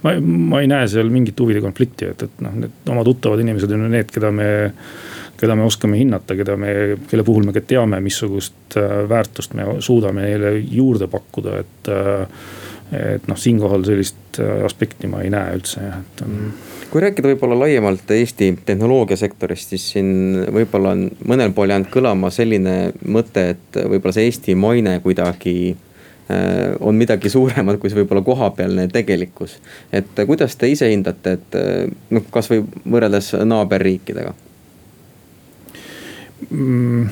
Ma, 0.05 0.13
ma 0.21 0.61
ei 0.61 0.69
näe 0.69 0.89
seal 0.93 1.09
mingit 1.13 1.39
huvide 1.41 1.63
konflikti, 1.65 2.11
et, 2.13 2.27
et 2.27 2.43
noh, 2.45 2.57
need 2.67 2.91
oma 2.93 3.05
tuttavad 3.07 3.41
inimesed 3.41 3.71
on 3.73 3.87
ju 3.87 3.93
need, 3.95 4.11
keda 4.13 4.33
me, 4.35 4.51
keda 5.41 5.57
me 5.57 5.67
oskame 5.67 5.99
hinnata, 6.01 6.37
keda 6.37 6.57
me, 6.61 6.73
kelle 7.11 7.25
puhul 7.27 7.47
me 7.49 7.55
ka 7.57 7.63
teame, 7.65 8.01
missugust 8.05 8.77
äh, 8.77 9.05
väärtust 9.09 9.57
me 9.59 9.67
suudame 9.81 10.27
neile 10.29 10.59
juurde 10.59 11.11
pakkuda, 11.11 11.61
et. 11.65 11.95
Äh, 11.95 12.27
et 12.91 13.29
noh, 13.31 13.39
siinkohal 13.39 13.85
sellist 13.87 14.41
äh, 14.43 14.65
aspekti 14.67 15.07
ma 15.07 15.21
ei 15.23 15.29
näe 15.31 15.53
üldse 15.55 15.85
jah, 15.85 16.01
et 16.03 16.23
mm 16.27 16.67
kui 16.91 16.99
rääkida 17.05 17.29
võib-olla 17.31 17.55
laiemalt 17.55 18.09
Eesti 18.11 18.49
tehnoloogiasektorist, 18.67 19.77
siis 19.77 19.85
siin 19.93 20.09
võib-olla 20.51 20.97
on 20.97 21.05
mõnel 21.31 21.53
pool 21.55 21.71
jäänud 21.71 21.87
kõlama 21.95 22.33
selline 22.35 22.73
mõte, 23.07 23.45
et 23.53 23.79
võib-olla 23.79 24.17
see 24.17 24.27
Eesti 24.27 24.57
maine 24.59 24.97
kuidagi 25.05 25.55
on 26.83 26.99
midagi 26.99 27.31
suuremat 27.31 27.79
kui 27.79 27.95
see 27.95 28.01
võib-olla 28.01 28.27
kohapealne 28.27 28.89
tegelikkus. 28.91 29.61
et 29.95 30.11
kuidas 30.27 30.59
te 30.59 30.67
ise 30.75 30.91
hindate, 30.91 31.39
et 31.39 31.59
noh, 32.11 32.27
kasvõi 32.35 32.65
võrreldes 32.91 33.37
naaberriikidega 33.39 34.35
mm,? 36.49 37.09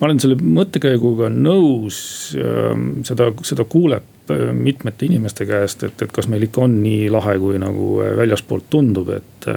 ma 0.00 0.08
olen 0.08 0.18
selle 0.22 0.36
mõttekäiguga 0.40 1.28
nõus, 1.30 2.00
ähm, 2.38 3.04
seda, 3.06 3.30
seda 3.46 3.64
kuuleb 3.70 4.06
mitmete 4.54 5.06
inimeste 5.06 5.46
käest, 5.46 5.82
et, 5.86 6.02
et 6.02 6.10
kas 6.14 6.28
meil 6.30 6.44
ikka 6.46 6.62
on 6.66 6.76
nii 6.82 7.08
lahe, 7.10 7.34
kui 7.42 7.58
nagu 7.58 7.96
väljaspoolt 8.18 8.68
tundub, 8.70 9.08
et. 9.16 9.48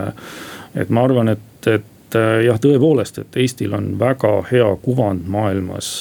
et 0.73 0.89
ma 0.89 1.03
arvan, 1.05 1.29
et, 1.29 1.67
et 1.69 2.17
jah, 2.45 2.57
tõepoolest, 2.61 3.19
et 3.21 3.37
Eestil 3.37 3.75
on 3.77 3.91
väga 3.99 4.31
hea 4.49 4.71
kuvand 4.81 5.29
maailmas 5.29 5.91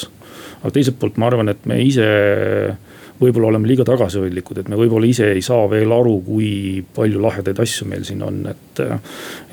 aga 0.62 0.72
teiselt 0.76 0.98
poolt 1.00 1.18
ma 1.18 1.28
arvan, 1.28 1.50
et 1.50 1.66
me 1.66 1.78
ise 1.82 2.06
võib-olla 3.22 3.52
oleme 3.52 3.70
liiga 3.70 3.86
tagasihoidlikud, 3.86 4.62
et 4.62 4.70
me 4.72 4.78
võib-olla 4.80 5.08
ise 5.08 5.30
ei 5.32 5.42
saa 5.44 5.64
veel 5.70 5.94
aru, 5.94 6.16
kui 6.26 6.82
palju 6.94 7.22
lahedaid 7.22 7.62
asju 7.62 7.88
meil 7.90 8.06
siin 8.08 8.22
on, 8.26 8.42
et. 8.50 8.82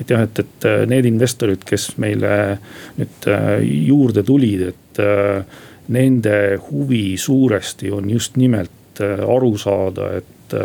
et 0.00 0.10
jah, 0.10 0.26
et, 0.26 0.42
et 0.42 0.68
need 0.90 1.08
investorid, 1.10 1.64
kes 1.66 1.92
meile 2.02 2.32
nüüd 2.98 3.30
juurde 3.86 4.24
tulid, 4.26 4.66
et 4.72 5.02
nende 5.90 6.36
huvi 6.68 7.16
suuresti 7.18 7.90
on 7.94 8.10
just 8.10 8.36
nimelt 8.40 9.00
aru 9.00 9.54
saada, 9.58 10.10
et 10.20 10.56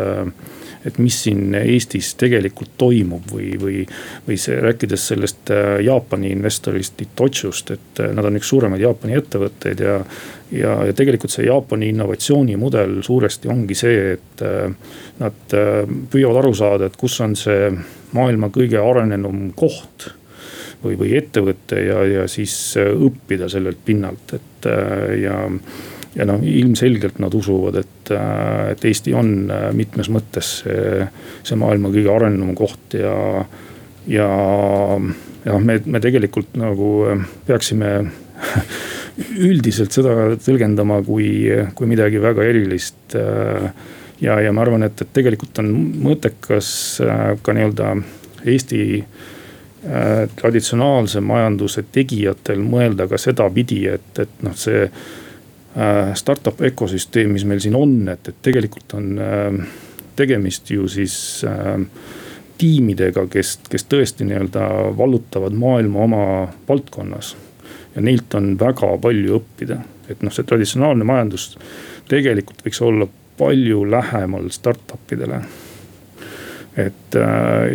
et 0.86 0.98
mis 1.02 1.16
siin 1.26 1.54
Eestis 1.58 2.12
tegelikult 2.18 2.76
toimub 2.78 3.26
või, 3.32 3.50
või, 3.60 3.82
või 4.26 4.38
see 4.40 4.58
rääkides 4.62 5.08
sellest 5.10 5.50
äh, 5.54 5.78
Jaapani 5.84 6.30
investorist 6.34 7.00
Itochust, 7.02 7.72
et 7.74 8.02
äh, 8.02 8.12
nad 8.14 8.28
on 8.28 8.38
üks 8.38 8.50
suuremaid 8.52 8.84
Jaapani 8.84 9.16
ettevõtteid 9.18 9.82
ja. 9.82 9.96
ja, 10.54 10.76
ja 10.88 10.96
tegelikult 10.96 11.34
see 11.34 11.48
Jaapani 11.48 11.90
innovatsioonimudel 11.94 13.00
suuresti 13.06 13.50
ongi 13.52 13.78
see, 13.78 14.12
et 14.16 14.46
äh, 14.46 14.94
nad 15.22 15.56
püüavad 16.12 16.42
aru 16.42 16.54
saada, 16.56 16.90
et 16.90 17.00
kus 17.00 17.18
on 17.24 17.34
see 17.38 17.72
maailma 18.16 18.52
kõige 18.54 18.78
arenenum 18.80 19.50
koht 19.58 20.10
või, 20.84 20.94
või 20.94 21.12
ettevõte 21.18 21.82
ja, 21.82 22.02
ja 22.06 22.30
siis 22.30 22.54
õppida 22.78 23.50
sellelt 23.50 23.82
pinnalt, 23.84 24.36
et 24.36 24.68
ja 25.22 25.40
ja 26.16 26.26
noh, 26.28 26.42
ilmselgelt 26.42 27.20
nad 27.22 27.34
usuvad, 27.36 27.80
et, 27.82 28.10
äh, 28.14 28.72
et 28.72 28.84
Eesti 28.88 29.14
on 29.16 29.32
äh, 29.52 29.68
mitmes 29.76 30.10
mõttes 30.12 30.60
see, 30.62 31.06
see 31.46 31.58
maailma 31.60 31.92
kõige 31.94 32.12
arenenum 32.12 32.54
koht 32.56 32.96
ja, 32.96 33.16
ja. 34.10 34.28
ja 35.44 35.58
me, 35.62 35.78
me 35.84 36.02
tegelikult 36.02 36.56
nagu 36.60 36.90
äh, 37.10 37.26
peaksime 37.48 37.92
üldiselt 39.48 39.96
seda 39.96 40.34
tõlgendama 40.40 41.02
kui, 41.04 41.28
kui 41.76 41.88
midagi 41.88 42.20
väga 42.20 42.44
erilist. 42.44 43.14
ja, 44.20 44.34
ja 44.44 44.50
ma 44.52 44.60
arvan, 44.60 44.84
et, 44.84 45.00
et 45.00 45.12
tegelikult 45.16 45.56
on 45.62 45.70
mõttekas 46.04 46.68
ka 47.40 47.54
nii-öelda 47.56 47.94
Eesti 48.44 48.82
traditsionaalse 50.36 51.22
majanduse 51.24 51.86
tegijatel 51.94 52.60
mõelda 52.60 53.06
ka 53.08 53.16
sedapidi, 53.20 53.86
et, 53.88 54.20
et 54.20 54.44
noh, 54.44 54.52
see 54.58 54.84
Äh, 54.84 55.25
startup 56.16 56.60
ökosüsteem, 56.64 57.34
mis 57.36 57.44
meil 57.44 57.60
siin 57.60 57.74
on, 57.76 57.98
et, 58.08 58.30
et 58.30 58.38
tegelikult 58.42 58.94
on 58.96 59.10
äh, 59.20 59.58
tegemist 60.16 60.70
ju 60.72 60.88
siis 60.88 61.44
äh, 61.44 61.74
tiimidega, 62.58 63.26
kes, 63.28 63.58
kes 63.68 63.84
tõesti 63.84 64.24
nii-öelda 64.24 64.68
vallutavad 64.96 65.52
maailma 65.52 66.06
oma 66.06 66.22
valdkonnas. 66.68 67.36
ja 67.96 68.02
neilt 68.02 68.34
on 68.34 68.54
väga 68.60 68.96
palju 69.02 69.36
õppida, 69.40 69.78
et 70.08 70.22
noh, 70.22 70.32
see 70.32 70.48
traditsionaalne 70.48 71.04
majandus 71.04 71.58
tegelikult 72.08 72.64
võiks 72.64 72.82
olla 72.84 73.08
palju 73.36 73.84
lähemal 73.90 74.48
startup 74.50 75.12
idele 75.12 75.42
et 76.76 77.16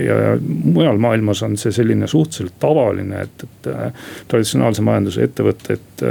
ja 0.05 0.17
mujal 0.41 0.97
maailmas 1.01 1.41
on 1.43 1.57
see 1.57 1.73
selline 1.73 2.07
suhteliselt 2.07 2.59
tavaline, 2.61 3.23
et, 3.25 3.45
et 3.45 3.69
traditsionaalse 4.29 4.85
majanduse 4.85 5.25
ettevõtted 5.25 6.03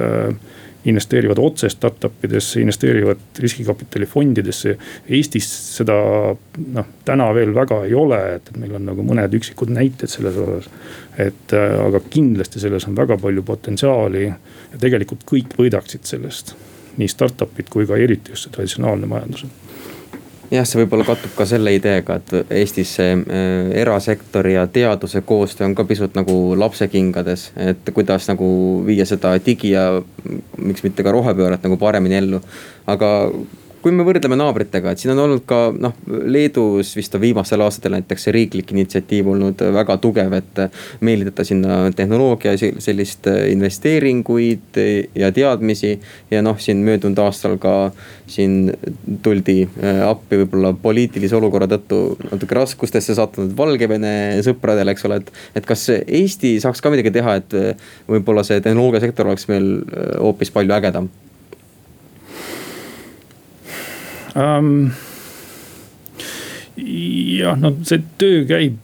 investeerivad 0.85 1.39
otse 1.39 1.69
startup 1.69 2.25
idesse, 2.25 2.61
investeerivad 2.61 3.19
riskikapitalifondidesse. 3.39 4.77
Eestis 5.09 5.49
seda 5.77 5.97
noh, 6.75 6.91
täna 7.05 7.29
veel 7.37 7.53
väga 7.55 7.83
ei 7.85 7.95
ole, 7.95 8.21
et, 8.39 8.51
meil 8.57 8.79
on 8.79 8.89
nagu 8.89 9.05
mõned 9.05 9.37
üksikud 9.41 9.73
näited 9.77 10.13
selles 10.13 10.39
osas. 10.41 10.71
et 11.19 11.53
äh, 11.53 11.77
aga 11.85 12.01
kindlasti 12.11 12.61
selles 12.61 12.87
on 12.89 12.97
väga 12.97 13.19
palju 13.21 13.43
potentsiaali 13.43 14.25
ja 14.25 14.79
tegelikult 14.81 15.27
kõik 15.29 15.57
võidaksid 15.59 16.05
sellest. 16.05 16.55
nii 16.97 17.09
startup'id 17.09 17.69
kui 17.71 17.87
ka 17.87 17.97
eriti 17.97 18.33
just 18.33 18.45
see 18.45 18.53
traditsionaalne 18.53 19.07
majandus 19.07 19.45
jah, 20.51 20.67
see 20.67 20.81
võib-olla 20.83 21.07
kattub 21.07 21.33
ka 21.37 21.47
selle 21.49 21.73
ideega, 21.77 22.19
et 22.21 22.53
Eestis 22.61 22.95
see 22.99 23.15
äh, 23.15 23.71
erasektori 23.83 24.57
ja 24.57 24.67
teaduse 24.71 25.23
koostöö 25.27 25.69
on 25.69 25.77
ka 25.79 25.85
pisut 25.89 26.17
nagu 26.19 26.37
lapsekingades. 26.59 27.51
et 27.57 27.91
kuidas 27.95 28.29
nagu 28.29 28.51
viia 28.87 29.07
seda 29.07 29.37
digi 29.47 29.75
ja 29.75 30.03
miks 30.59 30.83
mitte 30.83 31.07
ka 31.07 31.15
rohepööret 31.15 31.63
nagu 31.63 31.77
paremini 31.81 32.19
ellu. 32.21 32.43
aga 32.87 33.11
kui 33.81 33.93
me 33.97 34.05
võrdleme 34.05 34.37
naabritega, 34.37 34.93
et 34.93 35.01
siin 35.01 35.15
on 35.15 35.23
olnud 35.25 35.45
ka 35.49 35.71
noh, 35.73 35.95
Leedus 36.07 36.93
vist 36.99 37.15
on 37.17 37.23
viimastel 37.23 37.63
aastatel 37.65 37.97
näiteks 37.97 38.27
see 38.27 38.35
riiklik 38.37 38.75
initsiatiiv 38.75 39.31
olnud 39.33 39.63
väga 39.77 39.97
tugev, 40.03 40.35
et 40.37 40.61
meelitada 41.05 41.47
sinna 41.49 41.79
tehnoloogia 41.97 42.57
sellist 42.61 43.29
investeeringuid 43.31 44.81
ja 45.17 45.33
teadmisi. 45.33 45.95
ja 46.31 46.43
noh, 46.43 46.59
siin 46.61 46.85
möödunud 46.85 47.19
aastal 47.25 47.57
ka 47.61 47.93
siin 48.31 48.71
tuldi 49.23 49.65
äh, 49.65 50.03
appi 50.07 50.43
võib-olla 50.43 50.75
poliitilise 50.83 51.37
olukorra 51.37 51.67
tõttu 51.71 52.19
natuke 52.31 52.59
raskustesse 52.59 53.17
sattunud 53.19 53.57
Valgevene 53.57 54.13
sõpradele, 54.47 54.95
eks 54.95 55.09
ole, 55.09 55.21
et. 55.23 55.33
et 55.57 55.67
kas 55.67 55.89
Eesti 55.91 56.55
saaks 56.63 56.83
ka 56.85 56.93
midagi 56.93 57.13
teha, 57.15 57.41
et 57.41 57.59
võib-olla 58.11 58.45
see 58.47 58.61
tehnoloogiasektor 58.63 59.31
oleks 59.31 59.49
meil 59.51 59.73
äh, 59.81 60.15
hoopis 60.21 60.53
palju 60.55 60.77
ägedam 60.77 61.09
ähm,. 61.11 61.31
Jah, 67.41 67.57
no 67.61 67.75
see 67.85 68.01
töö 68.21 68.45
käib 68.49 68.79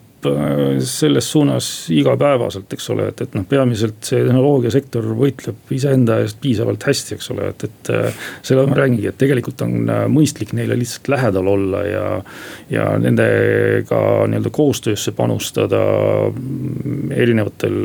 selles 0.80 1.30
suunas 1.30 1.66
igapäevaselt, 1.92 2.72
eks 2.72 2.90
ole, 2.90 3.08
et, 3.10 3.20
et 3.22 3.34
noh, 3.36 3.44
peamiselt 3.48 4.06
see 4.06 4.22
tehnoloogiasektor 4.24 5.06
võitleb 5.18 5.72
iseenda 5.76 6.18
eest 6.22 6.38
piisavalt 6.42 6.86
hästi, 6.88 7.16
eks 7.16 7.30
ole, 7.34 7.50
et, 7.52 7.66
et. 7.68 7.90
Äh, 7.94 8.20
seda 8.46 8.64
ma 8.66 8.78
räägingi, 8.78 9.06
et 9.10 9.18
tegelikult 9.20 9.62
on 9.66 9.90
äh, 9.92 10.04
mõistlik 10.12 10.54
neile 10.56 10.78
lihtsalt 10.78 11.10
lähedal 11.12 11.50
olla 11.52 11.82
ja, 11.86 12.04
ja 12.72 12.86
nendega 13.02 14.00
nii-öelda 14.30 14.52
koostöösse 14.54 15.14
panustada 15.16 15.82
mm, 16.30 17.12
erinevatel 17.16 17.76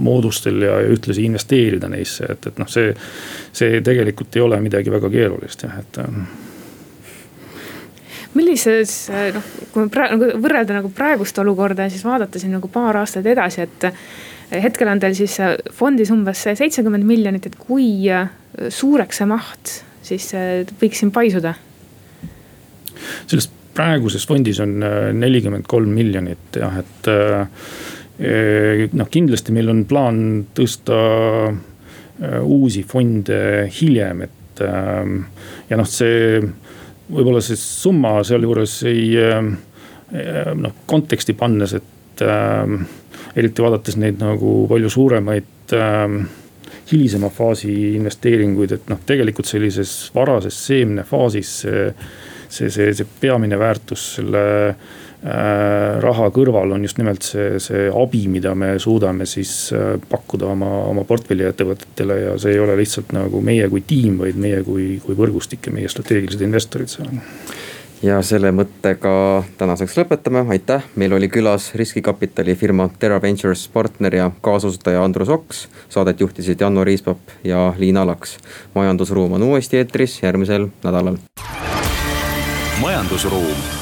moodustel 0.00 0.62
ja 0.64 0.78
ühtlasi 0.88 1.26
investeerida 1.28 1.90
neisse, 1.92 2.30
et, 2.32 2.52
et 2.52 2.60
noh, 2.60 2.70
see. 2.70 2.94
see 3.52 3.80
tegelikult 3.84 4.36
ei 4.36 4.42
ole 4.44 4.60
midagi 4.62 4.92
väga 4.92 5.10
keerulist 5.12 5.66
jah, 5.66 5.82
et. 5.82 6.00
Millises 8.38 8.94
noh, 9.34 9.46
kui 9.74 9.88
praegu 9.92 10.18
nagu 10.18 10.42
võrrelda 10.42 10.76
nagu 10.76 10.90
praegust 10.94 11.38
olukorda 11.42 11.86
ja 11.86 11.92
siis 11.92 12.04
vaadata 12.06 12.38
siin 12.38 12.54
nagu 12.56 12.70
paar 12.72 13.00
aastat 13.02 13.26
edasi, 13.26 13.66
et. 13.66 13.88
hetkel 14.50 14.88
on 14.90 14.98
teil 14.98 15.14
siis 15.14 15.36
fondis 15.74 16.10
umbes 16.10 16.40
seitsekümmend 16.58 17.06
miljonit, 17.06 17.46
et 17.46 17.56
kui 17.58 18.08
suureks 18.68 19.20
see 19.20 19.28
maht 19.30 19.74
siis 20.02 20.32
võiks 20.80 21.02
siin 21.02 21.12
paisuda? 21.14 21.54
selles 23.30 23.46
praeguses 23.74 24.26
fondis 24.26 24.58
on 24.60 24.82
nelikümmend 25.16 25.68
kolm 25.70 25.94
miljonit 25.94 26.58
jah, 26.58 26.80
et 26.82 27.10
noh, 28.92 29.08
kindlasti 29.10 29.54
meil 29.54 29.70
on 29.72 29.84
plaan 29.88 30.18
tõsta 30.56 30.96
äh, 31.48 31.60
uusi 32.42 32.82
fonde 32.84 33.68
hiljem, 33.80 34.26
et 34.26 34.62
ähm, 34.64 35.22
ja 35.70 35.78
noh, 35.80 35.88
see 35.88 36.40
võib-olla 37.10 37.42
see 37.44 37.58
summa 37.58 38.18
sealjuures 38.26 38.76
ei 38.90 39.04
äh, 39.20 39.40
noh 40.56 40.82
konteksti 40.90 41.36
pannes, 41.38 41.76
et 41.78 42.24
ähm, 42.26 42.82
eriti 43.38 43.62
vaadates 43.62 43.98
neid 44.00 44.18
nagu 44.22 44.64
palju 44.70 44.90
suuremaid 44.90 45.74
ähm, 45.76 46.22
hilisema 46.90 47.30
faasi 47.30 47.72
investeeringuid, 47.94 48.74
et 48.74 48.88
noh, 48.90 48.98
tegelikult 49.06 49.46
sellises 49.46 49.92
varases 50.14 50.56
seemnefaasis 50.66 51.52
see, 51.62 51.84
see, 52.48 52.72
see, 52.74 52.90
see 52.98 53.12
peamine 53.20 53.58
väärtus 53.60 54.08
selle 54.16 54.42
äh, 54.72 54.98
raha 55.20 56.30
kõrval 56.32 56.72
on 56.72 56.84
just 56.86 56.96
nimelt 56.96 57.24
see, 57.26 57.58
see 57.60 57.88
abi, 57.92 58.22
mida 58.32 58.54
me 58.56 58.72
suudame 58.80 59.26
siis 59.28 59.52
äh, 59.76 59.98
pakkuda 60.10 60.48
oma, 60.54 60.70
oma 60.88 61.04
portfelliettevõtetele 61.04 62.16
ja 62.22 62.36
see 62.40 62.54
ei 62.56 62.62
ole 62.62 62.78
lihtsalt 62.80 63.12
nagu 63.12 63.42
meie 63.44 63.68
kui 63.68 63.84
tiim, 63.86 64.16
vaid 64.22 64.38
meie 64.40 64.62
kui, 64.64 64.94
kui 65.04 65.18
võrgustik 65.18 65.68
ja 65.68 65.74
meie 65.76 65.90
strateegilised 65.92 66.44
investorid 66.46 66.92
seal 66.92 67.12
ja 68.02 68.22
selle 68.24 68.48
mõttega 68.56 69.12
tänaseks 69.60 69.98
lõpetame, 69.98 70.46
aitäh, 70.48 70.86
meil 70.96 71.12
oli 71.12 71.28
külas 71.28 71.70
riskikapitali 71.76 72.54
firma 72.56 72.88
Terra 72.98 73.20
Ventures 73.22 73.66
partner 73.68 74.16
ja 74.16 74.30
kaasasutaja 74.40 75.04
Andrus 75.04 75.28
Oks. 75.28 75.66
Saadet 75.92 76.20
juhtisid 76.24 76.60
Janno 76.60 76.84
Riispap 76.84 77.36
ja 77.44 77.74
Liina 77.76 78.06
Laks. 78.06 78.38
majandusruum 78.74 79.36
on 79.36 79.42
uuesti 79.42 79.76
eetris 79.76 80.22
järgmisel 80.22 80.70
nädalal. 80.84 81.20
majandusruum 82.80 83.79